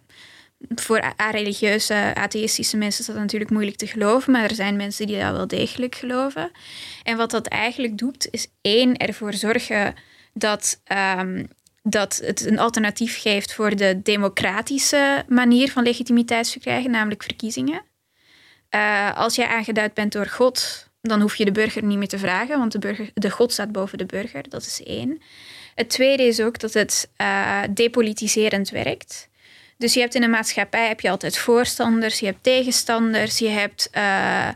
voor 0.76 1.14
religieuze, 1.32 2.12
atheïstische 2.14 2.78
mensen 2.78 3.00
is 3.00 3.06
dat 3.06 3.16
natuurlijk 3.16 3.52
moeilijk 3.52 3.78
te 3.78 3.88
geloven, 3.88 4.32
maar 4.32 4.44
er 4.44 4.56
zijn 4.56 4.76
mensen 4.76 5.08
die 5.08 5.20
dat 5.20 5.32
wel 5.32 5.48
degelijk 5.48 5.96
geloven. 5.96 6.52
En 7.04 7.18
wat 7.18 7.32
dat 7.32 7.48
eigenlijk 7.48 7.98
doet, 7.98 8.28
is 8.32 8.48
één, 8.62 8.98
ervoor 8.98 9.34
zorgen 9.34 9.96
dat, 10.34 10.82
um, 11.18 11.48
dat 11.84 12.22
het 12.24 12.46
een 12.46 12.60
alternatief 12.60 13.22
geeft 13.22 13.54
voor 13.54 13.76
de 13.76 14.02
democratische 14.04 15.24
manier 15.28 15.72
van 15.72 15.84
legitimiteit 15.84 16.50
verkrijgen, 16.50 16.92
namelijk 16.92 17.24
verkiezingen. 17.24 17.82
Uh, 18.76 19.18
als 19.18 19.36
jij 19.36 19.48
aangeduid 19.48 19.94
bent 19.94 20.12
door 20.12 20.28
God, 20.28 20.88
dan 21.02 21.22
hoef 21.22 21.36
je 21.36 21.46
de 21.46 21.52
burger 21.52 21.84
niet 21.84 21.98
meer 21.98 22.08
te 22.08 22.20
vragen, 22.20 22.58
want 22.58 22.72
de, 22.72 22.80
burger, 22.80 23.12
de 23.14 23.30
God 23.30 23.52
staat 23.52 23.72
boven 23.72 23.98
de 23.98 24.06
burger. 24.06 24.50
Dat 24.50 24.62
is 24.62 24.84
één. 24.84 25.22
Het 25.76 25.90
tweede 25.90 26.24
is 26.24 26.40
ook 26.40 26.60
dat 26.60 26.74
het 26.74 27.10
uh, 27.18 27.62
depolitiserend 27.74 28.70
werkt. 28.70 29.29
Dus 29.80 29.94
je 29.94 30.00
hebt 30.00 30.16
in 30.16 30.24
een 30.24 30.30
maatschappij 30.30 30.88
heb 30.88 31.00
je 31.00 31.10
altijd 31.10 31.38
voorstanders, 31.38 32.20
je 32.20 32.26
hebt 32.26 32.44
tegenstanders, 32.44 33.38
je 33.38 33.48
hebt, 33.48 33.90
uh, 33.98 34.48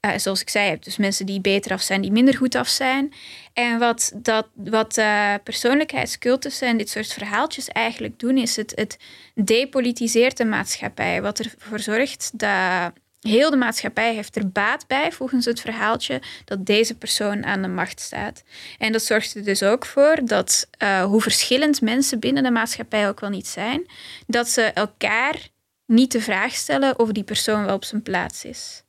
uh, 0.00 0.10
zoals 0.16 0.40
ik 0.40 0.50
zei, 0.50 0.68
hebt 0.68 0.84
dus 0.84 0.96
mensen 0.96 1.26
die 1.26 1.40
beter 1.40 1.72
af 1.72 1.82
zijn, 1.82 2.00
die 2.00 2.12
minder 2.12 2.36
goed 2.36 2.54
af 2.54 2.68
zijn. 2.68 3.12
En 3.52 3.78
wat, 3.78 4.12
dat, 4.14 4.46
wat 4.54 4.98
uh, 4.98 5.34
persoonlijkheidscultussen 5.44 6.68
en 6.68 6.76
dit 6.76 6.88
soort 6.88 7.12
verhaaltjes 7.12 7.68
eigenlijk 7.68 8.18
doen, 8.18 8.36
is 8.36 8.56
het, 8.56 8.72
het 8.74 8.98
depolitiseert 9.34 10.36
de 10.36 10.44
maatschappij. 10.44 11.22
Wat 11.22 11.38
ervoor 11.38 11.80
zorgt 11.80 12.30
dat 12.34 12.92
Heel 13.20 13.50
de 13.50 13.56
maatschappij 13.56 14.14
heeft 14.14 14.36
er 14.36 14.50
baat 14.50 14.86
bij, 14.86 15.12
volgens 15.12 15.44
het 15.44 15.60
verhaaltje, 15.60 16.22
dat 16.44 16.66
deze 16.66 16.94
persoon 16.94 17.44
aan 17.44 17.62
de 17.62 17.68
macht 17.68 18.00
staat. 18.00 18.42
En 18.78 18.92
dat 18.92 19.02
zorgt 19.02 19.34
er 19.34 19.44
dus 19.44 19.62
ook 19.62 19.86
voor 19.86 20.20
dat, 20.24 20.68
uh, 20.82 21.04
hoe 21.04 21.22
verschillend 21.22 21.80
mensen 21.80 22.20
binnen 22.20 22.42
de 22.42 22.50
maatschappij 22.50 23.08
ook 23.08 23.20
wel 23.20 23.30
niet 23.30 23.46
zijn, 23.46 23.86
dat 24.26 24.48
ze 24.48 24.62
elkaar 24.62 25.48
niet 25.86 26.12
de 26.12 26.20
vraag 26.20 26.54
stellen 26.54 26.98
of 26.98 27.12
die 27.12 27.24
persoon 27.24 27.64
wel 27.64 27.74
op 27.74 27.84
zijn 27.84 28.02
plaats 28.02 28.44
is. 28.44 28.84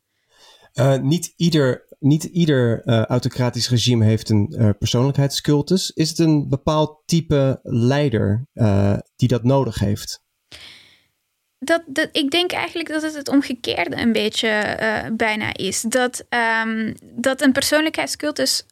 Uh, 0.74 0.98
niet 0.98 1.34
ieder, 1.36 1.86
niet 2.00 2.24
ieder 2.24 2.82
uh, 2.86 3.06
autocratisch 3.06 3.70
regime 3.70 4.06
heeft 4.06 4.30
een 4.30 4.76
persoonlijkheidscultus. 4.80 5.92
Is 5.92 6.10
het 6.10 6.20
een 6.20 6.50
bepaald 6.50 7.02
type 7.06 7.60
leider 7.63 8.48
die 9.16 9.28
dat 9.28 9.44
nodig 9.44 9.80
heeft? 9.80 10.26
Dat, 11.60 11.82
dat, 11.86 12.10
ik 12.12 12.32
denk 12.32 12.52
eigenlijk 12.52 12.89
dat 12.89 13.02
het 13.02 13.13
het 13.13 13.30
omgekeerde 13.30 13.96
een 13.96 14.12
beetje 14.12 14.78
uh, 14.80 15.12
bijna 15.12 15.54
is. 15.54 15.82
Dat, 15.82 16.26
um, 16.63 16.96
dat 17.02 17.41
een 17.41 17.52
persoonlijkheidscultus 17.52 18.65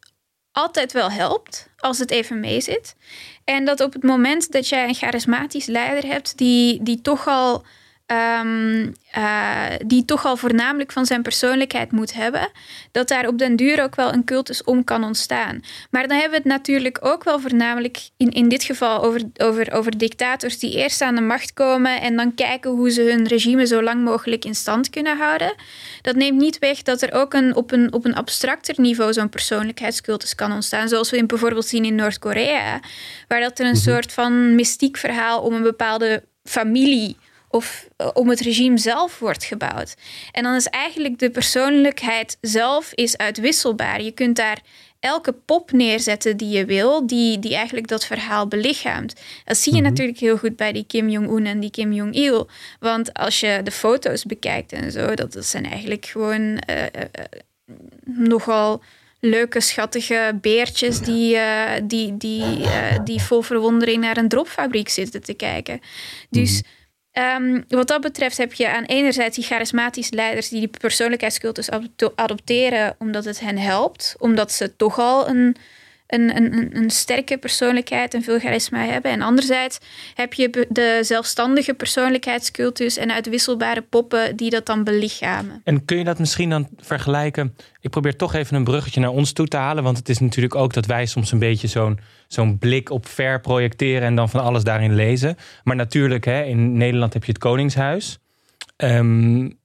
altijd 0.52 0.92
wel 0.92 1.10
helpt 1.10 1.68
als 1.76 1.98
het 1.98 2.10
even 2.10 2.40
mee 2.40 2.60
zit. 2.60 2.96
En 3.44 3.64
dat 3.64 3.80
op 3.80 3.92
het 3.92 4.02
moment 4.02 4.52
dat 4.52 4.68
jij 4.68 4.88
een 4.88 4.94
charismatisch 4.94 5.66
leider 5.66 6.10
hebt 6.10 6.38
die, 6.38 6.82
die 6.82 7.00
toch 7.00 7.26
al 7.26 7.64
Um, 8.12 8.94
uh, 9.16 9.64
die 9.86 10.04
toch 10.04 10.24
al 10.24 10.36
voornamelijk 10.36 10.92
van 10.92 11.06
zijn 11.06 11.22
persoonlijkheid 11.22 11.92
moet 11.92 12.14
hebben, 12.14 12.50
dat 12.92 13.08
daar 13.08 13.28
op 13.28 13.38
den 13.38 13.56
duur 13.56 13.82
ook 13.82 13.94
wel 13.94 14.12
een 14.12 14.24
cultus 14.24 14.64
om 14.64 14.84
kan 14.84 15.04
ontstaan. 15.04 15.60
Maar 15.90 16.08
dan 16.08 16.18
hebben 16.18 16.30
we 16.30 16.48
het 16.48 16.58
natuurlijk 16.58 16.98
ook 17.00 17.24
wel 17.24 17.40
voornamelijk 17.40 18.08
in, 18.16 18.30
in 18.30 18.48
dit 18.48 18.64
geval 18.64 19.02
over, 19.02 19.22
over, 19.36 19.72
over 19.72 19.98
dictators 19.98 20.58
die 20.58 20.76
eerst 20.76 21.00
aan 21.00 21.14
de 21.14 21.20
macht 21.20 21.52
komen 21.52 22.00
en 22.00 22.16
dan 22.16 22.34
kijken 22.34 22.70
hoe 22.70 22.90
ze 22.90 23.02
hun 23.02 23.26
regime 23.26 23.66
zo 23.66 23.82
lang 23.82 24.04
mogelijk 24.04 24.44
in 24.44 24.54
stand 24.54 24.90
kunnen 24.90 25.18
houden. 25.18 25.54
Dat 26.02 26.16
neemt 26.16 26.40
niet 26.40 26.58
weg 26.58 26.82
dat 26.82 27.02
er 27.02 27.12
ook 27.12 27.34
een, 27.34 27.56
op, 27.56 27.72
een, 27.72 27.92
op 27.92 28.04
een 28.04 28.16
abstracter 28.16 28.74
niveau 28.78 29.12
zo'n 29.12 29.28
persoonlijkheidscultus 29.28 30.34
kan 30.34 30.52
ontstaan, 30.52 30.88
zoals 30.88 31.10
we 31.10 31.16
in, 31.16 31.26
bijvoorbeeld 31.26 31.66
zien 31.66 31.84
in 31.84 31.94
Noord-Korea, 31.94 32.80
waar 33.28 33.40
dat 33.40 33.58
er 33.58 33.64
een 33.64 33.72
-hmm. 33.72 33.80
soort 33.80 34.12
van 34.12 34.54
mystiek 34.54 34.96
verhaal 34.96 35.40
om 35.42 35.54
een 35.54 35.62
bepaalde 35.62 36.22
familie 36.44 37.16
of 37.48 37.88
eh, 37.96 38.08
om 38.12 38.28
het 38.28 38.40
regime 38.40 38.78
zelf 38.78 39.18
wordt 39.18 39.44
gebouwd. 39.44 39.94
En 40.32 40.42
dan 40.42 40.54
is 40.54 40.66
eigenlijk 40.66 41.18
de 41.18 41.30
persoonlijkheid 41.30 42.38
zelf 42.40 42.92
is 42.92 43.16
uitwisselbaar. 43.16 44.02
Je 44.02 44.10
kunt 44.10 44.36
daar 44.36 44.60
elke 45.00 45.32
pop 45.32 45.72
neerzetten 45.72 46.36
die 46.36 46.48
je 46.48 46.64
wil, 46.64 47.06
die, 47.06 47.38
die 47.38 47.54
eigenlijk 47.54 47.88
dat 47.88 48.06
verhaal 48.06 48.48
belichaamt. 48.48 49.20
Dat 49.44 49.56
zie 49.56 49.72
je 49.72 49.78
mm 49.78 49.84
-hmm. 49.84 49.92
natuurlijk 49.92 50.18
heel 50.18 50.38
goed 50.38 50.56
bij 50.56 50.72
die 50.72 50.84
Kim 50.86 51.08
Jong-un 51.08 51.46
en 51.46 51.60
die 51.60 51.70
Kim 51.70 51.92
Jong-il. 51.92 52.48
Want 52.80 53.14
als 53.14 53.40
je 53.40 53.60
de 53.64 53.70
foto's 53.70 54.24
bekijkt 54.24 54.72
en 54.72 54.92
zo, 54.92 55.14
dat, 55.14 55.32
dat 55.32 55.44
zijn 55.44 55.66
eigenlijk 55.66 56.06
gewoon 56.06 56.40
uh, 56.40 56.82
uh, 56.82 57.74
nogal 58.04 58.82
leuke, 59.20 59.60
schattige 59.60 60.38
beertjes 60.40 61.00
die, 61.00 61.34
uh, 61.34 61.70
die, 61.84 62.16
die, 62.16 62.44
die 63.04 63.20
vol 63.20 63.42
verwondering 63.42 64.00
naar 64.00 64.16
een 64.16 64.28
dropfabriek 64.28 64.88
zitten 64.88 65.22
te 65.22 65.34
kijken. 65.34 65.80
Dus 66.30 66.50
mm 66.50 66.56
-hmm. 66.56 66.85
Um, 67.18 67.64
wat 67.68 67.88
dat 67.88 68.00
betreft 68.00 68.36
heb 68.36 68.52
je 68.52 68.72
aan 68.72 68.84
enerzijds 68.84 69.36
die 69.36 69.44
charismatische 69.44 70.14
leiders 70.14 70.48
die 70.48 70.58
die 70.58 70.70
persoonlijkheidscultus 70.80 71.68
adopteren 72.14 72.94
omdat 72.98 73.24
het 73.24 73.40
hen 73.40 73.58
helpt, 73.58 74.14
omdat 74.18 74.52
ze 74.52 74.76
toch 74.76 74.98
al 74.98 75.28
een, 75.28 75.56
een, 76.06 76.36
een, 76.36 76.76
een 76.76 76.90
sterke 76.90 77.38
persoonlijkheid 77.38 78.14
en 78.14 78.22
veel 78.22 78.38
charisma 78.38 78.84
hebben. 78.84 79.10
En 79.10 79.22
anderzijds 79.22 79.78
heb 80.14 80.32
je 80.32 80.66
de 80.68 80.98
zelfstandige 81.02 81.74
persoonlijkheidscultus 81.74 82.96
en 82.96 83.12
uitwisselbare 83.12 83.82
poppen 83.82 84.36
die 84.36 84.50
dat 84.50 84.66
dan 84.66 84.84
belichamen. 84.84 85.60
En 85.64 85.84
kun 85.84 85.98
je 85.98 86.04
dat 86.04 86.18
misschien 86.18 86.50
dan 86.50 86.68
vergelijken? 86.76 87.56
Ik 87.80 87.90
probeer 87.90 88.16
toch 88.16 88.34
even 88.34 88.56
een 88.56 88.64
bruggetje 88.64 89.00
naar 89.00 89.10
ons 89.10 89.32
toe 89.32 89.46
te 89.46 89.56
halen, 89.56 89.84
want 89.84 89.96
het 89.96 90.08
is 90.08 90.18
natuurlijk 90.18 90.54
ook 90.54 90.72
dat 90.72 90.86
wij 90.86 91.06
soms 91.06 91.32
een 91.32 91.38
beetje 91.38 91.68
zo'n 91.68 91.98
zo'n 92.28 92.58
blik 92.58 92.90
op 92.90 93.06
ver 93.06 93.40
projecteren 93.40 94.02
en 94.02 94.14
dan 94.14 94.28
van 94.28 94.40
alles 94.40 94.64
daarin 94.64 94.94
lezen. 94.94 95.36
Maar 95.64 95.76
natuurlijk, 95.76 96.24
hè, 96.24 96.42
in 96.42 96.76
Nederland 96.76 97.12
heb 97.12 97.24
je 97.24 97.32
het 97.32 97.40
Koningshuis. 97.40 98.18
Um, 98.76 99.58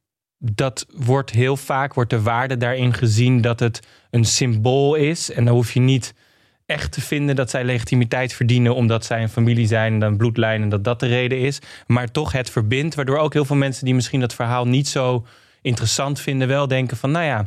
dat 0.43 0.86
wordt 0.95 1.32
heel 1.32 1.57
vaak, 1.57 1.93
wordt 1.93 2.09
de 2.09 2.22
waarde 2.22 2.57
daarin 2.57 2.93
gezien 2.93 3.41
dat 3.41 3.59
het 3.59 3.88
een 4.09 4.26
symbool 4.26 4.95
is. 4.95 5.32
En 5.32 5.45
dan 5.45 5.53
hoef 5.53 5.72
je 5.72 5.80
niet 5.80 6.14
echt 6.66 6.91
te 6.91 7.01
vinden 7.01 7.36
dat 7.36 7.49
zij 7.49 7.64
legitimiteit 7.64 8.34
verdienen 8.34 8.76
omdat 8.76 9.05
zij 9.05 9.22
een 9.22 9.30
familie 9.30 9.68
zijn 9.68 9.93
en 9.93 9.99
dan 9.99 10.18
bloedlijn 10.18 10.62
en 10.62 10.70
dat 10.70 10.84
dat 10.84 10.99
de 10.99 11.07
reden 11.07 11.39
is. 11.39 11.59
Maar 11.88 12.12
toch 12.12 12.32
het 12.32 12.49
verbindt, 12.49 12.95
waardoor 12.95 13.18
ook 13.18 13.34
heel 13.34 13.45
veel 13.45 13.55
mensen 13.55 13.86
die 13.86 13.95
misschien 13.95 14.20
dat 14.20 14.34
verhaal 14.34 14.68
niet 14.68 14.88
zo 14.88 15.26
interessant 15.62 16.20
vinden, 16.20 16.47
wel 16.47 16.68
denken 16.68 16.97
van 16.97 17.12
nou 17.12 17.26
ja, 17.26 17.38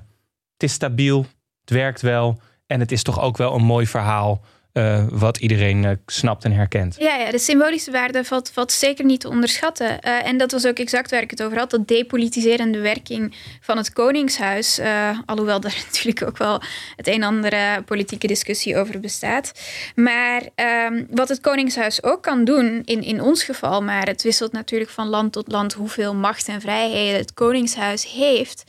het 0.52 0.62
is 0.62 0.72
stabiel, 0.72 1.26
het 1.60 1.70
werkt 1.70 2.00
wel 2.00 2.40
en 2.66 2.80
het 2.80 2.92
is 2.92 3.02
toch 3.02 3.20
ook 3.20 3.36
wel 3.36 3.54
een 3.54 3.64
mooi 3.64 3.86
verhaal 3.86 4.44
uh, 4.74 5.04
wat 5.10 5.36
iedereen 5.36 5.82
uh, 5.82 5.90
snapt 6.06 6.44
en 6.44 6.52
herkent. 6.52 6.96
Ja, 6.98 7.16
ja, 7.16 7.30
de 7.30 7.38
symbolische 7.38 7.90
waarde 7.90 8.24
valt, 8.24 8.50
valt 8.50 8.72
zeker 8.72 9.04
niet 9.04 9.20
te 9.20 9.28
onderschatten. 9.28 9.86
Uh, 9.86 10.26
en 10.26 10.38
dat 10.38 10.52
was 10.52 10.66
ook 10.66 10.78
exact 10.78 11.10
waar 11.10 11.22
ik 11.22 11.30
het 11.30 11.42
over 11.42 11.58
had. 11.58 11.70
Dat 11.70 11.88
depolitiserende 11.88 12.78
werking 12.78 13.34
van 13.60 13.76
het 13.76 13.92
Koningshuis. 13.92 14.80
alhoewel 15.26 15.60
daar 15.60 15.82
natuurlijk 15.86 16.22
ook 16.26 16.38
wel 16.38 16.62
het 16.96 17.06
een 17.06 17.14
en 17.14 17.22
andere 17.22 17.82
politieke 17.84 18.26
discussie 18.26 18.76
over 18.76 19.00
bestaat. 19.00 19.52
Maar 19.94 20.42
um, 20.88 21.06
wat 21.10 21.28
het 21.28 21.40
Koningshuis 21.40 22.02
ook 22.02 22.22
kan 22.22 22.44
doen, 22.44 22.82
in, 22.84 23.02
in 23.02 23.20
ons 23.20 23.44
geval, 23.44 23.82
maar 23.82 24.06
het 24.06 24.22
wisselt 24.22 24.52
natuurlijk 24.52 24.90
van 24.90 25.08
land 25.08 25.32
tot 25.32 25.52
land 25.52 25.72
hoeveel 25.72 26.14
macht 26.14 26.48
en 26.48 26.60
vrijheden 26.60 27.18
het 27.18 27.34
Koningshuis 27.34 28.12
heeft. 28.12 28.64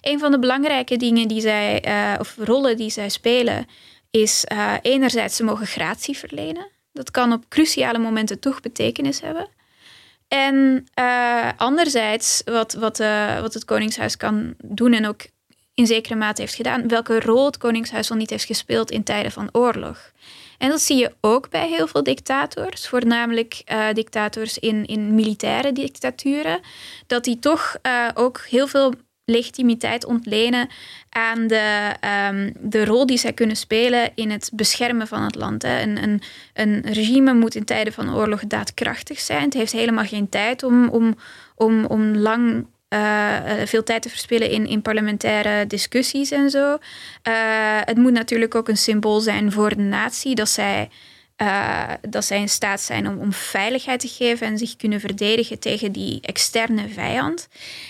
Een 0.00 0.18
van 0.18 0.30
de 0.30 0.38
belangrijke 0.38 0.96
dingen 0.96 1.28
die 1.28 1.40
zij, 1.40 1.84
of 2.18 2.36
rollen 2.38 2.76
die 2.76 2.90
zij 2.90 3.08
spelen 3.08 3.66
is 4.10 4.44
uh, 4.52 4.74
enerzijds 4.82 5.36
ze 5.36 5.44
mogen 5.44 5.66
gratie 5.66 6.18
verlenen. 6.18 6.68
Dat 6.92 7.10
kan 7.10 7.32
op 7.32 7.44
cruciale 7.48 7.98
momenten 7.98 8.38
toch 8.38 8.60
betekenis 8.60 9.20
hebben. 9.20 9.48
En 10.28 10.86
uh, 10.98 11.48
anderzijds, 11.56 12.42
wat, 12.44 12.72
wat, 12.72 13.00
uh, 13.00 13.40
wat 13.40 13.54
het 13.54 13.64
Koningshuis 13.64 14.16
kan 14.16 14.54
doen 14.64 14.92
en 14.92 15.06
ook 15.06 15.26
in 15.74 15.86
zekere 15.86 16.14
mate 16.14 16.40
heeft 16.40 16.54
gedaan, 16.54 16.88
welke 16.88 17.20
rol 17.20 17.46
het 17.46 17.56
Koningshuis 17.56 18.10
al 18.10 18.16
niet 18.16 18.30
heeft 18.30 18.44
gespeeld 18.44 18.90
in 18.90 19.02
tijden 19.02 19.32
van 19.32 19.48
oorlog. 19.52 20.12
En 20.58 20.68
dat 20.68 20.80
zie 20.80 20.96
je 20.96 21.14
ook 21.20 21.50
bij 21.50 21.68
heel 21.68 21.86
veel 21.86 22.02
dictators, 22.02 22.88
voornamelijk 22.88 23.62
dictators 23.92 24.58
in, 24.58 24.86
in 24.86 25.14
militaire 25.14 25.72
dictaturen, 25.72 26.60
dat 27.06 27.24
die 27.24 27.38
toch 27.38 27.76
ook 28.14 28.40
heel 28.48 28.66
veel 28.66 28.94
legitimiteit 29.30 30.04
ontlenen 30.04 30.68
aan 31.10 31.46
de, 31.46 31.94
um, 32.30 32.52
de 32.60 32.84
rol 32.84 33.06
die 33.06 33.18
zij 33.18 33.32
kunnen 33.32 33.56
spelen 33.56 34.10
in 34.14 34.30
het 34.30 34.50
beschermen 34.52 35.06
van 35.06 35.22
het 35.22 35.34
land. 35.34 35.62
Hè. 35.62 35.82
Een, 35.82 36.02
een, 36.02 36.22
een 36.54 36.80
regime 36.92 37.34
moet 37.34 37.54
in 37.54 37.64
tijden 37.64 37.92
van 37.92 38.14
oorlog 38.14 38.46
daadkrachtig 38.46 39.20
zijn. 39.20 39.44
Het 39.44 39.54
heeft 39.54 39.72
helemaal 39.72 40.04
geen 40.04 40.28
tijd 40.28 40.62
om, 40.62 40.88
om, 40.88 41.16
om, 41.54 41.84
om 41.84 42.16
lang 42.16 42.66
uh, 42.94 43.36
veel 43.64 43.82
tijd 43.82 44.02
te 44.02 44.08
verspillen 44.08 44.50
in, 44.50 44.66
in 44.66 44.82
parlementaire 44.82 45.66
discussies 45.66 46.30
en 46.30 46.50
zo. 46.50 46.72
Uh, 46.72 46.78
het 47.84 47.96
moet 47.96 48.12
natuurlijk 48.12 48.54
ook 48.54 48.68
een 48.68 48.76
symbool 48.76 49.20
zijn 49.20 49.52
voor 49.52 49.68
de 49.68 49.82
natie 49.82 50.34
dat 50.34 50.48
zij 50.48 50.88
uh, 51.42 51.88
dat 52.08 52.24
zij 52.24 52.40
in 52.40 52.48
staat 52.48 52.80
zijn 52.80 53.08
om, 53.08 53.18
om 53.18 53.32
veiligheid 53.32 54.00
te 54.00 54.08
geven 54.08 54.46
en 54.46 54.58
zich 54.58 54.76
kunnen 54.76 55.00
verdedigen 55.00 55.58
tegen 55.58 55.92
die 55.92 56.20
externe 56.20 56.88
vijand. 56.88 57.48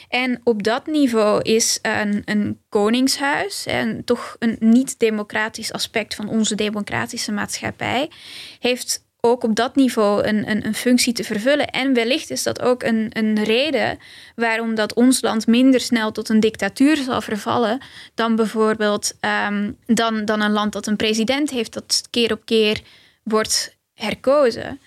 En 0.09 0.40
op 0.44 0.62
dat 0.62 0.86
niveau 0.86 1.42
is 1.42 1.78
een, 1.82 2.22
een 2.24 2.61
koningshuis, 2.68 3.66
en 3.66 4.05
toch 4.05 4.36
een 4.38 4.57
niet-democratisch 4.61 5.72
aspect 5.72 6.14
van 6.14 6.28
onze 6.28 6.55
democratische 6.55 7.32
maatschappij, 7.32 8.11
heeft 8.59 9.05
ook 9.20 9.44
op 9.44 9.55
dat 9.55 9.76
niveau 9.76 10.24
een, 10.26 10.51
een, 10.51 10.66
een, 10.66 10.74
functie 10.74 11.12
te 11.12 11.24
vervullen. 11.24 11.66
En 11.66 11.94
wellicht 11.94 12.30
is 12.30 12.42
dat 12.42 12.62
ook 12.62 12.82
een, 12.82 13.11
een 13.12 13.44
reden 13.44 13.98
waarom 14.34 14.74
dat 14.74 14.94
ons 14.94 15.20
land 15.20 15.46
minder 15.46 15.80
snel 15.80 16.12
tot 16.12 16.28
een 16.28 16.40
dictatuur 16.40 16.96
zal 16.96 17.20
vervallen 17.20 17.80
dan 18.14 18.36
bijvoorbeeld 18.36 19.12
um, 19.48 19.76
dan, 19.86 20.24
dan 20.24 20.40
een 20.40 20.53
land 20.53 20.72
dat 20.72 20.86
een 20.86 20.96
president 20.96 21.51
heeft 21.51 21.72
dat 21.72 22.03
keer 22.11 22.32
op 22.32 22.44
keer 22.44 22.80
wordt 23.22 23.78
herkozen. 23.94 24.80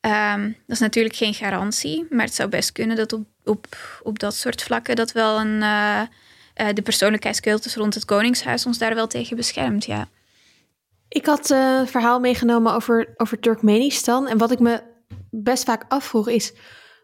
Um, 0.00 0.56
dat 0.66 0.76
is 0.76 0.78
natuurlijk 0.78 1.16
geen 1.16 1.34
garantie, 1.34 2.06
maar 2.10 2.24
het 2.24 2.34
zou 2.34 2.48
best 2.48 2.72
kunnen 2.72 2.96
dat 2.96 3.12
op, 3.12 3.26
op, 3.44 3.66
op 4.02 4.18
dat 4.18 4.34
soort 4.34 4.62
vlakken 4.62 4.96
dat 4.96 5.12
wel 5.12 5.40
een, 5.40 5.62
uh, 5.62 6.00
uh, 6.56 6.68
de 6.74 6.82
persoonlijkheidscultus 6.82 7.76
rond 7.76 7.94
het 7.94 8.04
Koningshuis 8.04 8.66
ons 8.66 8.78
daar 8.78 8.94
wel 8.94 9.06
tegen 9.06 9.36
beschermt. 9.36 9.84
Ja. 9.84 10.08
Ik 11.08 11.26
had 11.26 11.50
uh, 11.50 11.78
een 11.78 11.88
verhaal 11.88 12.20
meegenomen 12.20 12.74
over, 12.74 13.14
over 13.16 13.38
Turkmenistan. 13.38 14.28
En 14.28 14.38
wat 14.38 14.50
ik 14.50 14.58
me 14.58 14.82
best 15.30 15.64
vaak 15.64 15.84
afvroeg 15.88 16.28
is: 16.28 16.52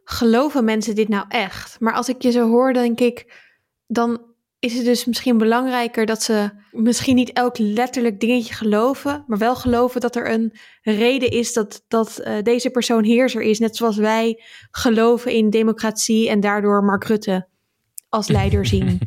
geloven 0.04 0.64
mensen 0.64 0.94
dit 0.94 1.08
nou 1.08 1.24
echt? 1.28 1.80
Maar 1.80 1.94
als 1.94 2.08
ik 2.08 2.22
je 2.22 2.30
zo 2.30 2.48
hoor, 2.48 2.72
denk 2.72 3.00
ik, 3.00 3.42
dan 3.86 4.20
is 4.62 4.74
het 4.74 4.84
dus 4.84 5.04
misschien 5.04 5.38
belangrijker 5.38 6.06
dat 6.06 6.22
ze 6.22 6.50
misschien 6.70 7.14
niet 7.14 7.32
elk 7.32 7.58
letterlijk 7.58 8.20
dingetje 8.20 8.54
geloven, 8.54 9.24
maar 9.26 9.38
wel 9.38 9.56
geloven 9.56 10.00
dat 10.00 10.16
er 10.16 10.30
een 10.30 10.52
reden 10.82 11.30
is 11.30 11.52
dat, 11.52 11.84
dat 11.88 12.20
uh, 12.24 12.42
deze 12.42 12.70
persoon 12.70 13.04
heerser 13.04 13.42
is. 13.42 13.58
Net 13.58 13.76
zoals 13.76 13.96
wij 13.96 14.42
geloven 14.70 15.32
in 15.32 15.50
democratie 15.50 16.28
en 16.28 16.40
daardoor 16.40 16.84
Mark 16.84 17.04
Rutte 17.04 17.48
als 18.08 18.28
leider 18.28 18.66
zien. 18.66 18.98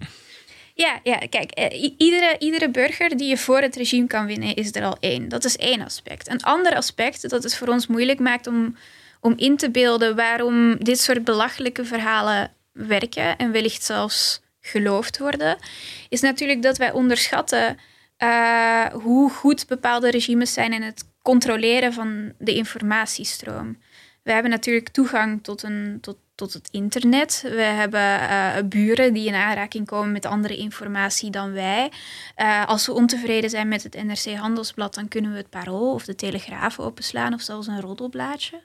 Ja, 0.77 0.99
ja 1.03 1.17
kijk, 1.29 1.51
eh, 1.51 1.93
iedere, 1.97 2.35
iedere 2.39 2.71
burger 2.71 3.17
die 3.17 3.27
je 3.27 3.37
voor 3.37 3.61
het 3.61 3.75
regime 3.75 4.07
kan 4.07 4.25
winnen, 4.25 4.55
is 4.55 4.75
er 4.75 4.83
al 4.83 4.97
één. 4.99 5.29
Dat 5.29 5.43
is 5.45 5.57
één 5.57 5.81
aspect. 5.81 6.29
Een 6.29 6.43
ander 6.43 6.75
aspect 6.75 7.29
dat 7.29 7.43
het 7.43 7.55
voor 7.55 7.67
ons 7.67 7.87
moeilijk 7.87 8.19
maakt 8.19 8.47
om, 8.47 8.75
om 9.21 9.33
in 9.35 9.57
te 9.57 9.71
beelden 9.71 10.15
waarom 10.15 10.83
dit 10.83 10.99
soort 10.99 11.23
belachelijke 11.23 11.85
verhalen 11.85 12.51
werken 12.71 13.37
en 13.37 13.51
wellicht 13.51 13.83
zelfs 13.83 14.43
geloofd 14.65 15.17
worden, 15.17 15.57
is 16.09 16.21
natuurlijk 16.21 16.61
dat 16.61 16.77
wij 16.77 16.91
onderschatten 16.91 17.77
uh, 18.23 18.85
hoe 18.85 19.29
goed 19.29 19.67
bepaalde 19.67 20.11
regimes 20.11 20.53
zijn 20.53 20.73
in 20.73 20.81
het 20.81 21.03
controleren 21.21 21.93
van 21.93 22.33
de 22.37 22.55
informatiestroom. 22.55 23.77
We 24.23 24.31
hebben 24.31 24.51
natuurlijk 24.51 24.89
toegang 24.89 25.43
tot, 25.43 25.63
een, 25.63 25.97
tot, 26.01 26.17
tot 26.35 26.53
het 26.53 26.69
internet. 26.71 27.41
We 27.43 27.61
hebben 27.61 28.01
uh, 28.01 28.55
buren 28.65 29.13
die 29.13 29.27
in 29.27 29.33
aanraking 29.33 29.85
komen 29.85 30.11
met 30.11 30.25
andere 30.25 30.57
informatie 30.57 31.29
dan 31.29 31.51
wij. 31.51 31.91
Uh, 32.37 32.67
als 32.67 32.85
we 32.85 32.93
ontevreden 32.93 33.49
zijn 33.49 33.67
met 33.67 33.83
het 33.83 34.03
NRC 34.03 34.35
Handelsblad, 34.37 34.93
dan 34.93 35.07
kunnen 35.07 35.31
we 35.31 35.37
het 35.37 35.49
Parool 35.49 35.93
of 35.93 36.05
de 36.05 36.15
Telegraaf 36.15 36.79
openslaan 36.79 37.33
of 37.33 37.41
zelfs 37.41 37.67
een 37.67 37.81
roddelblaadje. 37.81 38.61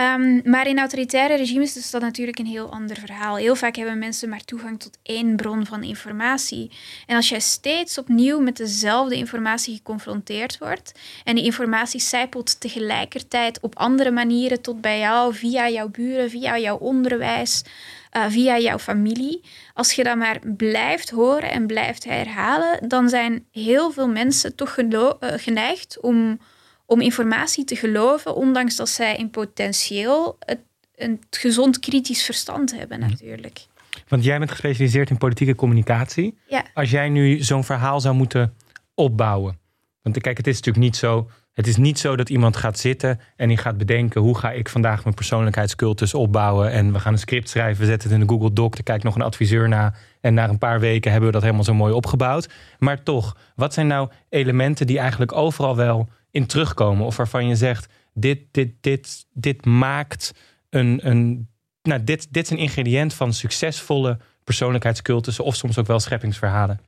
Um, 0.00 0.40
maar 0.44 0.66
in 0.66 0.78
autoritaire 0.78 1.36
regimes 1.36 1.76
is 1.76 1.90
dat 1.90 2.00
natuurlijk 2.00 2.38
een 2.38 2.46
heel 2.46 2.72
ander 2.72 2.98
verhaal. 2.98 3.36
Heel 3.36 3.56
vaak 3.56 3.76
hebben 3.76 3.98
mensen 3.98 4.28
maar 4.28 4.44
toegang 4.44 4.80
tot 4.80 4.98
één 5.02 5.36
bron 5.36 5.66
van 5.66 5.82
informatie. 5.82 6.70
En 7.06 7.16
als 7.16 7.28
jij 7.28 7.40
steeds 7.40 7.98
opnieuw 7.98 8.40
met 8.40 8.56
dezelfde 8.56 9.16
informatie 9.16 9.76
geconfronteerd 9.76 10.58
wordt 10.58 10.92
en 11.24 11.34
die 11.34 11.44
informatie 11.44 12.00
zijpelt 12.00 12.60
tegelijkertijd 12.60 13.60
op 13.60 13.76
andere 13.76 14.10
manieren 14.10 14.62
tot 14.62 14.80
bij 14.80 14.98
jou, 14.98 15.34
via 15.34 15.68
jouw 15.68 15.88
buren, 15.88 16.30
via 16.30 16.58
jouw 16.58 16.76
onderwijs, 16.76 17.64
uh, 18.12 18.24
via 18.28 18.58
jouw 18.58 18.78
familie. 18.78 19.40
Als 19.74 19.92
je 19.92 20.04
dat 20.04 20.16
maar 20.16 20.38
blijft 20.56 21.10
horen 21.10 21.50
en 21.50 21.66
blijft 21.66 22.04
herhalen, 22.04 22.88
dan 22.88 23.08
zijn 23.08 23.46
heel 23.52 23.90
veel 23.90 24.08
mensen 24.08 24.54
toch 24.54 24.78
uh, 24.78 25.08
geneigd 25.20 26.00
om 26.00 26.38
om 26.86 27.00
informatie 27.00 27.64
te 27.64 27.76
geloven, 27.76 28.34
ondanks 28.34 28.76
dat 28.76 28.88
zij 28.88 29.16
in 29.16 29.30
potentieel 29.30 30.36
het, 30.38 30.58
een 30.96 31.22
gezond 31.30 31.78
kritisch 31.78 32.24
verstand 32.24 32.76
hebben 32.76 33.00
mhm. 33.00 33.08
natuurlijk. 33.08 33.66
Want 34.08 34.24
jij 34.24 34.38
bent 34.38 34.50
gespecialiseerd 34.50 35.10
in 35.10 35.18
politieke 35.18 35.54
communicatie. 35.54 36.38
Ja. 36.48 36.64
Als 36.74 36.90
jij 36.90 37.08
nu 37.08 37.42
zo'n 37.42 37.64
verhaal 37.64 38.00
zou 38.00 38.14
moeten 38.14 38.54
opbouwen. 38.94 39.58
Want 40.02 40.20
kijk, 40.20 40.36
het 40.36 40.46
is 40.46 40.54
natuurlijk 40.54 40.84
niet 40.84 40.96
zo. 40.96 41.30
Het 41.52 41.66
is 41.66 41.76
niet 41.76 41.98
zo 41.98 42.16
dat 42.16 42.28
iemand 42.28 42.56
gaat 42.56 42.78
zitten 42.78 43.20
en 43.36 43.48
die 43.48 43.56
gaat 43.56 43.78
bedenken 43.78 44.20
hoe 44.20 44.38
ga 44.38 44.50
ik 44.50 44.68
vandaag 44.68 45.04
mijn 45.04 45.14
persoonlijkheidscultus 45.14 46.14
opbouwen. 46.14 46.70
En 46.70 46.92
we 46.92 47.00
gaan 47.00 47.12
een 47.12 47.18
script 47.18 47.48
schrijven, 47.48 47.80
we 47.80 47.86
zetten 47.86 48.10
het 48.10 48.20
in 48.20 48.26
de 48.26 48.32
Google 48.32 48.52
Doc, 48.52 48.74
er 48.76 48.82
kijkt 48.82 49.04
nog 49.04 49.14
een 49.14 49.22
adviseur 49.22 49.68
na. 49.68 49.94
En 50.20 50.34
na 50.34 50.48
een 50.48 50.58
paar 50.58 50.80
weken 50.80 51.10
hebben 51.10 51.28
we 51.28 51.34
dat 51.34 51.42
helemaal 51.42 51.64
zo 51.64 51.74
mooi 51.74 51.92
opgebouwd. 51.92 52.48
Maar 52.78 53.02
toch, 53.02 53.36
wat 53.56 53.74
zijn 53.74 53.86
nou 53.86 54.08
elementen 54.28 54.86
die 54.86 54.98
eigenlijk 54.98 55.32
overal 55.32 55.76
wel 55.76 56.08
in 56.34 56.46
terugkomen? 56.46 57.06
Of 57.06 57.16
waarvan 57.16 57.48
je 57.48 57.56
zegt, 57.56 57.86
dit, 58.12 58.38
dit, 58.50 58.70
dit, 58.80 59.26
dit 59.32 59.64
maakt 59.64 60.32
een, 60.70 61.00
een 61.02 61.48
nou, 61.82 62.04
dit, 62.04 62.26
dit 62.30 62.44
is 62.44 62.50
een 62.50 62.58
ingrediënt 62.58 63.14
van 63.14 63.32
succesvolle 63.32 64.18
persoonlijkheidscultussen 64.44 65.44
of 65.44 65.56
soms 65.56 65.78
ook 65.78 65.86
wel 65.86 66.00
scheppingsverhalen. 66.00 66.80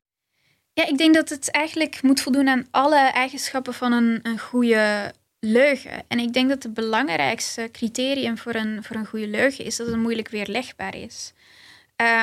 Ja, 0.72 0.86
ik 0.86 0.98
denk 0.98 1.14
dat 1.14 1.28
het 1.28 1.50
eigenlijk 1.50 2.02
moet 2.02 2.20
voldoen 2.20 2.48
aan 2.48 2.66
alle 2.70 2.98
eigenschappen 2.98 3.74
van 3.74 3.92
een, 3.92 4.20
een 4.22 4.38
goede 4.38 5.12
leugen. 5.40 6.02
En 6.08 6.18
ik 6.18 6.32
denk 6.32 6.48
dat 6.48 6.62
het 6.62 6.74
belangrijkste 6.74 7.68
criterium 7.72 8.38
voor 8.38 8.54
een, 8.54 8.82
voor 8.82 8.96
een 8.96 9.06
goede 9.06 9.28
leugen 9.28 9.64
is 9.64 9.76
dat 9.76 9.86
het 9.86 9.96
moeilijk 9.96 10.28
weerlegbaar 10.28 10.96
is. 10.96 11.32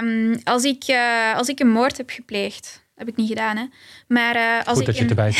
Um, 0.02 0.40
als, 0.44 0.64
ik, 0.64 0.88
uh, 0.88 1.36
als 1.36 1.48
ik 1.48 1.60
een 1.60 1.72
moord 1.72 1.98
heb 1.98 2.10
gepleegd, 2.10 2.83
heb 2.96 3.08
ik 3.08 3.16
niet 3.16 3.28
gedaan, 3.28 3.58
hè. 3.58 3.66
Maar 4.08 4.36
uh, 4.36 4.68
als, 4.68 4.78
Goed 4.78 4.88
ik 4.88 5.10
een, 5.10 5.34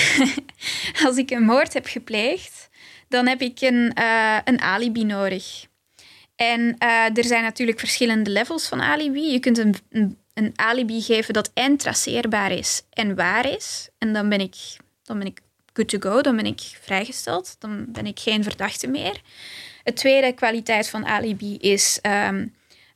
als 1.08 1.18
ik 1.18 1.32
een 1.32 1.44
moord 1.44 1.74
heb 1.74 1.86
gepleegd, 1.86 2.70
dan 3.08 3.28
heb 3.28 3.42
ik 3.42 3.62
een, 3.62 3.92
uh, 4.00 4.38
een 4.44 4.62
alibi 4.62 5.04
nodig. 5.04 5.66
En 6.36 6.60
uh, 6.60 7.18
er 7.18 7.24
zijn 7.24 7.44
natuurlijk 7.44 7.80
verschillende 7.80 8.30
levels 8.30 8.68
van 8.68 8.82
alibi. 8.82 9.32
Je 9.32 9.40
kunt 9.40 9.58
een, 9.58 9.76
een, 9.90 10.18
een, 10.34 10.52
alibi 10.56 11.02
geven 11.02 11.34
dat 11.34 11.52
en 11.54 11.78
traceerbaar 11.78 12.52
is 12.52 12.82
en 12.90 13.16
waar 13.16 13.50
is. 13.50 13.90
En 13.98 14.14
dan 14.14 14.30
ben 14.30 14.40
ik, 14.40 14.56
dan 15.04 15.18
ben 15.18 15.28
ik 15.28 15.40
good 15.74 15.88
to 15.88 16.10
go. 16.10 16.22
Dan 16.22 16.36
ben 16.36 16.46
ik 16.46 16.62
vrijgesteld. 16.82 17.56
Dan 17.60 17.86
ben 17.88 18.06
ik 18.06 18.20
geen 18.20 18.44
verdachte 18.44 18.88
meer. 18.88 19.22
Het 19.84 19.96
tweede 19.96 20.32
kwaliteit 20.32 20.90
van 20.90 21.06
alibi 21.06 21.58
is, 21.58 22.00
ehm, 22.02 22.48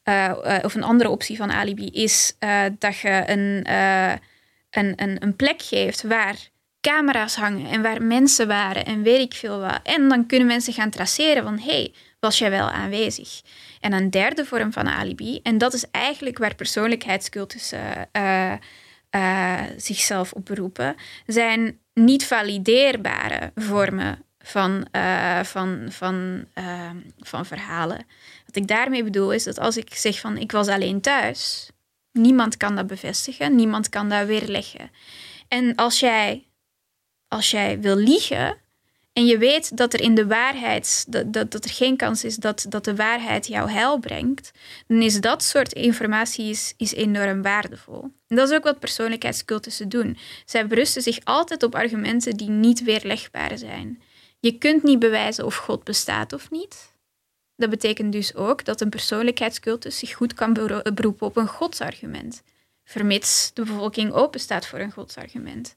eh, 0.04 0.60
of 0.62 0.76
een 0.76 0.84
andere 0.84 1.10
optie 1.10 1.38
van 1.38 1.52
alibi, 1.52 1.90
is 1.90 2.38
dat 2.80 2.98
je 2.98 3.24
een, 3.26 3.66
een, 4.78 4.94
een, 4.96 5.24
een 5.24 5.36
plek 5.36 5.62
geeft 5.62 6.02
waar 6.02 6.50
camera's 6.82 7.36
hangen 7.36 7.70
en 7.70 7.82
waar 7.82 8.02
mensen 8.02 8.48
waren 8.48 8.86
en 8.86 9.02
weet 9.02 9.20
ik 9.20 9.34
veel 9.34 9.60
wat. 9.60 9.80
En 9.84 10.10
dan 10.10 10.26
kunnen 10.26 10.48
mensen 10.48 10.74
gaan 10.74 10.90
traceren 10.90 11.44
van, 11.44 11.60
hey, 11.60 11.94
was 12.20 12.38
jij 12.38 12.50
wel 12.50 12.70
aanwezig? 12.70 13.42
En 13.80 13.94
een 13.94 14.10
derde 14.10 14.46
vorm 14.46 14.74
van 14.74 14.88
alibi, 14.88 15.40
en 15.44 15.58
dat 15.58 15.74
is 15.74 15.86
eigenlijk 15.92 16.38
waar 16.38 16.56
persoonlijkheidscultussen 16.56 18.10
uh, 18.18 18.54
uh, 19.12 19.62
zichzelf 19.78 20.32
op 20.32 20.46
beroepen, 20.46 20.96
zijn 21.26 21.80
niet 21.94 22.26
valideerbare 22.26 23.52
vormen 23.56 24.26
van, 24.40 24.88
van, 25.44 25.86
van, 25.90 26.46
van 27.20 27.46
verhalen. 27.46 28.06
Wat 28.46 28.56
ik 28.56 28.68
daarmee 28.68 29.04
bedoel 29.04 29.32
is 29.34 29.44
dat 29.44 29.60
als 29.60 29.78
ik 29.78 29.96
zeg 29.96 30.20
van 30.20 30.38
ik 30.38 30.52
was 30.52 30.68
alleen 30.68 31.02
thuis, 31.02 31.72
niemand 32.18 32.58
kan 32.58 32.76
dat 32.76 32.88
bevestigen, 32.88 33.56
niemand 33.56 33.90
kan 33.90 34.10
dat 34.10 34.28
weerleggen. 34.28 34.92
En 35.48 35.76
als 35.76 36.00
jij 36.00 36.48
als 37.28 37.52
jij 37.52 37.80
wil 37.80 37.96
liegen 37.96 38.58
en 39.14 39.26
je 39.26 39.38
weet 39.38 39.78
dat 39.78 39.94
er 39.94 40.02
in 40.02 40.16
de 40.16 40.28
waarheid, 40.28 41.06
dat, 41.08 41.34
dat, 41.34 41.52
dat 41.52 41.64
er 41.64 41.70
geen 41.70 41.98
kans 41.98 42.24
is 42.24 42.36
dat, 42.36 42.66
dat 42.70 42.86
de 42.86 42.96
waarheid 42.96 43.48
jouw 43.48 43.68
heil 43.68 44.00
brengt, 44.00 44.52
dan 44.88 45.02
is 45.02 45.22
dat 45.22 45.44
soort 45.44 45.74
informatie 45.74 46.50
is, 46.50 46.74
is 46.78 46.94
enorm 46.94 47.42
waardevol. 47.42 48.02
En 48.28 48.36
dat 48.36 48.50
is 48.50 48.56
ook 48.56 48.64
wat 48.64 48.80
persoonlijkheidscultussen 48.80 49.90
doen. 49.90 50.18
Zij 50.46 50.68
berusten 50.68 51.02
zich 51.02 51.20
altijd 51.24 51.64
op 51.64 51.76
argumenten 51.76 52.38
die 52.38 52.50
niet 52.50 52.84
weerlegbaar 52.84 53.58
zijn. 53.58 54.02
Je 54.40 54.58
kunt 54.58 54.84
niet 54.84 55.00
bewijzen 55.00 55.46
of 55.46 55.56
God 55.56 55.84
bestaat 55.84 56.34
of 56.34 56.52
niet. 56.52 56.96
Dat 57.58 57.70
betekent 57.70 58.12
dus 58.12 58.36
ook 58.36 58.66
dat 58.66 58.82
een 58.82 58.90
persoonlijkheidscultus 58.90 59.98
zich 59.98 60.14
goed 60.14 60.34
kan 60.34 60.54
beroepen 60.94 61.28
op 61.28 61.38
een 61.38 61.48
godsargument, 61.48 62.44
vermits 62.84 63.52
de 63.54 63.64
bevolking 63.64 64.12
open 64.12 64.40
staat 64.40 64.68
voor 64.68 64.80
een 64.80 64.92
godsargument. 64.92 65.76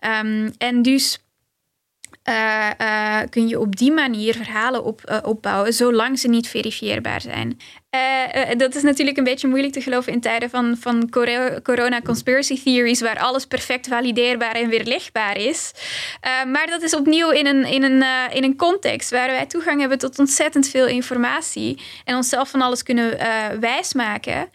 Um, 0.00 0.52
en 0.58 0.82
dus 0.82 1.18
uh, 2.28 2.70
uh, 2.80 3.20
kun 3.30 3.48
je 3.48 3.60
op 3.60 3.76
die 3.76 3.92
manier 3.92 4.34
verhalen 4.34 4.84
op, 4.84 5.22
opbouwen, 5.24 5.72
zolang 5.72 6.18
ze 6.18 6.28
niet 6.28 6.48
verifieerbaar 6.48 7.20
zijn. 7.20 7.58
Dat 8.56 8.74
is 8.74 8.82
natuurlijk 8.82 9.16
een 9.16 9.24
beetje 9.24 9.48
moeilijk 9.48 9.72
te 9.72 9.80
geloven 9.80 10.12
in 10.12 10.20
tijden 10.20 10.50
van, 10.50 10.76
van 10.80 11.10
corona 11.62 12.00
conspiracy 12.00 12.62
theories, 12.62 13.00
waar 13.00 13.18
alles 13.18 13.46
perfect 13.46 13.88
valideerbaar 13.88 14.54
en 14.54 14.68
weerlegbaar 14.68 15.36
is. 15.36 15.72
maar 16.52 16.66
dat 16.66 16.82
is 16.82 16.94
opnieuw 16.94 17.30
in 17.30 17.46
een, 17.46 17.64
in, 17.64 17.82
een, 17.82 18.04
in 18.32 18.44
een 18.44 18.56
context 18.56 19.10
waar 19.10 19.28
wij 19.28 19.46
toegang 19.46 19.80
hebben 19.80 19.98
tot 19.98 20.18
ontzettend 20.18 20.68
veel 20.68 20.86
informatie 20.86 21.80
en 22.04 22.16
onszelf 22.16 22.50
van 22.50 22.62
alles 22.62 22.82
kunnen 22.82 23.18
wijsmaken. 23.60 24.48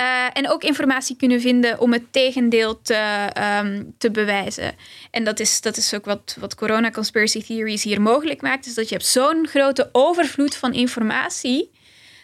Uh, 0.00 0.24
en 0.32 0.50
ook 0.50 0.62
informatie 0.62 1.16
kunnen 1.16 1.40
vinden 1.40 1.80
om 1.80 1.92
het 1.92 2.12
tegendeel 2.12 2.82
te, 2.82 3.28
um, 3.62 3.94
te 3.98 4.10
bewijzen. 4.10 4.72
En 5.10 5.24
dat 5.24 5.40
is, 5.40 5.60
dat 5.60 5.76
is 5.76 5.94
ook 5.94 6.04
wat, 6.04 6.36
wat 6.40 6.54
corona 6.54 6.90
conspiracy 6.90 7.42
theories 7.42 7.82
hier 7.82 8.00
mogelijk 8.00 8.42
maakt. 8.42 8.66
Is 8.66 8.74
dat 8.74 8.88
je 8.88 8.94
hebt 8.94 9.06
zo'n 9.06 9.46
grote 9.48 9.88
overvloed 9.92 10.56
van 10.56 10.72
informatie 10.72 11.70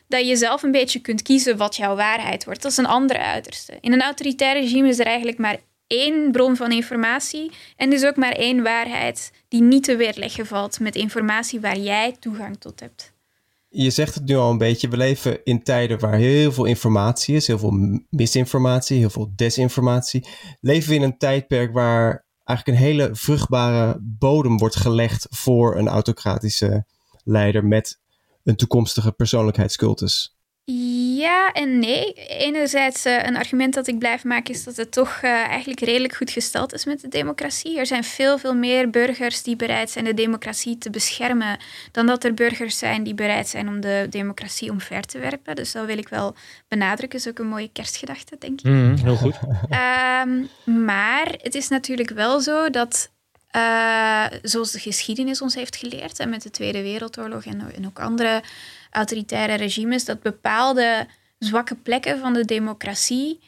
dat 0.08 0.28
je 0.28 0.36
zelf 0.36 0.62
een 0.62 0.70
beetje 0.70 1.00
kunt 1.00 1.22
kiezen 1.22 1.56
wat 1.56 1.76
jouw 1.76 1.96
waarheid 1.96 2.44
wordt. 2.44 2.62
Dat 2.62 2.70
is 2.70 2.76
een 2.76 2.86
andere 2.86 3.18
uiterste. 3.18 3.78
In 3.80 3.92
een 3.92 4.02
autoritair 4.02 4.60
regime 4.60 4.88
is 4.88 4.98
er 4.98 5.06
eigenlijk 5.06 5.38
maar 5.38 5.58
één 5.86 6.32
bron 6.32 6.56
van 6.56 6.72
informatie 6.72 7.50
en 7.76 7.90
dus 7.90 8.04
ook 8.04 8.16
maar 8.16 8.32
één 8.32 8.62
waarheid 8.62 9.32
die 9.48 9.62
niet 9.62 9.84
te 9.84 9.96
weerleggen 9.96 10.46
valt 10.46 10.80
met 10.80 10.94
informatie 10.94 11.60
waar 11.60 11.78
jij 11.78 12.16
toegang 12.20 12.56
tot 12.60 12.80
hebt 12.80 13.14
je 13.74 13.90
zegt 13.90 14.14
het 14.14 14.24
nu 14.24 14.36
al 14.36 14.50
een 14.50 14.58
beetje, 14.58 14.88
we 14.88 14.96
leven 14.96 15.44
in 15.44 15.62
tijden 15.62 15.98
waar 15.98 16.14
heel 16.14 16.52
veel 16.52 16.64
informatie 16.64 17.36
is, 17.36 17.46
heel 17.46 17.58
veel 17.58 18.00
misinformatie, 18.10 18.98
heel 18.98 19.10
veel 19.10 19.32
desinformatie. 19.36 20.26
Leven 20.60 20.88
we 20.88 20.94
in 20.94 21.02
een 21.02 21.18
tijdperk 21.18 21.72
waar 21.72 22.24
eigenlijk 22.44 22.78
een 22.78 22.84
hele 22.84 23.08
vruchtbare 23.12 23.98
bodem 24.00 24.58
wordt 24.58 24.76
gelegd 24.76 25.26
voor 25.30 25.76
een 25.76 25.88
autocratische 25.88 26.84
leider 27.24 27.64
met 27.64 28.00
een 28.44 28.56
toekomstige 28.56 29.12
persoonlijkheidscultus? 29.12 30.34
Ja 31.16 31.52
en 31.52 31.78
nee. 31.78 32.12
Enerzijds 32.28 33.06
uh, 33.06 33.22
een 33.22 33.36
argument 33.36 33.74
dat 33.74 33.86
ik 33.86 33.98
blijf 33.98 34.24
maken 34.24 34.54
is 34.54 34.64
dat 34.64 34.76
het 34.76 34.92
toch 34.92 35.20
uh, 35.24 35.30
eigenlijk 35.30 35.80
redelijk 35.80 36.14
goed 36.14 36.30
gesteld 36.30 36.72
is 36.72 36.84
met 36.84 37.00
de 37.00 37.08
democratie. 37.08 37.78
Er 37.78 37.86
zijn 37.86 38.04
veel, 38.04 38.38
veel 38.38 38.54
meer 38.54 38.90
burgers 38.90 39.42
die 39.42 39.56
bereid 39.56 39.90
zijn 39.90 40.04
de 40.04 40.14
democratie 40.14 40.78
te 40.78 40.90
beschermen 40.90 41.58
dan 41.92 42.06
dat 42.06 42.24
er 42.24 42.34
burgers 42.34 42.78
zijn 42.78 43.02
die 43.02 43.14
bereid 43.14 43.48
zijn 43.48 43.68
om 43.68 43.80
de 43.80 44.06
democratie 44.10 44.70
omver 44.70 45.02
te 45.02 45.18
werpen. 45.18 45.56
Dus 45.56 45.72
dat 45.72 45.86
wil 45.86 45.98
ik 45.98 46.08
wel 46.08 46.34
benadrukken. 46.68 47.18
is 47.18 47.28
ook 47.28 47.38
een 47.38 47.46
mooie 47.46 47.70
kerstgedachte, 47.72 48.36
denk 48.38 48.60
ik. 48.60 48.66
Mm, 48.66 48.94
heel 48.94 49.16
goed. 49.16 49.38
um, 50.24 50.48
maar 50.84 51.34
het 51.42 51.54
is 51.54 51.68
natuurlijk 51.68 52.10
wel 52.10 52.40
zo 52.40 52.70
dat 52.70 53.12
uh, 53.56 54.26
zoals 54.42 54.72
de 54.72 54.78
geschiedenis 54.78 55.42
ons 55.42 55.54
heeft 55.54 55.76
geleerd, 55.76 56.18
en 56.18 56.28
met 56.28 56.42
de 56.42 56.50
Tweede 56.50 56.82
Wereldoorlog 56.82 57.44
en, 57.44 57.74
en 57.74 57.86
ook 57.86 58.00
andere 58.00 58.42
autoritaire 58.90 59.54
regimes, 59.54 60.04
dat 60.04 60.22
bepaalde 60.22 61.06
zwakke 61.38 61.74
plekken 61.74 62.18
van 62.18 62.32
de 62.32 62.44
democratie 62.44 63.40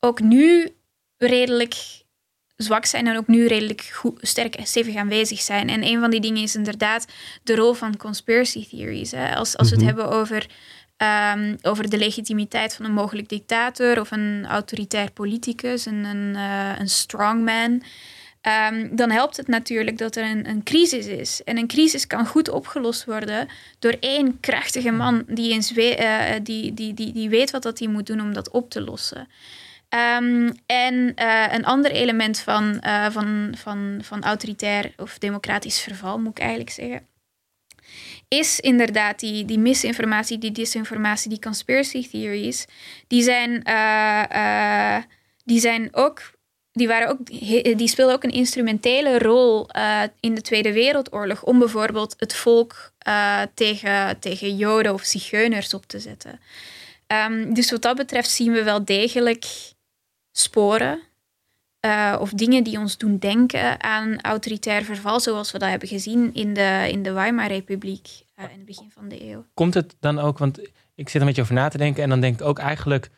ook 0.00 0.20
nu 0.20 0.74
redelijk 1.16 1.74
zwak 2.56 2.84
zijn 2.84 3.06
en 3.06 3.16
ook 3.16 3.26
nu 3.26 3.46
redelijk 3.46 3.82
goed, 3.82 4.18
sterk 4.22 4.54
en 4.54 4.66
stevig 4.66 4.96
aanwezig 4.96 5.40
zijn. 5.40 5.68
En 5.68 5.84
een 5.84 6.00
van 6.00 6.10
die 6.10 6.20
dingen 6.20 6.42
is 6.42 6.54
inderdaad 6.54 7.06
de 7.42 7.54
rol 7.54 7.72
van 7.72 7.96
conspiracy 7.96 8.68
theories. 8.68 9.10
Hè. 9.10 9.34
Als, 9.36 9.56
als 9.56 9.70
we 9.70 9.76
het 9.76 9.84
mhm. 9.84 9.94
hebben 9.94 10.16
over, 10.18 10.46
um, 11.36 11.56
over 11.62 11.90
de 11.90 11.98
legitimiteit 11.98 12.74
van 12.74 12.84
een 12.84 12.92
mogelijk 12.92 13.28
dictator 13.28 14.00
of 14.00 14.10
een 14.10 14.46
autoritair 14.48 15.10
politicus, 15.10 15.86
een, 15.86 16.04
een, 16.04 16.34
uh, 16.34 16.78
een 16.78 16.88
strongman. 16.88 17.82
Um, 18.48 18.96
dan 18.96 19.10
helpt 19.10 19.36
het 19.36 19.48
natuurlijk 19.48 19.98
dat 19.98 20.16
er 20.16 20.24
een, 20.24 20.48
een, 20.48 20.62
crisis 20.62 21.06
is. 21.06 21.44
En 21.44 21.58
een 21.58 21.66
crisis 21.66 22.06
kan 22.06 22.26
goed 22.26 22.48
opgelost 22.48 23.04
worden 23.04 23.48
door 23.78 23.96
één 24.00 24.40
krachtige 24.40 24.90
man 24.90 25.24
die, 25.26 25.52
eens 25.52 25.72
we, 25.72 25.96
uh, 26.00 26.34
die, 26.42 26.74
die, 26.74 26.94
die, 26.94 27.12
die 27.12 27.28
weet 27.28 27.50
wat 27.50 27.62
dat 27.62 27.78
hij 27.78 27.88
moet 27.88 28.06
doen 28.06 28.20
om 28.20 28.32
dat 28.32 28.50
op 28.50 28.70
te 28.70 28.80
lossen. 28.80 29.28
Um, 30.18 30.52
en 30.66 30.94
uh, 30.94 31.46
een 31.50 31.64
ander 31.64 31.90
element 31.90 32.38
van, 32.38 32.80
uh, 32.86 33.10
van, 33.10 33.54
van, 33.56 33.98
van 34.02 34.22
autoritair 34.22 34.92
of 34.96 35.18
democratisch 35.18 35.80
verval, 35.80 36.18
moet 36.18 36.30
ik 36.30 36.38
eigenlijk 36.38 36.70
zeggen, 36.70 37.06
is 38.28 38.60
inderdaad 38.60 39.20
die, 39.20 39.44
die 39.44 39.58
misinformatie, 39.58 40.38
die 40.38 40.52
disinformatie, 40.52 41.30
die 41.30 41.40
conspiracy 41.40 42.08
theories. 42.08 42.66
Die 43.06 43.22
zijn, 43.22 43.62
die 45.44 45.60
zijn 45.60 45.88
ook 45.94 46.34
die, 46.76 46.88
waren 46.88 47.08
ook, 47.08 47.26
die 47.78 47.88
speelden 47.88 48.14
ook 48.14 48.24
een 48.24 48.30
instrumentele 48.30 49.18
rol 49.18 49.68
uh, 49.76 50.02
in 50.20 50.34
de 50.34 50.40
Tweede 50.40 50.72
Wereldoorlog 50.72 51.42
om 51.42 51.58
bijvoorbeeld 51.58 52.14
het 52.18 52.34
volk 52.34 52.92
uh, 53.08 53.42
tegen, 53.54 54.18
tegen 54.18 54.56
Joden 54.56 54.92
of 54.92 55.02
Zigeuners 55.02 55.74
op 55.74 55.86
te 55.86 56.00
zetten. 56.00 56.40
Um, 57.28 57.54
dus 57.54 57.70
wat 57.70 57.82
dat 57.82 57.96
betreft 57.96 58.30
zien 58.30 58.52
we 58.52 58.62
wel 58.62 58.84
degelijk 58.84 59.44
sporen 60.32 61.00
uh, 61.80 62.16
of 62.20 62.30
dingen 62.30 62.64
die 62.64 62.78
ons 62.78 62.96
doen 62.96 63.18
denken 63.18 63.82
aan 63.82 64.20
autoritair 64.20 64.84
verval, 64.84 65.20
zoals 65.20 65.52
we 65.52 65.58
dat 65.58 65.68
hebben 65.68 65.88
gezien 65.88 66.34
in 66.34 66.54
de, 66.54 66.86
in 66.90 67.02
de 67.02 67.12
Weimar-republiek 67.12 68.08
in 68.36 68.42
het 68.42 68.64
begin 68.64 68.90
van 68.90 69.08
de 69.08 69.30
eeuw. 69.30 69.44
Komt 69.54 69.74
het 69.74 69.96
dan 70.00 70.18
ook, 70.18 70.38
want 70.38 70.58
ik 70.94 71.08
zit 71.08 71.20
een 71.20 71.26
beetje 71.26 71.42
over 71.42 71.54
na 71.54 71.68
te 71.68 71.78
denken 71.78 72.02
en 72.02 72.08
dan 72.08 72.20
denk 72.20 72.40
ik 72.40 72.46
ook 72.46 72.58
eigenlijk 72.58 73.10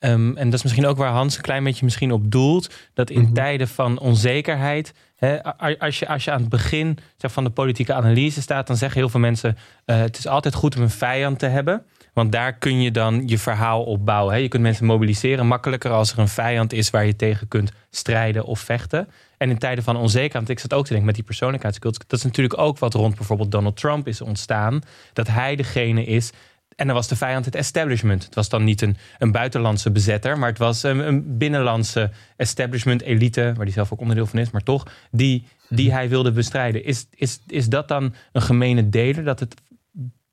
Ehm, 0.00 0.36
en 0.36 0.44
dat 0.44 0.54
is 0.54 0.62
misschien 0.62 0.86
ook 0.86 0.96
waar 0.96 1.10
Hans 1.10 1.36
een 1.36 1.42
klein 1.42 1.64
beetje 1.64 1.84
misschien 1.84 2.12
op 2.12 2.30
doelt. 2.30 2.74
Dat 2.94 3.10
in 3.10 3.22
mhm. 3.22 3.32
tijden 3.32 3.68
van 3.68 3.98
onzekerheid. 3.98 4.94
Hè, 5.16 5.42
als, 5.78 5.98
je, 5.98 6.08
als 6.08 6.24
je 6.24 6.30
aan 6.30 6.40
het 6.40 6.48
begin 6.48 6.98
zeg, 7.16 7.32
van 7.32 7.44
de 7.44 7.50
politieke 7.50 7.94
analyse 7.94 8.42
staat, 8.42 8.66
dan 8.66 8.76
zeggen 8.76 9.00
heel 9.00 9.08
veel 9.08 9.20
mensen: 9.20 9.56
uh, 9.86 9.96
het 9.96 10.18
is 10.18 10.26
altijd 10.26 10.54
goed 10.54 10.76
om 10.76 10.82
een 10.82 10.90
vijand 10.90 11.38
te 11.38 11.46
hebben. 11.46 11.84
Want 12.12 12.32
daar 12.32 12.52
kun 12.52 12.82
je 12.82 12.90
dan 12.90 13.22
je 13.26 13.38
verhaal 13.38 13.82
op 13.84 14.04
bouwen. 14.04 14.34
Hè. 14.34 14.40
Je 14.40 14.48
kunt 14.48 14.62
mensen 14.62 14.86
mobiliseren 14.86 15.46
makkelijker 15.46 15.90
als 15.90 16.12
er 16.12 16.18
een 16.18 16.28
vijand 16.28 16.72
is 16.72 16.90
waar 16.90 17.06
je 17.06 17.16
tegen 17.16 17.48
kunt 17.48 17.72
strijden 17.90 18.44
of 18.44 18.60
vechten. 18.60 19.08
En 19.38 19.50
in 19.50 19.58
tijden 19.58 19.84
van 19.84 19.96
onzekerheid, 19.96 20.48
ik 20.48 20.58
zat 20.58 20.74
ook 20.74 20.82
te 20.82 20.88
denken 20.88 21.06
met 21.06 21.14
die 21.14 21.24
persoonlijkheidscultuur. 21.24 22.04
Dat 22.06 22.18
is 22.18 22.24
natuurlijk 22.24 22.58
ook 22.58 22.78
wat 22.78 22.94
rond 22.94 23.14
bijvoorbeeld 23.14 23.50
Donald 23.50 23.76
Trump 23.76 24.08
is 24.08 24.20
ontstaan. 24.20 24.82
Dat 25.12 25.28
hij 25.28 25.56
degene 25.56 26.04
is 26.04 26.32
en 26.80 26.86
dan 26.86 26.94
was 26.94 27.08
de 27.08 27.16
vijand 27.16 27.44
het 27.44 27.54
establishment. 27.54 28.24
Het 28.24 28.34
was 28.34 28.48
dan 28.48 28.64
niet 28.64 28.82
een, 28.82 28.96
een 29.18 29.32
buitenlandse 29.32 29.90
bezetter, 29.90 30.38
maar 30.38 30.48
het 30.48 30.58
was 30.58 30.82
een, 30.82 30.98
een 30.98 31.38
binnenlandse 31.38 32.10
establishment, 32.36 33.02
elite, 33.02 33.42
waar 33.42 33.64
hij 33.64 33.72
zelf 33.72 33.92
ook 33.92 34.00
onderdeel 34.00 34.26
van 34.26 34.38
is, 34.38 34.50
maar 34.50 34.62
toch, 34.62 34.86
die, 35.10 35.46
die 35.68 35.92
hij 35.92 36.08
wilde 36.08 36.32
bestrijden. 36.32 36.84
Is, 36.84 37.06
is, 37.10 37.40
is 37.46 37.68
dat 37.68 37.88
dan 37.88 38.14
een 38.32 38.42
gemene 38.42 38.88
deler? 38.88 39.24
Dat, 39.24 39.40
het, 39.40 39.54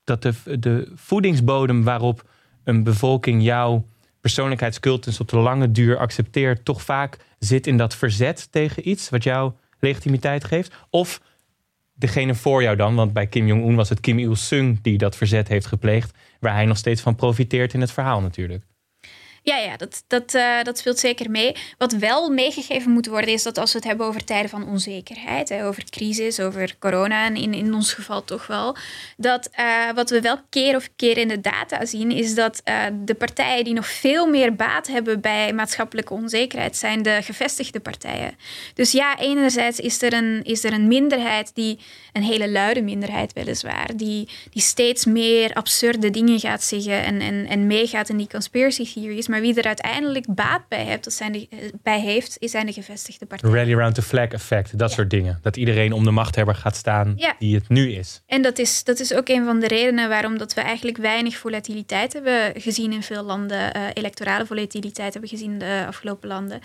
dat 0.03 0.21
de, 0.21 0.59
de 0.59 0.91
voedingsbodem 0.95 1.83
waarop 1.83 2.29
een 2.63 2.83
bevolking 2.83 3.43
jouw 3.43 3.85
persoonlijkheidscultus 4.21 5.19
op 5.19 5.29
de 5.29 5.37
lange 5.37 5.71
duur 5.71 5.97
accepteert, 5.97 6.65
toch 6.65 6.81
vaak 6.81 7.17
zit 7.39 7.67
in 7.67 7.77
dat 7.77 7.95
verzet 7.95 8.51
tegen 8.51 8.89
iets 8.89 9.09
wat 9.09 9.23
jou 9.23 9.51
legitimiteit 9.79 10.43
geeft? 10.43 10.73
Of 10.89 11.21
degene 11.97 12.35
voor 12.35 12.61
jou 12.61 12.75
dan, 12.75 12.95
want 12.95 13.13
bij 13.13 13.27
Kim 13.27 13.47
Jong-un 13.47 13.75
was 13.75 13.89
het 13.89 13.99
Kim 13.99 14.19
Il-sung 14.19 14.81
die 14.81 14.97
dat 14.97 15.15
verzet 15.15 15.47
heeft 15.47 15.65
gepleegd, 15.65 16.17
waar 16.39 16.53
hij 16.53 16.65
nog 16.65 16.77
steeds 16.77 17.01
van 17.01 17.15
profiteert 17.15 17.73
in 17.73 17.81
het 17.81 17.91
verhaal 17.91 18.21
natuurlijk. 18.21 18.65
Ja, 19.47 19.57
ja 19.57 19.77
dat, 19.77 20.03
dat, 20.07 20.33
uh, 20.33 20.63
dat 20.63 20.77
speelt 20.77 20.99
zeker 20.99 21.31
mee. 21.31 21.55
Wat 21.77 21.91
wel 21.91 22.29
meegegeven 22.29 22.91
moet 22.91 23.05
worden, 23.07 23.33
is 23.33 23.43
dat 23.43 23.57
als 23.57 23.71
we 23.71 23.77
het 23.77 23.87
hebben 23.87 24.05
over 24.05 24.23
tijden 24.23 24.49
van 24.49 24.67
onzekerheid, 24.67 25.53
over 25.53 25.83
crisis, 25.89 26.39
over 26.39 26.75
corona 26.79 27.25
en 27.25 27.35
in, 27.35 27.53
in 27.53 27.73
ons 27.73 27.93
geval 27.93 28.23
toch 28.23 28.47
wel, 28.47 28.75
dat 29.17 29.49
uh, 29.59 29.91
wat 29.95 30.09
we 30.09 30.21
wel 30.21 30.37
keer 30.49 30.75
of 30.75 30.89
keer 30.95 31.17
in 31.17 31.27
de 31.27 31.41
data 31.41 31.85
zien, 31.85 32.11
is 32.11 32.35
dat 32.35 32.61
uh, 32.65 32.83
de 33.05 33.15
partijen 33.15 33.63
die 33.63 33.73
nog 33.73 33.87
veel 33.87 34.25
meer 34.25 34.55
baat 34.55 34.87
hebben 34.87 35.21
bij 35.21 35.53
maatschappelijke 35.53 36.13
onzekerheid, 36.13 36.77
zijn 36.77 37.01
de 37.01 37.19
gevestigde 37.21 37.79
partijen. 37.79 38.37
Dus 38.73 38.91
ja, 38.91 39.19
enerzijds 39.19 39.79
is 39.79 40.01
er 40.01 40.13
een, 40.13 40.43
is 40.43 40.63
er 40.63 40.73
een 40.73 40.87
minderheid, 40.87 41.55
die, 41.55 41.79
een 42.13 42.23
hele 42.23 42.49
luide 42.49 42.81
minderheid 42.81 43.33
weliswaar, 43.33 43.89
die, 43.95 44.29
die 44.49 44.61
steeds 44.61 45.05
meer 45.05 45.53
absurde 45.53 46.09
dingen 46.09 46.39
gaat 46.39 46.63
zeggen 46.63 47.03
en, 47.03 47.21
en, 47.21 47.45
en 47.47 47.67
meegaat 47.67 48.09
in 48.09 48.17
die 48.17 48.27
conspiracy 48.27 48.93
theories. 48.93 49.27
Maar 49.27 49.35
maar 49.37 49.45
wie 49.45 49.61
er 49.61 49.67
uiteindelijk 49.67 50.25
baat 50.29 50.67
bij, 50.67 50.83
heeft, 50.83 51.03
dat 51.03 51.13
zijn 51.13 51.31
de, 51.31 51.47
eh, 51.49 51.57
bij 51.83 51.99
heeft, 51.99 52.37
zijn 52.39 52.65
de 52.65 52.73
gevestigde 52.73 53.25
partijen. 53.25 53.55
Rally 53.55 53.73
around 53.73 53.95
the 53.95 54.01
flag 54.01 54.27
effect, 54.27 54.77
dat 54.77 54.91
soort 54.91 55.09
dingen. 55.09 55.39
Dat 55.41 55.57
iedereen 55.57 55.93
om 55.93 56.03
de 56.03 56.11
machthebber 56.11 56.55
gaat 56.55 56.75
staan 56.75 57.15
die 57.39 57.55
het 57.55 57.69
nu 57.69 57.91
is. 57.91 58.21
En 58.25 58.41
dat 58.41 58.59
is, 58.59 58.83
dat 58.83 58.99
is 58.99 59.13
ook 59.13 59.29
een 59.29 59.45
van 59.45 59.59
de 59.59 59.67
redenen 59.67 60.09
waarom 60.09 60.37
dat 60.37 60.53
we 60.53 60.61
eigenlijk 60.61 60.97
weinig 60.97 61.37
volatiliteit 61.37 62.13
hebben 62.13 62.61
gezien 62.61 62.93
in 62.93 63.03
veel 63.03 63.23
landen. 63.23 63.77
Uh, 63.77 63.83
electorale 63.93 64.45
volatiliteit 64.45 65.11
hebben 65.11 65.29
gezien 65.29 65.51
in 65.51 65.59
de 65.59 65.83
afgelopen 65.87 66.27
landen. 66.27 66.59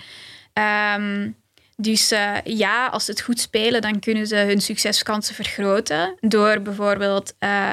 Um, 0.97 1.37
dus 1.77 2.13
uh, 2.13 2.37
ja, 2.45 2.87
als 2.87 3.05
ze 3.05 3.11
het 3.11 3.21
goed 3.21 3.41
spelen, 3.41 3.83
dan 3.83 3.99
kunnen 4.01 4.27
ze 4.27 4.37
hun 4.37 4.61
succeskansen 4.61 5.35
vergroten. 5.35 6.15
Door 6.21 6.61
bijvoorbeeld 6.61 7.35
uh, 7.41 7.71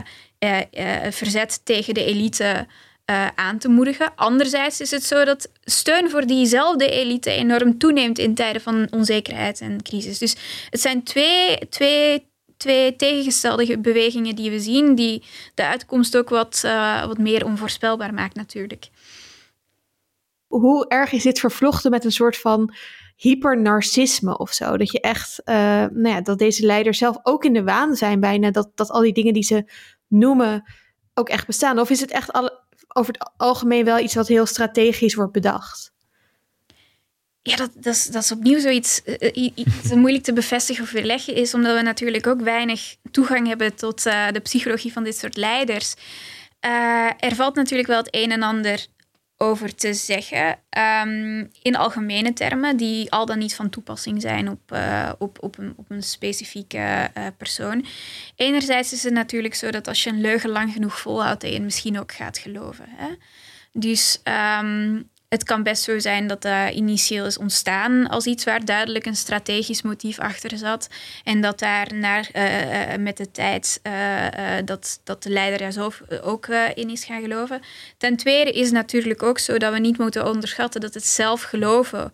verzet 1.09 1.61
tegen 1.63 1.93
de 1.93 2.05
elite 2.05 2.67
uh, 3.09 3.27
aan 3.35 3.57
te 3.57 3.69
moedigen. 3.69 4.15
Anderzijds 4.15 4.81
is 4.81 4.91
het 4.91 5.03
zo 5.03 5.25
dat 5.25 5.51
steun 5.63 6.09
voor 6.09 6.25
diezelfde 6.25 6.89
elite 6.89 7.29
enorm 7.29 7.77
toeneemt 7.77 8.17
in 8.17 8.35
tijden 8.35 8.61
van 8.61 8.87
onzekerheid 8.91 9.61
en 9.61 9.83
crisis. 9.83 10.17
Dus 10.17 10.35
het 10.69 10.81
zijn 10.81 11.03
twee, 11.03 11.69
twee, 11.69 12.27
twee 12.57 12.95
tegengestelde 12.95 13.79
bewegingen 13.79 14.35
die 14.35 14.51
we 14.51 14.59
zien, 14.59 14.95
die 14.95 15.23
de 15.53 15.65
uitkomst 15.65 16.17
ook 16.17 16.29
wat, 16.29 16.61
uh, 16.65 17.05
wat 17.05 17.17
meer 17.17 17.45
onvoorspelbaar 17.45 18.13
maakt 18.13 18.35
natuurlijk. 18.35 18.89
Hoe 20.47 20.87
erg 20.87 21.11
is 21.11 21.23
dit 21.23 21.39
vervlochten 21.39 21.91
met 21.91 22.05
een 22.05 22.11
soort 22.11 22.37
van 22.37 22.73
hypernarcisme 23.15 24.37
of 24.37 24.53
zo? 24.53 24.77
Dat 24.77 24.91
je 24.91 25.01
echt, 25.01 25.41
uh, 25.45 25.55
nou 25.75 26.07
ja, 26.07 26.21
dat 26.21 26.39
deze 26.39 26.65
leiders 26.65 26.97
zelf 26.97 27.17
ook 27.23 27.45
in 27.45 27.53
de 27.53 27.63
waan 27.63 27.95
zijn 27.95 28.19
bijna, 28.19 28.51
dat, 28.51 28.71
dat 28.75 28.89
al 28.89 29.01
die 29.01 29.13
dingen 29.13 29.33
die 29.33 29.43
ze 29.43 29.71
noemen 30.07 30.63
ook 31.13 31.29
echt 31.29 31.45
bestaan? 31.45 31.79
Of 31.79 31.89
is 31.89 31.99
het 31.99 32.11
echt 32.11 32.31
alle, 32.31 32.67
over 32.93 33.13
het 33.13 33.31
algemeen 33.37 33.85
wel 33.85 33.99
iets 33.99 34.15
wat 34.15 34.27
heel 34.27 34.45
strategisch 34.45 35.15
wordt 35.15 35.31
bedacht. 35.31 35.91
Ja, 37.41 37.55
dat, 37.55 37.71
dat, 37.75 37.93
is, 37.93 38.05
dat 38.05 38.23
is 38.23 38.31
opnieuw 38.31 38.59
zoiets 38.59 39.01
uh, 39.05 39.29
iets 39.55 39.91
moeilijk 40.03 40.23
te 40.23 40.33
bevestigen 40.33 40.83
of 40.83 40.91
weerleggen 40.91 41.35
is, 41.35 41.53
omdat 41.53 41.75
we 41.75 41.81
natuurlijk 41.81 42.27
ook 42.27 42.41
weinig 42.41 42.95
toegang 43.11 43.47
hebben 43.47 43.75
tot 43.75 44.05
uh, 44.05 44.31
de 44.31 44.39
psychologie 44.39 44.93
van 44.93 45.03
dit 45.03 45.17
soort 45.17 45.37
leiders. 45.37 45.93
Er 47.19 47.35
valt 47.35 47.55
natuurlijk 47.55 47.87
wel 47.87 47.97
het 47.97 48.15
een 48.15 48.31
en 48.31 48.43
ander 48.43 48.87
over 49.41 49.75
te 49.75 49.93
zeggen. 49.93 50.59
Um, 51.05 51.51
in 51.61 51.75
algemene 51.75 52.33
termen, 52.33 52.77
die 52.77 53.11
al 53.11 53.25
dan 53.25 53.37
niet 53.37 53.55
van 53.55 53.69
toepassing 53.69 54.21
zijn 54.21 54.49
op, 54.49 54.71
uh, 54.71 55.11
op, 55.17 55.37
op, 55.43 55.57
een, 55.57 55.73
op 55.75 55.91
een 55.91 56.03
specifieke 56.03 57.11
uh, 57.17 57.27
persoon. 57.37 57.85
Enerzijds 58.35 58.93
is 58.93 59.03
het 59.03 59.13
natuurlijk 59.13 59.55
zo 59.55 59.71
dat 59.71 59.87
als 59.87 60.03
je 60.03 60.09
een 60.09 60.21
leugen 60.21 60.49
lang 60.49 60.73
genoeg 60.73 60.99
volhoudt, 60.99 61.41
dat 61.41 61.49
je 61.49 61.55
het 61.55 61.65
misschien 61.65 61.99
ook 61.99 62.11
gaat 62.11 62.37
geloven. 62.37 62.85
Hè? 62.87 63.07
Dus 63.71 64.21
um, 64.61 65.09
het 65.29 65.43
kan 65.43 65.63
best 65.63 65.83
zo 65.83 65.99
zijn 65.99 66.27
dat 66.27 66.41
dat 66.41 66.73
initieel 66.73 67.25
is 67.25 67.37
ontstaan 67.37 68.07
als 68.07 68.25
iets 68.25 68.43
waar 68.43 68.65
duidelijk 68.65 69.05
een 69.05 69.15
strategisch 69.15 69.81
motief 69.81 70.19
achter 70.19 70.57
zat. 70.57 70.89
En 71.23 71.41
dat 71.41 71.59
daar 71.59 71.93
naar, 71.95 72.29
uh, 72.33 73.03
met 73.03 73.17
de 73.17 73.31
tijd 73.31 73.81
dat, 74.65 75.01
dat 75.03 75.23
de 75.23 75.29
leider 75.29 75.59
daar 75.59 75.71
zelf 75.71 76.01
ook 76.21 76.47
in 76.73 76.89
is 76.89 77.05
gaan 77.05 77.21
geloven. 77.21 77.61
Ten 77.97 78.15
tweede 78.15 78.51
is 78.51 78.71
natuurlijk 78.71 79.23
ook 79.23 79.39
zo 79.39 79.57
dat 79.57 79.73
we 79.73 79.79
niet 79.79 79.97
moeten 79.97 80.27
onderschatten 80.27 80.81
dat 80.81 80.93
het 80.93 81.05
zelf 81.05 81.41
geloven 81.41 82.13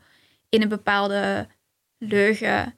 in 0.49 0.61
een 0.61 0.70
bepaalde 0.70 1.47
leugen 1.97 2.76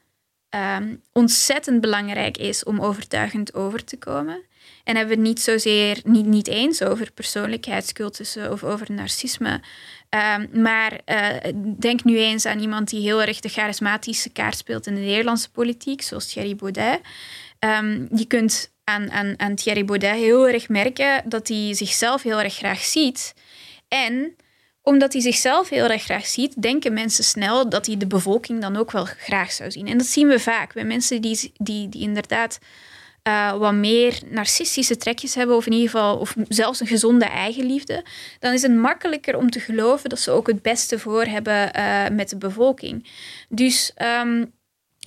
um, 0.49 1.01
ontzettend 1.11 1.81
belangrijk 1.81 2.37
is 2.37 2.63
om 2.63 2.81
overtuigend 2.81 3.53
over 3.53 3.83
te 3.83 3.97
komen. 3.97 4.41
En 4.87 4.95
hebben 4.95 5.15
we 5.15 5.21
het 5.21 5.29
niet 5.29 5.41
zozeer 5.41 5.99
niet, 6.03 6.25
niet 6.25 6.47
eens 6.47 6.83
over 6.83 7.11
persoonlijkheidscultussen 7.11 8.51
of 8.51 8.63
over 8.63 8.91
narcisme. 8.91 9.61
Um, 10.09 10.61
maar 10.61 10.99
uh, 11.05 11.51
denk 11.79 12.03
nu 12.03 12.17
eens 12.17 12.45
aan 12.45 12.59
iemand 12.59 12.89
die 12.89 13.01
heel 13.01 13.21
erg 13.21 13.39
de 13.39 13.49
charismatische 13.49 14.29
kaart 14.29 14.57
speelt 14.57 14.87
in 14.87 14.95
de 14.95 15.01
Nederlandse 15.01 15.51
politiek, 15.51 16.01
zoals 16.01 16.27
Thierry 16.27 16.55
Baudet. 16.55 16.99
Um, 17.59 18.07
je 18.15 18.25
kunt 18.25 18.71
aan, 18.83 19.11
aan, 19.11 19.33
aan 19.37 19.55
Thierry 19.55 19.85
Baudet 19.85 20.15
heel 20.15 20.47
erg 20.47 20.69
merken 20.69 21.23
dat 21.29 21.47
hij 21.47 21.73
zichzelf 21.73 22.23
heel 22.23 22.41
erg 22.41 22.53
graag 22.53 22.79
ziet. 22.79 23.33
En 23.87 24.35
omdat 24.81 25.13
hij 25.13 25.21
zichzelf 25.21 25.69
heel 25.69 25.89
erg 25.89 26.03
graag 26.03 26.25
ziet, 26.25 26.61
denken 26.61 26.93
mensen 26.93 27.23
snel 27.23 27.69
dat 27.69 27.85
hij 27.85 27.97
de 27.97 28.07
bevolking 28.07 28.61
dan 28.61 28.77
ook 28.77 28.91
wel 28.91 29.05
graag 29.05 29.51
zou 29.51 29.71
zien. 29.71 29.87
En 29.87 29.97
dat 29.97 30.07
zien 30.07 30.27
we 30.27 30.39
vaak 30.39 30.73
bij 30.73 30.83
mensen 30.83 31.21
die, 31.21 31.51
die, 31.57 31.89
die 31.89 32.01
inderdaad 32.01 32.59
uh, 33.27 33.57
wat 33.57 33.73
meer 33.73 34.19
narcistische 34.29 34.97
trekjes 34.97 35.35
hebben, 35.35 35.55
of 35.55 35.65
in 35.65 35.71
ieder 35.71 35.89
geval, 35.89 36.17
of 36.17 36.35
zelfs 36.47 36.79
een 36.79 36.87
gezonde 36.87 37.25
eigenliefde, 37.25 38.05
dan 38.39 38.53
is 38.53 38.61
het 38.61 38.75
makkelijker 38.75 39.37
om 39.37 39.49
te 39.49 39.59
geloven 39.59 40.09
dat 40.09 40.19
ze 40.19 40.31
ook 40.31 40.47
het 40.47 40.61
beste 40.61 40.99
voor 40.99 41.23
hebben 41.23 41.71
uh, 41.75 42.07
met 42.11 42.29
de 42.29 42.37
bevolking. 42.37 43.09
Dus 43.49 43.91
um, 44.21 44.53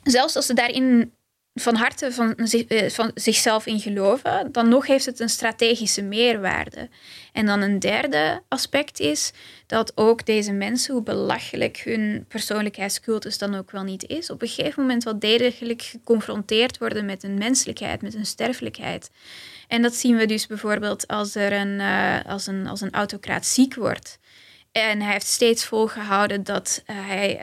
zelfs 0.02 0.36
als 0.36 0.46
ze 0.46 0.54
daarin 0.54 1.12
van 1.54 1.74
harte 1.74 2.12
van, 2.12 2.34
eh, 2.34 2.90
van 2.90 3.10
zichzelf 3.14 3.66
in 3.66 3.80
geloven, 3.80 4.48
dan 4.52 4.68
nog 4.68 4.86
heeft 4.86 5.06
het 5.06 5.20
een 5.20 5.28
strategische 5.28 6.02
meerwaarde. 6.02 6.88
En 7.32 7.46
dan 7.46 7.60
een 7.60 7.78
derde 7.78 8.42
aspect 8.48 9.00
is 9.00 9.32
dat 9.66 9.92
ook 9.94 10.26
deze 10.26 10.52
mensen, 10.52 10.94
hoe 10.94 11.02
belachelijk 11.02 11.76
hun 11.78 12.24
persoonlijkheidscultus 12.28 13.38
dan 13.38 13.54
ook 13.54 13.70
wel 13.70 13.82
niet 13.82 14.06
is, 14.06 14.30
op 14.30 14.42
een 14.42 14.48
gegeven 14.48 14.82
moment 14.82 15.04
wel 15.04 15.18
degelijk 15.18 15.82
geconfronteerd 15.82 16.78
worden 16.78 17.04
met 17.04 17.22
hun 17.22 17.38
menselijkheid, 17.38 18.02
met 18.02 18.14
hun 18.14 18.26
sterfelijkheid. 18.26 19.10
En 19.68 19.82
dat 19.82 19.94
zien 19.94 20.16
we 20.16 20.26
dus 20.26 20.46
bijvoorbeeld 20.46 21.06
als 21.06 21.34
er 21.34 21.52
een, 21.52 21.78
uh, 21.78 22.16
als 22.26 22.46
een, 22.46 22.66
als 22.66 22.80
een 22.80 22.92
autocraat 22.92 23.46
ziek 23.46 23.74
wordt. 23.74 24.18
En 24.72 25.00
hij 25.00 25.12
heeft 25.12 25.26
steeds 25.26 25.64
volgehouden 25.64 26.44
dat, 26.44 26.82
uh, 26.86 26.96
hij, 27.06 27.38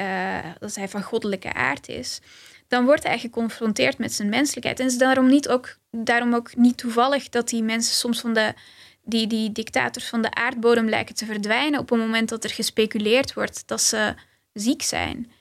dat 0.60 0.76
hij 0.76 0.90
van 0.90 1.04
goddelijke 1.04 1.54
aard 1.54 1.88
is 1.88 2.22
dan 2.68 2.86
wordt 2.86 3.04
hij 3.04 3.20
geconfronteerd 3.20 3.98
met 3.98 4.14
zijn 4.14 4.30
menselijkheid. 4.30 4.80
En 4.80 4.86
het 4.86 4.94
is 4.94 5.00
daarom, 5.00 5.28
niet 5.28 5.50
ook, 5.50 5.78
daarom 5.92 6.34
ook 6.34 6.56
niet 6.56 6.78
toevallig 6.78 7.30
dat 7.30 7.50
die 7.50 7.64
mensen 7.64 7.96
soms 7.96 8.20
van 8.20 8.34
de, 8.34 8.54
die, 9.04 9.28
die 9.28 9.52
dictators 9.52 10.08
van 10.08 10.22
de 10.22 10.34
aardbodem 10.34 10.90
lijken 10.90 11.16
te 11.16 11.26
verdwijnen 11.26 11.80
op 11.80 11.90
het 11.90 12.00
moment 12.00 12.30
dat 12.30 12.44
er 12.44 12.50
gespeculeerd 12.50 13.34
wordt 13.34 13.68
dat 13.68 13.82
ze 13.82 14.14
ziek 14.54 14.82
zijn. 14.82 15.32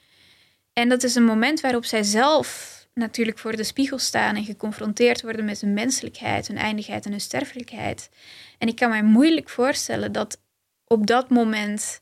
En 0.72 0.88
dat 0.88 1.02
is 1.02 1.14
een 1.14 1.24
moment 1.24 1.60
waarop 1.60 1.84
zij 1.84 2.02
zelf 2.02 2.74
natuurlijk 2.94 3.38
voor 3.38 3.56
de 3.56 3.64
spiegel 3.64 3.98
staan 3.98 4.36
en 4.36 4.44
geconfronteerd 4.44 5.22
worden 5.22 5.44
met 5.44 5.60
hun 5.60 5.74
menselijkheid, 5.74 6.46
hun 6.46 6.58
eindigheid 6.58 7.04
en 7.04 7.10
hun 7.10 7.20
sterfelijkheid. 7.20 8.10
En 8.58 8.68
ik 8.68 8.76
kan 8.76 8.88
mij 8.88 9.02
moeilijk 9.02 9.48
voorstellen 9.48 10.12
dat 10.12 10.40
op 10.84 11.06
dat 11.06 11.30
moment 11.30 12.00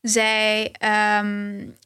zij, 0.00 0.74
um, 1.20 1.76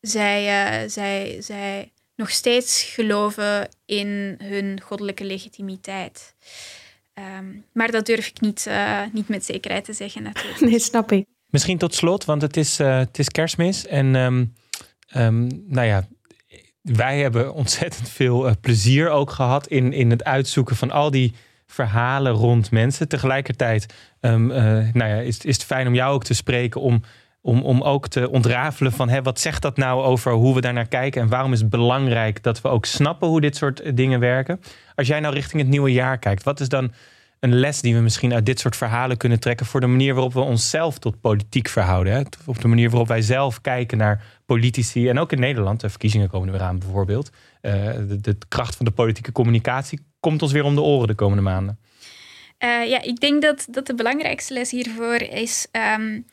zij, 0.00 0.82
uh, 0.82 0.88
zij, 0.90 1.36
zij 1.40 1.92
nog 2.16 2.30
steeds 2.30 2.82
geloven 2.82 3.68
in 3.84 4.34
hun 4.42 4.80
goddelijke 4.80 5.24
legitimiteit. 5.24 6.34
Um, 7.38 7.64
maar 7.72 7.90
dat 7.90 8.06
durf 8.06 8.26
ik 8.26 8.40
niet, 8.40 8.64
uh, 8.68 9.00
niet 9.12 9.28
met 9.28 9.44
zekerheid 9.44 9.84
te 9.84 9.92
zeggen 9.92 10.22
natuurlijk. 10.22 10.60
Nee, 10.70 10.78
snap 10.78 11.12
ik. 11.12 11.26
Misschien 11.46 11.78
tot 11.78 11.94
slot, 11.94 12.24
want 12.24 12.42
het 12.42 12.56
is, 12.56 12.80
uh, 12.80 12.98
het 12.98 13.18
is 13.18 13.28
kerstmis. 13.28 13.86
En 13.86 14.14
um, 14.14 14.54
um, 15.16 15.64
nou 15.66 15.86
ja, 15.86 16.08
wij 16.80 17.18
hebben 17.18 17.54
ontzettend 17.54 18.08
veel 18.08 18.48
uh, 18.48 18.52
plezier 18.60 19.10
ook 19.10 19.30
gehad 19.30 19.66
in, 19.66 19.92
in 19.92 20.10
het 20.10 20.24
uitzoeken 20.24 20.76
van 20.76 20.90
al 20.90 21.10
die 21.10 21.34
verhalen 21.66 22.32
rond 22.32 22.70
mensen. 22.70 23.08
Tegelijkertijd 23.08 23.94
nou 24.20 24.94
ja, 24.94 25.16
is, 25.16 25.38
is 25.38 25.54
het 25.54 25.64
fijn 25.64 25.86
om 25.86 25.94
jou 25.94 26.14
ook 26.14 26.24
te 26.24 26.34
spreken 26.34 26.80
om 26.80 27.02
om, 27.46 27.62
om 27.62 27.82
ook 27.82 28.08
te 28.08 28.30
ontrafelen 28.30 28.92
van 28.92 29.08
hè, 29.08 29.22
wat 29.22 29.40
zegt 29.40 29.62
dat 29.62 29.76
nou 29.76 30.02
over 30.02 30.32
hoe 30.32 30.54
we 30.54 30.60
daarnaar 30.60 30.88
kijken 30.88 31.22
en 31.22 31.28
waarom 31.28 31.52
is 31.52 31.60
het 31.60 31.70
belangrijk 31.70 32.42
dat 32.42 32.60
we 32.60 32.68
ook 32.68 32.84
snappen 32.84 33.28
hoe 33.28 33.40
dit 33.40 33.56
soort 33.56 33.96
dingen 33.96 34.20
werken. 34.20 34.60
Als 34.94 35.06
jij 35.06 35.20
nou 35.20 35.34
richting 35.34 35.62
het 35.62 35.70
nieuwe 35.70 35.92
jaar 35.92 36.18
kijkt, 36.18 36.42
wat 36.42 36.60
is 36.60 36.68
dan 36.68 36.92
een 37.40 37.54
les 37.54 37.80
die 37.80 37.94
we 37.94 38.00
misschien 38.00 38.34
uit 38.34 38.46
dit 38.46 38.60
soort 38.60 38.76
verhalen 38.76 39.16
kunnen 39.16 39.40
trekken 39.40 39.66
voor 39.66 39.80
de 39.80 39.86
manier 39.86 40.14
waarop 40.14 40.32
we 40.32 40.40
onszelf 40.40 40.98
tot 40.98 41.20
politiek 41.20 41.68
verhouden. 41.68 42.12
Hè? 42.12 42.22
Op 42.44 42.60
de 42.60 42.68
manier 42.68 42.90
waarop 42.90 43.08
wij 43.08 43.22
zelf 43.22 43.60
kijken 43.60 43.98
naar 43.98 44.24
politici. 44.46 45.08
En 45.08 45.18
ook 45.18 45.32
in 45.32 45.40
Nederland, 45.40 45.80
de 45.80 45.88
verkiezingen 45.88 46.28
komen 46.28 46.48
er 46.48 46.54
weer 46.54 46.62
aan 46.62 46.78
bijvoorbeeld. 46.78 47.30
Uh, 47.62 47.72
de, 47.72 48.20
de, 48.20 48.36
kracht 48.48 48.76
van 48.76 48.86
de 48.86 48.92
politieke 48.92 49.32
communicatie 49.32 50.00
komt 50.20 50.42
ons 50.42 50.52
weer 50.52 50.64
om 50.64 50.74
de 50.74 50.80
oren 50.80 51.08
de 51.08 51.14
komende 51.14 51.42
maanden. 51.42 51.78
Uh, 52.64 52.88
ja, 52.88 53.02
ik 53.02 53.20
denk 53.20 53.42
dat, 53.42 53.66
dat 53.70 53.86
de 53.86 53.94
belangrijkste 53.94 54.54
les 54.54 54.70
hiervoor 54.70 55.20
is. 55.20 55.66
Um, 55.98 56.24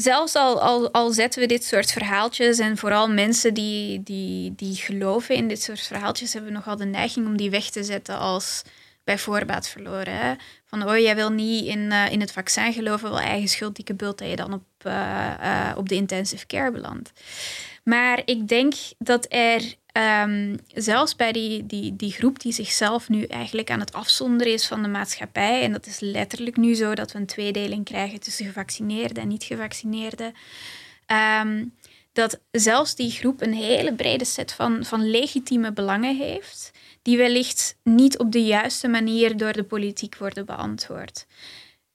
zelfs 0.00 0.34
al, 0.34 0.60
al, 0.60 0.92
al 0.92 1.10
zetten 1.10 1.40
we 1.40 1.46
dit 1.46 1.64
soort 1.64 1.92
verhaaltjes 1.92 2.58
en 2.58 2.76
vooral 2.76 3.08
mensen 3.08 3.54
die, 3.54 4.02
die, 4.02 4.54
die 4.54 4.74
geloven 4.74 5.34
in 5.34 5.48
dit 5.48 5.62
soort 5.62 5.80
verhaaltjes, 5.80 6.32
hebben 6.32 6.52
nogal 6.52 6.76
de 6.76 6.84
neiging 6.84 7.26
om 7.26 7.36
die 7.36 7.50
weg 7.50 7.70
te 7.70 7.84
zetten 7.84 8.18
als 8.18 8.62
bij 9.04 9.18
voorbaat 9.18 9.68
verloren. 9.68 10.38
Van, 10.64 10.88
oh, 10.88 10.98
jij 10.98 11.14
wil 11.14 11.30
niet 11.30 11.64
in, 11.64 11.78
uh, 11.78 12.12
in 12.12 12.20
het 12.20 12.32
vaccin 12.32 12.72
geloven, 12.72 13.10
wel 13.10 13.20
eigen 13.20 13.48
schuld, 13.48 13.76
dikke 13.76 13.94
bult, 13.94 14.18
dat 14.18 14.28
je 14.28 14.36
dan 14.36 14.52
op, 14.52 14.64
uh, 14.86 14.92
uh, 15.42 15.72
op 15.76 15.88
de 15.88 15.94
intensive 15.94 16.46
care 16.46 16.70
belandt. 16.70 17.12
Maar 17.84 18.22
ik 18.24 18.48
denk 18.48 18.74
dat 18.98 19.26
er 19.28 19.74
um, 19.92 20.58
zelfs 20.74 21.16
bij 21.16 21.32
die, 21.32 21.66
die, 21.66 21.96
die 21.96 22.12
groep 22.12 22.40
die 22.40 22.52
zichzelf 22.52 23.08
nu 23.08 23.22
eigenlijk 23.22 23.70
aan 23.70 23.80
het 23.80 23.92
afzonderen 23.92 24.52
is 24.52 24.66
van 24.66 24.82
de 24.82 24.88
maatschappij, 24.88 25.62
en 25.62 25.72
dat 25.72 25.86
is 25.86 26.00
letterlijk 26.00 26.56
nu 26.56 26.74
zo 26.74 26.94
dat 26.94 27.12
we 27.12 27.18
een 27.18 27.26
tweedeling 27.26 27.84
krijgen 27.84 28.20
tussen 28.20 28.46
gevaccineerden 28.46 29.22
en 29.22 29.28
niet-gevaccineerden, 29.28 30.34
um, 31.42 31.74
dat 32.12 32.40
zelfs 32.50 32.94
die 32.94 33.10
groep 33.10 33.42
een 33.42 33.54
hele 33.54 33.94
brede 33.94 34.24
set 34.24 34.52
van, 34.52 34.84
van 34.84 35.10
legitieme 35.10 35.72
belangen 35.72 36.16
heeft 36.16 36.70
die 37.02 37.16
wellicht 37.16 37.76
niet 37.82 38.18
op 38.18 38.32
de 38.32 38.44
juiste 38.44 38.88
manier 38.88 39.36
door 39.36 39.52
de 39.52 39.64
politiek 39.64 40.16
worden 40.16 40.46
beantwoord. 40.46 41.26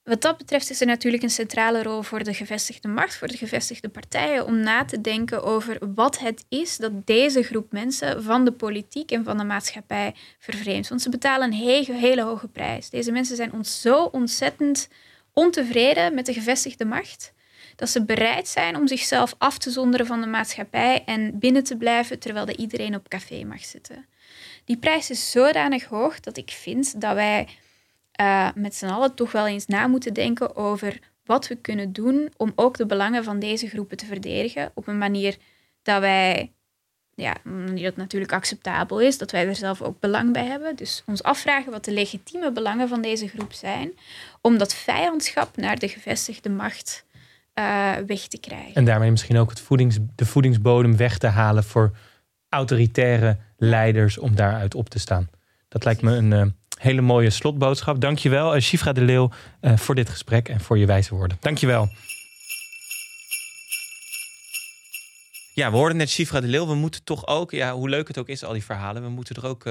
Wat 0.06 0.22
dat 0.22 0.36
betreft 0.36 0.70
is 0.70 0.80
er 0.80 0.86
natuurlijk 0.86 1.22
een 1.22 1.30
centrale 1.30 1.82
rol 1.82 2.02
voor 2.02 2.24
de 2.24 2.34
gevestigde 2.34 2.88
macht, 2.88 3.16
voor 3.16 3.28
de 3.28 3.36
gevestigde 3.36 3.88
partijen, 3.88 4.46
om 4.46 4.60
na 4.60 4.84
te 4.84 5.00
denken 5.00 5.42
over 5.42 5.78
wat 5.94 6.18
het 6.18 6.44
is 6.48 6.76
dat 6.76 7.06
deze 7.06 7.42
groep 7.42 7.72
mensen 7.72 8.22
van 8.22 8.44
de 8.44 8.52
politiek 8.52 9.10
en 9.10 9.24
van 9.24 9.38
de 9.38 9.44
maatschappij 9.44 10.14
vervreemdt. 10.38 10.88
Want 10.88 11.02
ze 11.02 11.08
betalen 11.08 11.46
een 11.46 11.58
hele, 11.58 11.92
hele 11.92 12.22
hoge 12.22 12.48
prijs. 12.48 12.90
Deze 12.90 13.12
mensen 13.12 13.36
zijn 13.36 13.52
ons 13.52 13.80
zo 13.80 14.04
ontzettend 14.04 14.88
ontevreden 15.32 16.14
met 16.14 16.26
de 16.26 16.32
gevestigde 16.32 16.84
macht, 16.84 17.32
dat 17.76 17.88
ze 17.88 18.04
bereid 18.04 18.48
zijn 18.48 18.76
om 18.76 18.86
zichzelf 18.86 19.34
af 19.38 19.58
te 19.58 19.70
zonderen 19.70 20.06
van 20.06 20.20
de 20.20 20.26
maatschappij 20.26 21.02
en 21.04 21.38
binnen 21.38 21.64
te 21.64 21.76
blijven 21.76 22.18
terwijl 22.18 22.50
iedereen 22.50 22.94
op 22.94 23.08
café 23.08 23.44
mag 23.44 23.64
zitten. 23.64 24.06
Die 24.64 24.76
prijs 24.76 25.10
is 25.10 25.30
zodanig 25.30 25.84
hoog 25.84 26.20
dat 26.20 26.36
ik 26.36 26.50
vind 26.50 27.00
dat 27.00 27.14
wij 27.14 27.48
uh, 28.20 28.48
met 28.54 28.74
z'n 28.74 28.86
allen 28.86 29.14
toch 29.14 29.32
wel 29.32 29.46
eens 29.46 29.66
na 29.66 29.86
moeten 29.86 30.14
denken 30.14 30.56
over 30.56 30.98
wat 31.24 31.48
we 31.48 31.54
kunnen 31.54 31.92
doen 31.92 32.32
om 32.36 32.52
ook 32.54 32.76
de 32.76 32.86
belangen 32.86 33.24
van 33.24 33.38
deze 33.38 33.68
groepen 33.68 33.96
te 33.96 34.06
verdedigen 34.06 34.70
op 34.74 34.86
een 34.86 34.98
manier 34.98 35.36
dat 35.82 36.00
wij, 36.00 36.52
ja, 37.14 37.34
die 37.74 37.84
dat 37.84 37.96
natuurlijk 37.96 38.32
acceptabel 38.32 39.00
is, 39.00 39.18
dat 39.18 39.30
wij 39.30 39.46
er 39.46 39.56
zelf 39.56 39.82
ook 39.82 40.00
belang 40.00 40.32
bij 40.32 40.44
hebben. 40.44 40.76
Dus 40.76 41.02
ons 41.06 41.22
afvragen 41.22 41.72
wat 41.72 41.84
de 41.84 41.92
legitieme 41.92 42.52
belangen 42.52 42.88
van 42.88 43.02
deze 43.02 43.28
groep 43.28 43.52
zijn, 43.52 43.92
om 44.40 44.58
dat 44.58 44.74
vijandschap 44.74 45.56
naar 45.56 45.78
de 45.78 45.88
gevestigde 45.88 46.48
macht 46.48 47.04
uh, 47.58 47.92
weg 48.06 48.26
te 48.26 48.38
krijgen. 48.38 48.74
En 48.74 48.84
daarmee 48.84 49.10
misschien 49.10 49.38
ook 49.38 49.50
het 49.50 49.60
voedings, 49.60 49.98
de 50.14 50.26
voedingsbodem 50.26 50.96
weg 50.96 51.18
te 51.18 51.26
halen 51.26 51.64
voor 51.64 51.96
autoritaire 52.48 53.36
leiders 53.56 54.18
om 54.18 54.34
daaruit 54.34 54.74
op 54.74 54.88
te 54.88 54.98
staan. 54.98 55.28
Dat 55.68 55.84
lijkt 55.84 56.02
me 56.02 56.16
een 56.16 56.30
uh, 56.30 56.46
hele 56.76 57.00
mooie 57.00 57.30
slotboodschap. 57.30 58.00
Dankjewel, 58.00 58.56
uh, 58.56 58.62
Shifra 58.62 58.92
de 58.92 59.00
Leeuw, 59.00 59.30
uh, 59.60 59.76
voor 59.76 59.94
dit 59.94 60.08
gesprek 60.08 60.48
en 60.48 60.60
voor 60.60 60.78
je 60.78 60.86
wijze 60.86 61.14
woorden. 61.14 61.36
Dankjewel. 61.40 61.88
Ja, 65.54 65.70
we 65.70 65.76
hoorden 65.76 65.96
net 65.96 66.10
Shifra 66.10 66.40
de 66.40 66.46
Leeuw. 66.46 66.66
We 66.66 66.74
moeten 66.74 67.04
toch 67.04 67.26
ook, 67.26 67.50
ja, 67.50 67.74
hoe 67.74 67.88
leuk 67.88 68.08
het 68.08 68.18
ook 68.18 68.28
is, 68.28 68.44
al 68.44 68.52
die 68.52 68.64
verhalen, 68.64 69.02
we 69.02 69.08
moeten 69.08 69.36
er 69.36 69.46
ook 69.46 69.64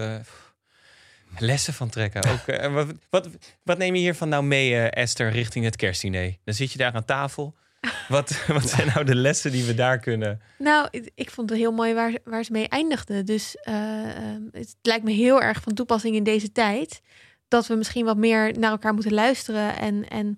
lessen 1.38 1.74
van 1.74 1.90
trekken. 1.90 2.24
Ook, 2.32 2.72
wat, 2.72 2.88
wat, 3.10 3.30
wat, 3.64 3.78
neem 3.78 3.96
je 3.96 4.02
hiervan 4.02 4.30
nou 4.30 4.44
mee, 4.44 4.76
Esther, 4.76 5.32
richting 5.32 5.66
het 5.66 5.76
kerstdiner? 5.76 6.36
Dan 6.44 6.54
zit 6.54 6.72
je 6.72 6.78
daar 6.78 6.94
aan 6.94 7.06
tafel 7.06 7.56
wat, 8.08 8.46
wat 8.48 8.70
zijn 8.70 8.88
nou 8.88 9.06
de 9.06 9.16
lessen 9.16 9.52
die 9.52 9.64
we 9.64 9.74
daar 9.74 10.00
kunnen? 10.00 10.42
Nou, 10.58 10.88
ik 11.16 11.32
vond 11.32 11.50
het 11.50 11.60
heel 11.60 11.72
mooi 11.72 11.94
waar, 11.94 12.18
waar 12.24 12.44
ze 12.44 12.52
mee 12.52 12.68
eindigden. 12.68 13.26
Dus 13.26 13.58
uh, 13.70 13.74
het 14.52 14.76
lijkt 14.82 15.04
me 15.04 15.12
heel 15.12 15.42
erg 15.42 15.62
van 15.62 15.74
toepassing 15.74 16.16
in 16.16 16.24
deze 16.24 16.52
tijd. 16.52 17.02
Dat 17.48 17.68
we 17.68 17.76
misschien 17.76 18.06
wat 18.06 18.18
meer 18.18 18.60
naar 18.60 18.72
elkaar 18.72 18.94
moeten 18.94 19.14
luisteren. 19.14 19.78
En, 19.78 20.08
en 20.08 20.38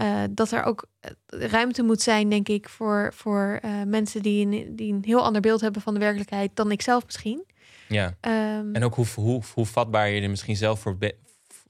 uh, 0.00 0.22
dat 0.30 0.50
er 0.50 0.62
ook 0.62 0.86
eh, 1.00 1.10
ruimte 1.28 1.82
moet 1.82 2.00
zijn, 2.00 2.28
denk 2.28 2.48
ik, 2.48 2.68
voor, 2.68 3.12
voor 3.14 3.60
uh, 3.64 3.70
mensen 3.86 4.22
die 4.22 4.46
een, 4.46 4.76
die 4.76 4.92
een 4.92 5.04
heel 5.04 5.24
ander 5.24 5.40
beeld 5.40 5.60
hebben 5.60 5.82
van 5.82 5.94
de 5.94 6.00
werkelijkheid 6.00 6.50
dan 6.54 6.70
ik 6.70 6.82
zelf 6.82 7.04
misschien. 7.04 7.44
Ja. 7.88 8.06
Um, 8.06 8.74
en 8.74 8.84
ook 8.84 8.94
hoe, 8.94 9.06
hoe, 9.14 9.42
hoe 9.54 9.66
vatbaar 9.66 10.08
je 10.08 10.20
er 10.20 10.30
misschien 10.30 10.56
zelf 10.56 10.80
voor, 10.80 10.96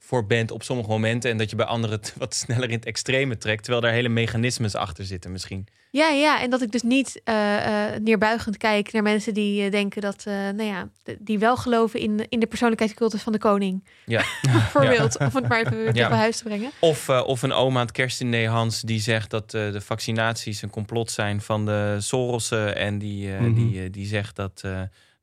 voor 0.09 0.25
bent 0.25 0.51
op 0.51 0.63
sommige 0.63 0.89
momenten. 0.89 1.31
En 1.31 1.37
dat 1.37 1.49
je 1.49 1.55
bij 1.55 1.65
anderen 1.65 1.99
wat 2.17 2.35
sneller 2.35 2.69
in 2.69 2.75
het 2.75 2.85
extreme 2.85 3.37
trekt. 3.37 3.63
Terwijl 3.63 3.83
daar 3.83 3.93
hele 3.93 4.09
mechanismes 4.09 4.75
achter 4.75 5.05
zitten 5.05 5.31
misschien. 5.31 5.67
Ja, 5.91 6.09
ja. 6.09 6.41
En 6.41 6.49
dat 6.49 6.61
ik 6.61 6.71
dus 6.71 6.81
niet 6.81 7.21
uh, 7.25 7.35
uh, 7.35 7.85
neerbuigend 8.01 8.57
kijk 8.57 8.91
naar 8.91 9.03
mensen 9.03 9.33
die 9.33 9.65
uh, 9.65 9.71
denken 9.71 10.01
dat, 10.01 10.23
nou 10.25 10.63
ja, 10.63 10.89
die 11.19 11.39
wel 11.39 11.57
geloven 11.57 11.99
in, 11.99 12.25
in 12.29 12.39
de 12.39 12.47
persoonlijkheidscultus 12.47 13.21
van 13.21 13.33
de 13.33 13.39
koning. 13.39 13.87
Ja. 14.05 14.23
Bijvoorbeeld. 14.51 15.19
Of 15.19 15.33
het 15.33 15.47
maar 15.47 15.65
even 15.65 15.93
ja. 15.93 16.09
huis 16.09 16.37
te 16.37 16.43
brengen. 16.43 16.71
Of, 16.79 17.09
of 17.09 17.41
een 17.41 17.53
oma 17.53 17.79
aan 17.79 17.85
het 17.85 17.95
kerstdiner 17.95 18.49
Hans 18.49 18.81
die 18.81 18.99
zegt 18.99 19.29
dat 19.29 19.51
de 19.51 19.81
vaccinaties 19.81 20.61
een 20.61 20.69
complot 20.69 21.11
zijn 21.11 21.41
van 21.41 21.65
de 21.65 21.95
Sorossen. 21.99 22.75
En 22.75 22.97
die, 22.97 23.27
mm 23.27 23.37
-hmm. 23.37 23.53
die, 23.53 23.89
die 23.89 24.05
zegt 24.05 24.35
dat 24.35 24.63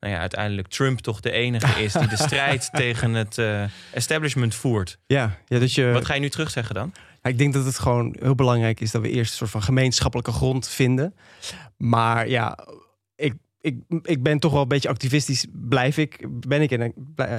nou 0.01 0.13
ja, 0.15 0.21
uiteindelijk 0.21 0.69
Trump 0.69 0.99
toch 0.99 1.21
de 1.21 1.31
enige 1.31 1.83
is 1.83 1.93
die 1.93 2.09
de 2.09 2.17
strijd 2.27 2.69
tegen 2.73 3.15
het 3.15 3.39
uh, 3.39 3.65
establishment 3.93 4.55
voert. 4.55 4.99
Ja, 5.07 5.39
ja 5.47 5.59
dat 5.59 5.73
je... 5.73 5.91
Wat 5.91 6.05
ga 6.05 6.15
je 6.15 6.21
nu 6.21 6.29
terugzeggen 6.29 6.75
dan? 6.75 6.93
Ja, 7.23 7.31
ik 7.31 7.39
denk 7.39 7.53
dat 7.53 7.65
het 7.65 7.79
gewoon 7.79 8.17
heel 8.21 8.35
belangrijk 8.35 8.81
is 8.81 8.91
dat 8.91 9.03
we 9.03 9.11
eerst 9.11 9.31
een 9.31 9.37
soort 9.37 9.51
van 9.51 9.63
gemeenschappelijke 9.63 10.33
grond 10.33 10.69
vinden. 10.69 11.15
Maar 11.77 12.29
ja, 12.29 12.59
ik, 13.15 13.35
ik, 13.61 13.77
ik 14.03 14.23
ben 14.23 14.39
toch 14.39 14.53
wel 14.53 14.63
een 14.63 14.69
beetje 14.69 14.89
activistisch. 14.89 15.47
Blijf 15.53 15.99
ik, 15.99 16.27
ben 16.49 16.63
ik 16.63 16.71
en 16.71 16.95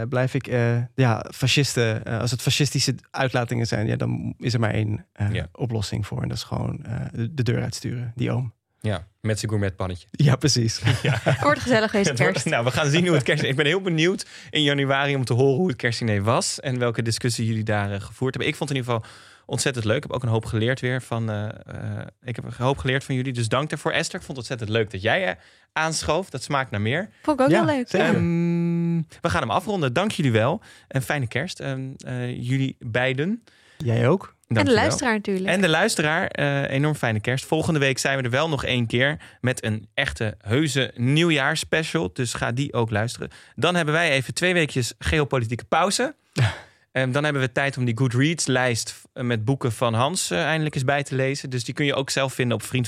blijf 0.10 0.34
ik, 0.34 0.48
uh, 0.48 0.78
ja, 0.96 1.26
fascisten. 1.34 2.02
Uh, 2.08 2.20
als 2.20 2.32
het 2.32 2.42
fascistische 2.42 2.96
uitlatingen 3.12 3.68
zijn, 3.68 3.88
ja, 3.88 3.96
dan 3.96 4.34
is 4.38 4.54
er 4.54 4.60
maar 4.60 4.74
één 4.74 5.06
ja. 5.32 5.48
oplossing 5.52 6.08
voor. 6.08 6.22
En 6.22 6.28
dat 6.28 6.38
is 6.38 6.44
gewoon 6.44 6.86
de 7.30 7.44
deur 7.44 7.62
uitsturen, 7.62 8.12
die 8.16 8.32
oom. 8.32 8.56
Ja, 8.82 9.08
met 9.22 9.40
zijn 9.40 9.52
gourmetpannetje. 9.52 10.08
Ja, 10.12 10.36
precies. 10.36 10.82
Ja. 11.02 11.22
wordt 11.42 11.60
gezellig 11.60 11.92
deze 11.92 12.14
kerst. 12.14 12.46
nou, 12.46 12.64
we 12.64 12.72
gaan 12.72 12.90
zien 12.90 13.06
hoe 13.06 13.16
het 13.16 13.24
kerst... 13.24 13.44
Ik 13.44 13.56
ben 13.56 13.66
heel 13.66 13.82
benieuwd 13.82 14.26
in 14.50 14.64
januari 14.64 15.16
om 15.16 15.26
te 15.26 15.34
horen 15.34 15.56
hoe 15.56 15.68
het 15.68 15.76
kerstdiner 15.76 16.24
was... 16.24 16.60
en 16.60 16.80
welke 16.80 17.02
discussie 17.02 17.46
jullie 17.46 17.64
daar 17.64 17.92
uh, 17.92 18.02
gevoerd 18.02 18.34
hebben. 18.34 18.52
Ik 18.52 18.56
vond 18.56 18.70
het 18.70 18.78
in 18.78 18.86
ieder 18.86 19.02
geval 19.02 19.12
ontzettend 19.46 19.86
leuk. 19.86 19.96
Ik 19.96 20.04
heb 20.04 20.12
ook 20.12 20.24
een 20.24 20.30
hoop 20.30 20.46
geleerd 20.46 20.80
weer 20.80 21.02
van... 21.02 21.30
Uh, 21.30 21.44
uh, 21.44 22.02
ik 22.22 22.36
heb 22.36 22.46
een 22.46 22.54
hoop 22.58 22.78
geleerd 22.78 23.04
van 23.04 23.16
jullie, 23.16 23.34
dus 23.34 23.48
dank 23.48 23.70
daarvoor. 23.70 23.92
Esther, 23.92 24.20
ik 24.20 24.26
vond 24.26 24.38
het 24.38 24.50
ontzettend 24.50 24.70
leuk 24.70 24.92
dat 24.92 25.02
jij 25.02 25.38
aanschoof. 25.74 26.30
Dat 26.30 26.44
smaakt 26.44 26.72
naar 26.72 26.82
meer. 26.82 27.10
Vond 27.22 27.40
ik 27.40 27.46
ook 27.46 27.52
ja, 27.52 27.66
heel 27.66 27.76
leuk. 27.76 28.16
Um, 28.16 29.08
we 29.22 29.30
gaan 29.30 29.42
hem 29.42 29.52
afronden. 29.52 29.94
Dank 29.94 30.12
jullie 30.12 30.32
wel. 30.32 30.62
Een 30.88 31.02
fijne 31.02 31.28
kerst. 31.28 31.60
Um, 31.60 31.96
jullie 32.28 32.76
beiden. 32.80 33.44
Jij 33.78 34.08
ook. 34.08 34.36
En 34.48 34.66
de 34.66 34.74
luisteraar 34.74 35.14
natuurlijk. 35.14 35.46
En 35.48 35.62
de 35.62 35.70
luisteraar, 35.70 36.40
uh, 36.40 36.70
enorm 36.70 36.96
fijne 36.96 37.20
kerst. 37.20 37.46
Volgende 37.46 37.80
week 37.80 37.98
zijn 37.98 38.18
we 38.18 38.24
er 38.24 38.30
wel 38.30 38.50
nog 38.50 38.64
één 38.64 38.88
keer 38.88 39.18
met 39.42 39.64
een 39.64 39.88
echte 39.94 40.36
heuse 40.42 40.92
nieuwjaarsspecial. 40.96 42.10
Dus 42.14 42.34
ga 42.34 42.52
die 42.52 42.74
ook 42.74 42.90
luisteren. 42.90 43.30
Dan 43.56 43.76
hebben 43.76 43.94
wij 43.94 44.12
even 44.12 44.34
twee 44.34 44.54
weekjes 44.54 44.94
geopolitieke 45.00 45.66
pauze. 45.66 46.16
En 46.92 47.12
dan 47.12 47.24
hebben 47.24 47.42
we 47.42 47.52
tijd 47.52 47.78
om 47.78 47.86
die 47.86 47.98
Goodreads-lijst 47.98 49.02
met 49.14 49.46
boeken 49.46 49.72
van 49.72 49.94
Hans 49.94 50.32
uh, 50.32 50.44
eindelijk 50.44 50.76
eens 50.76 50.84
bij 50.84 51.04
te 51.04 51.16
lezen. 51.16 51.50
Dus 51.50 51.64
die 51.64 51.74
kun 51.74 51.86
je 51.86 51.96
ook 51.96 52.10
zelf 52.10 52.34
vinden 52.34 52.58
op 52.58 52.64
Vriend 52.64 52.88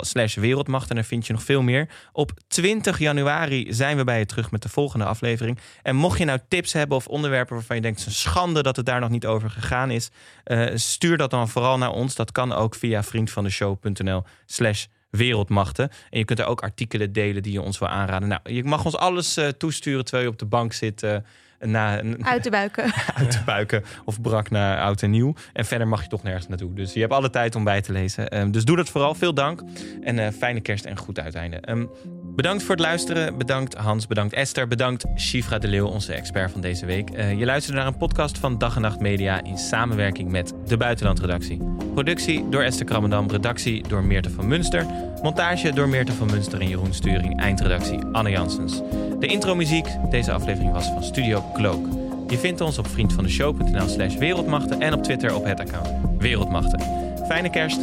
slash 0.00 0.34
wereldmacht. 0.34 0.88
En 0.88 0.94
daar 0.94 1.04
vind 1.04 1.26
je 1.26 1.32
nog 1.32 1.42
veel 1.42 1.62
meer. 1.62 1.88
Op 2.12 2.32
20 2.48 2.98
januari 2.98 3.66
zijn 3.72 3.96
we 3.96 4.04
bij 4.04 4.18
je 4.18 4.26
terug 4.26 4.50
met 4.50 4.62
de 4.62 4.68
volgende 4.68 5.04
aflevering. 5.04 5.58
En 5.82 5.96
mocht 5.96 6.18
je 6.18 6.24
nou 6.24 6.38
tips 6.48 6.72
hebben 6.72 6.96
of 6.96 7.06
onderwerpen 7.06 7.54
waarvan 7.54 7.76
je 7.76 7.82
denkt... 7.82 7.98
het 7.98 8.08
is 8.08 8.14
een 8.14 8.30
schande 8.30 8.62
dat 8.62 8.76
het 8.76 8.86
daar 8.86 9.00
nog 9.00 9.10
niet 9.10 9.26
over 9.26 9.50
gegaan 9.50 9.90
is... 9.90 10.10
Uh, 10.44 10.66
stuur 10.74 11.16
dat 11.16 11.30
dan 11.30 11.48
vooral 11.48 11.78
naar 11.78 11.92
ons. 11.92 12.14
Dat 12.14 12.32
kan 12.32 12.52
ook 12.52 12.74
via 12.74 13.02
vriendvandeshow.nl 13.02 14.22
slash 14.46 14.86
wereldmachten. 15.10 15.90
En 16.10 16.18
je 16.18 16.24
kunt 16.24 16.38
er 16.38 16.46
ook 16.46 16.62
artikelen 16.62 17.12
delen 17.12 17.42
die 17.42 17.52
je 17.52 17.62
ons 17.62 17.78
wil 17.78 17.88
aanraden. 17.88 18.28
Nou, 18.28 18.40
je 18.44 18.64
mag 18.64 18.84
ons 18.84 18.96
alles 18.96 19.38
uh, 19.38 19.48
toesturen 19.48 20.04
terwijl 20.04 20.26
je 20.26 20.32
op 20.32 20.38
de 20.38 20.46
bank 20.46 20.72
zit... 20.72 21.02
Uh, 21.02 21.16
na, 21.60 22.02
uit 22.20 22.44
de 22.44 22.50
buiken. 22.50 22.84
uit 23.14 23.32
de 23.32 23.42
buiken. 23.44 23.84
Of 24.04 24.20
brak 24.20 24.50
naar 24.50 24.80
oud 24.80 25.02
en 25.02 25.10
nieuw. 25.10 25.34
En 25.52 25.64
verder 25.64 25.88
mag 25.88 26.02
je 26.02 26.08
toch 26.08 26.22
nergens 26.22 26.48
naartoe. 26.48 26.74
Dus 26.74 26.92
je 26.92 27.00
hebt 27.00 27.12
alle 27.12 27.30
tijd 27.30 27.54
om 27.54 27.64
bij 27.64 27.80
te 27.80 27.92
lezen. 27.92 28.38
Um, 28.38 28.50
dus 28.50 28.64
doe 28.64 28.76
dat 28.76 28.88
vooral. 28.88 29.14
Veel 29.14 29.34
dank. 29.34 29.62
En 30.02 30.18
uh, 30.18 30.28
fijne 30.28 30.60
kerst 30.60 30.84
en 30.84 30.96
goed 30.96 31.20
uiteinde. 31.20 31.62
Um, 31.68 31.90
Bedankt 32.36 32.62
voor 32.62 32.74
het 32.74 32.84
luisteren. 32.84 33.38
Bedankt 33.38 33.74
Hans, 33.74 34.06
bedankt 34.06 34.34
Esther, 34.34 34.68
bedankt 34.68 35.04
Shifra 35.16 35.58
de 35.58 35.68
Leeuw, 35.68 35.86
onze 35.86 36.12
expert 36.12 36.50
van 36.50 36.60
deze 36.60 36.86
week. 36.86 37.10
Uh, 37.10 37.38
je 37.38 37.44
luisterde 37.44 37.78
naar 37.78 37.86
een 37.86 37.96
podcast 37.96 38.38
van 38.38 38.58
Dag 38.58 38.76
en 38.76 38.82
Nacht 38.82 39.00
Media 39.00 39.44
in 39.44 39.58
samenwerking 39.58 40.30
met 40.30 40.52
de 40.66 40.76
Buitenlandredactie. 40.76 41.60
Productie 41.94 42.48
door 42.48 42.62
Esther 42.62 42.86
Krammendam, 42.86 43.30
redactie 43.30 43.88
door 43.88 44.04
Meerte 44.04 44.30
van 44.30 44.48
Munster, 44.48 44.86
montage 45.22 45.72
door 45.72 45.88
Meerte 45.88 46.12
van 46.12 46.26
Munster 46.26 46.60
en 46.60 46.68
Jeroen 46.68 46.94
Sturing, 46.94 47.40
eindredactie 47.40 47.98
Anne 48.12 48.30
Janssens. 48.30 48.80
De 49.20 49.26
intromuziek 49.26 49.86
deze 50.10 50.32
aflevering 50.32 50.72
was 50.72 50.86
van 50.86 51.04
Studio 51.04 51.44
Cloak. 51.54 51.86
Je 52.28 52.38
vindt 52.38 52.60
ons 52.60 52.78
op 52.78 52.86
vriendvandeshow.nl 52.86 53.88
slash 53.88 54.16
wereldmachten 54.16 54.80
en 54.80 54.92
op 54.92 55.02
Twitter 55.02 55.34
op 55.34 55.44
het 55.44 55.60
account 55.60 55.88
Wereldmachten. 56.18 56.80
Fijne 57.26 57.50
kerst! 57.50 57.80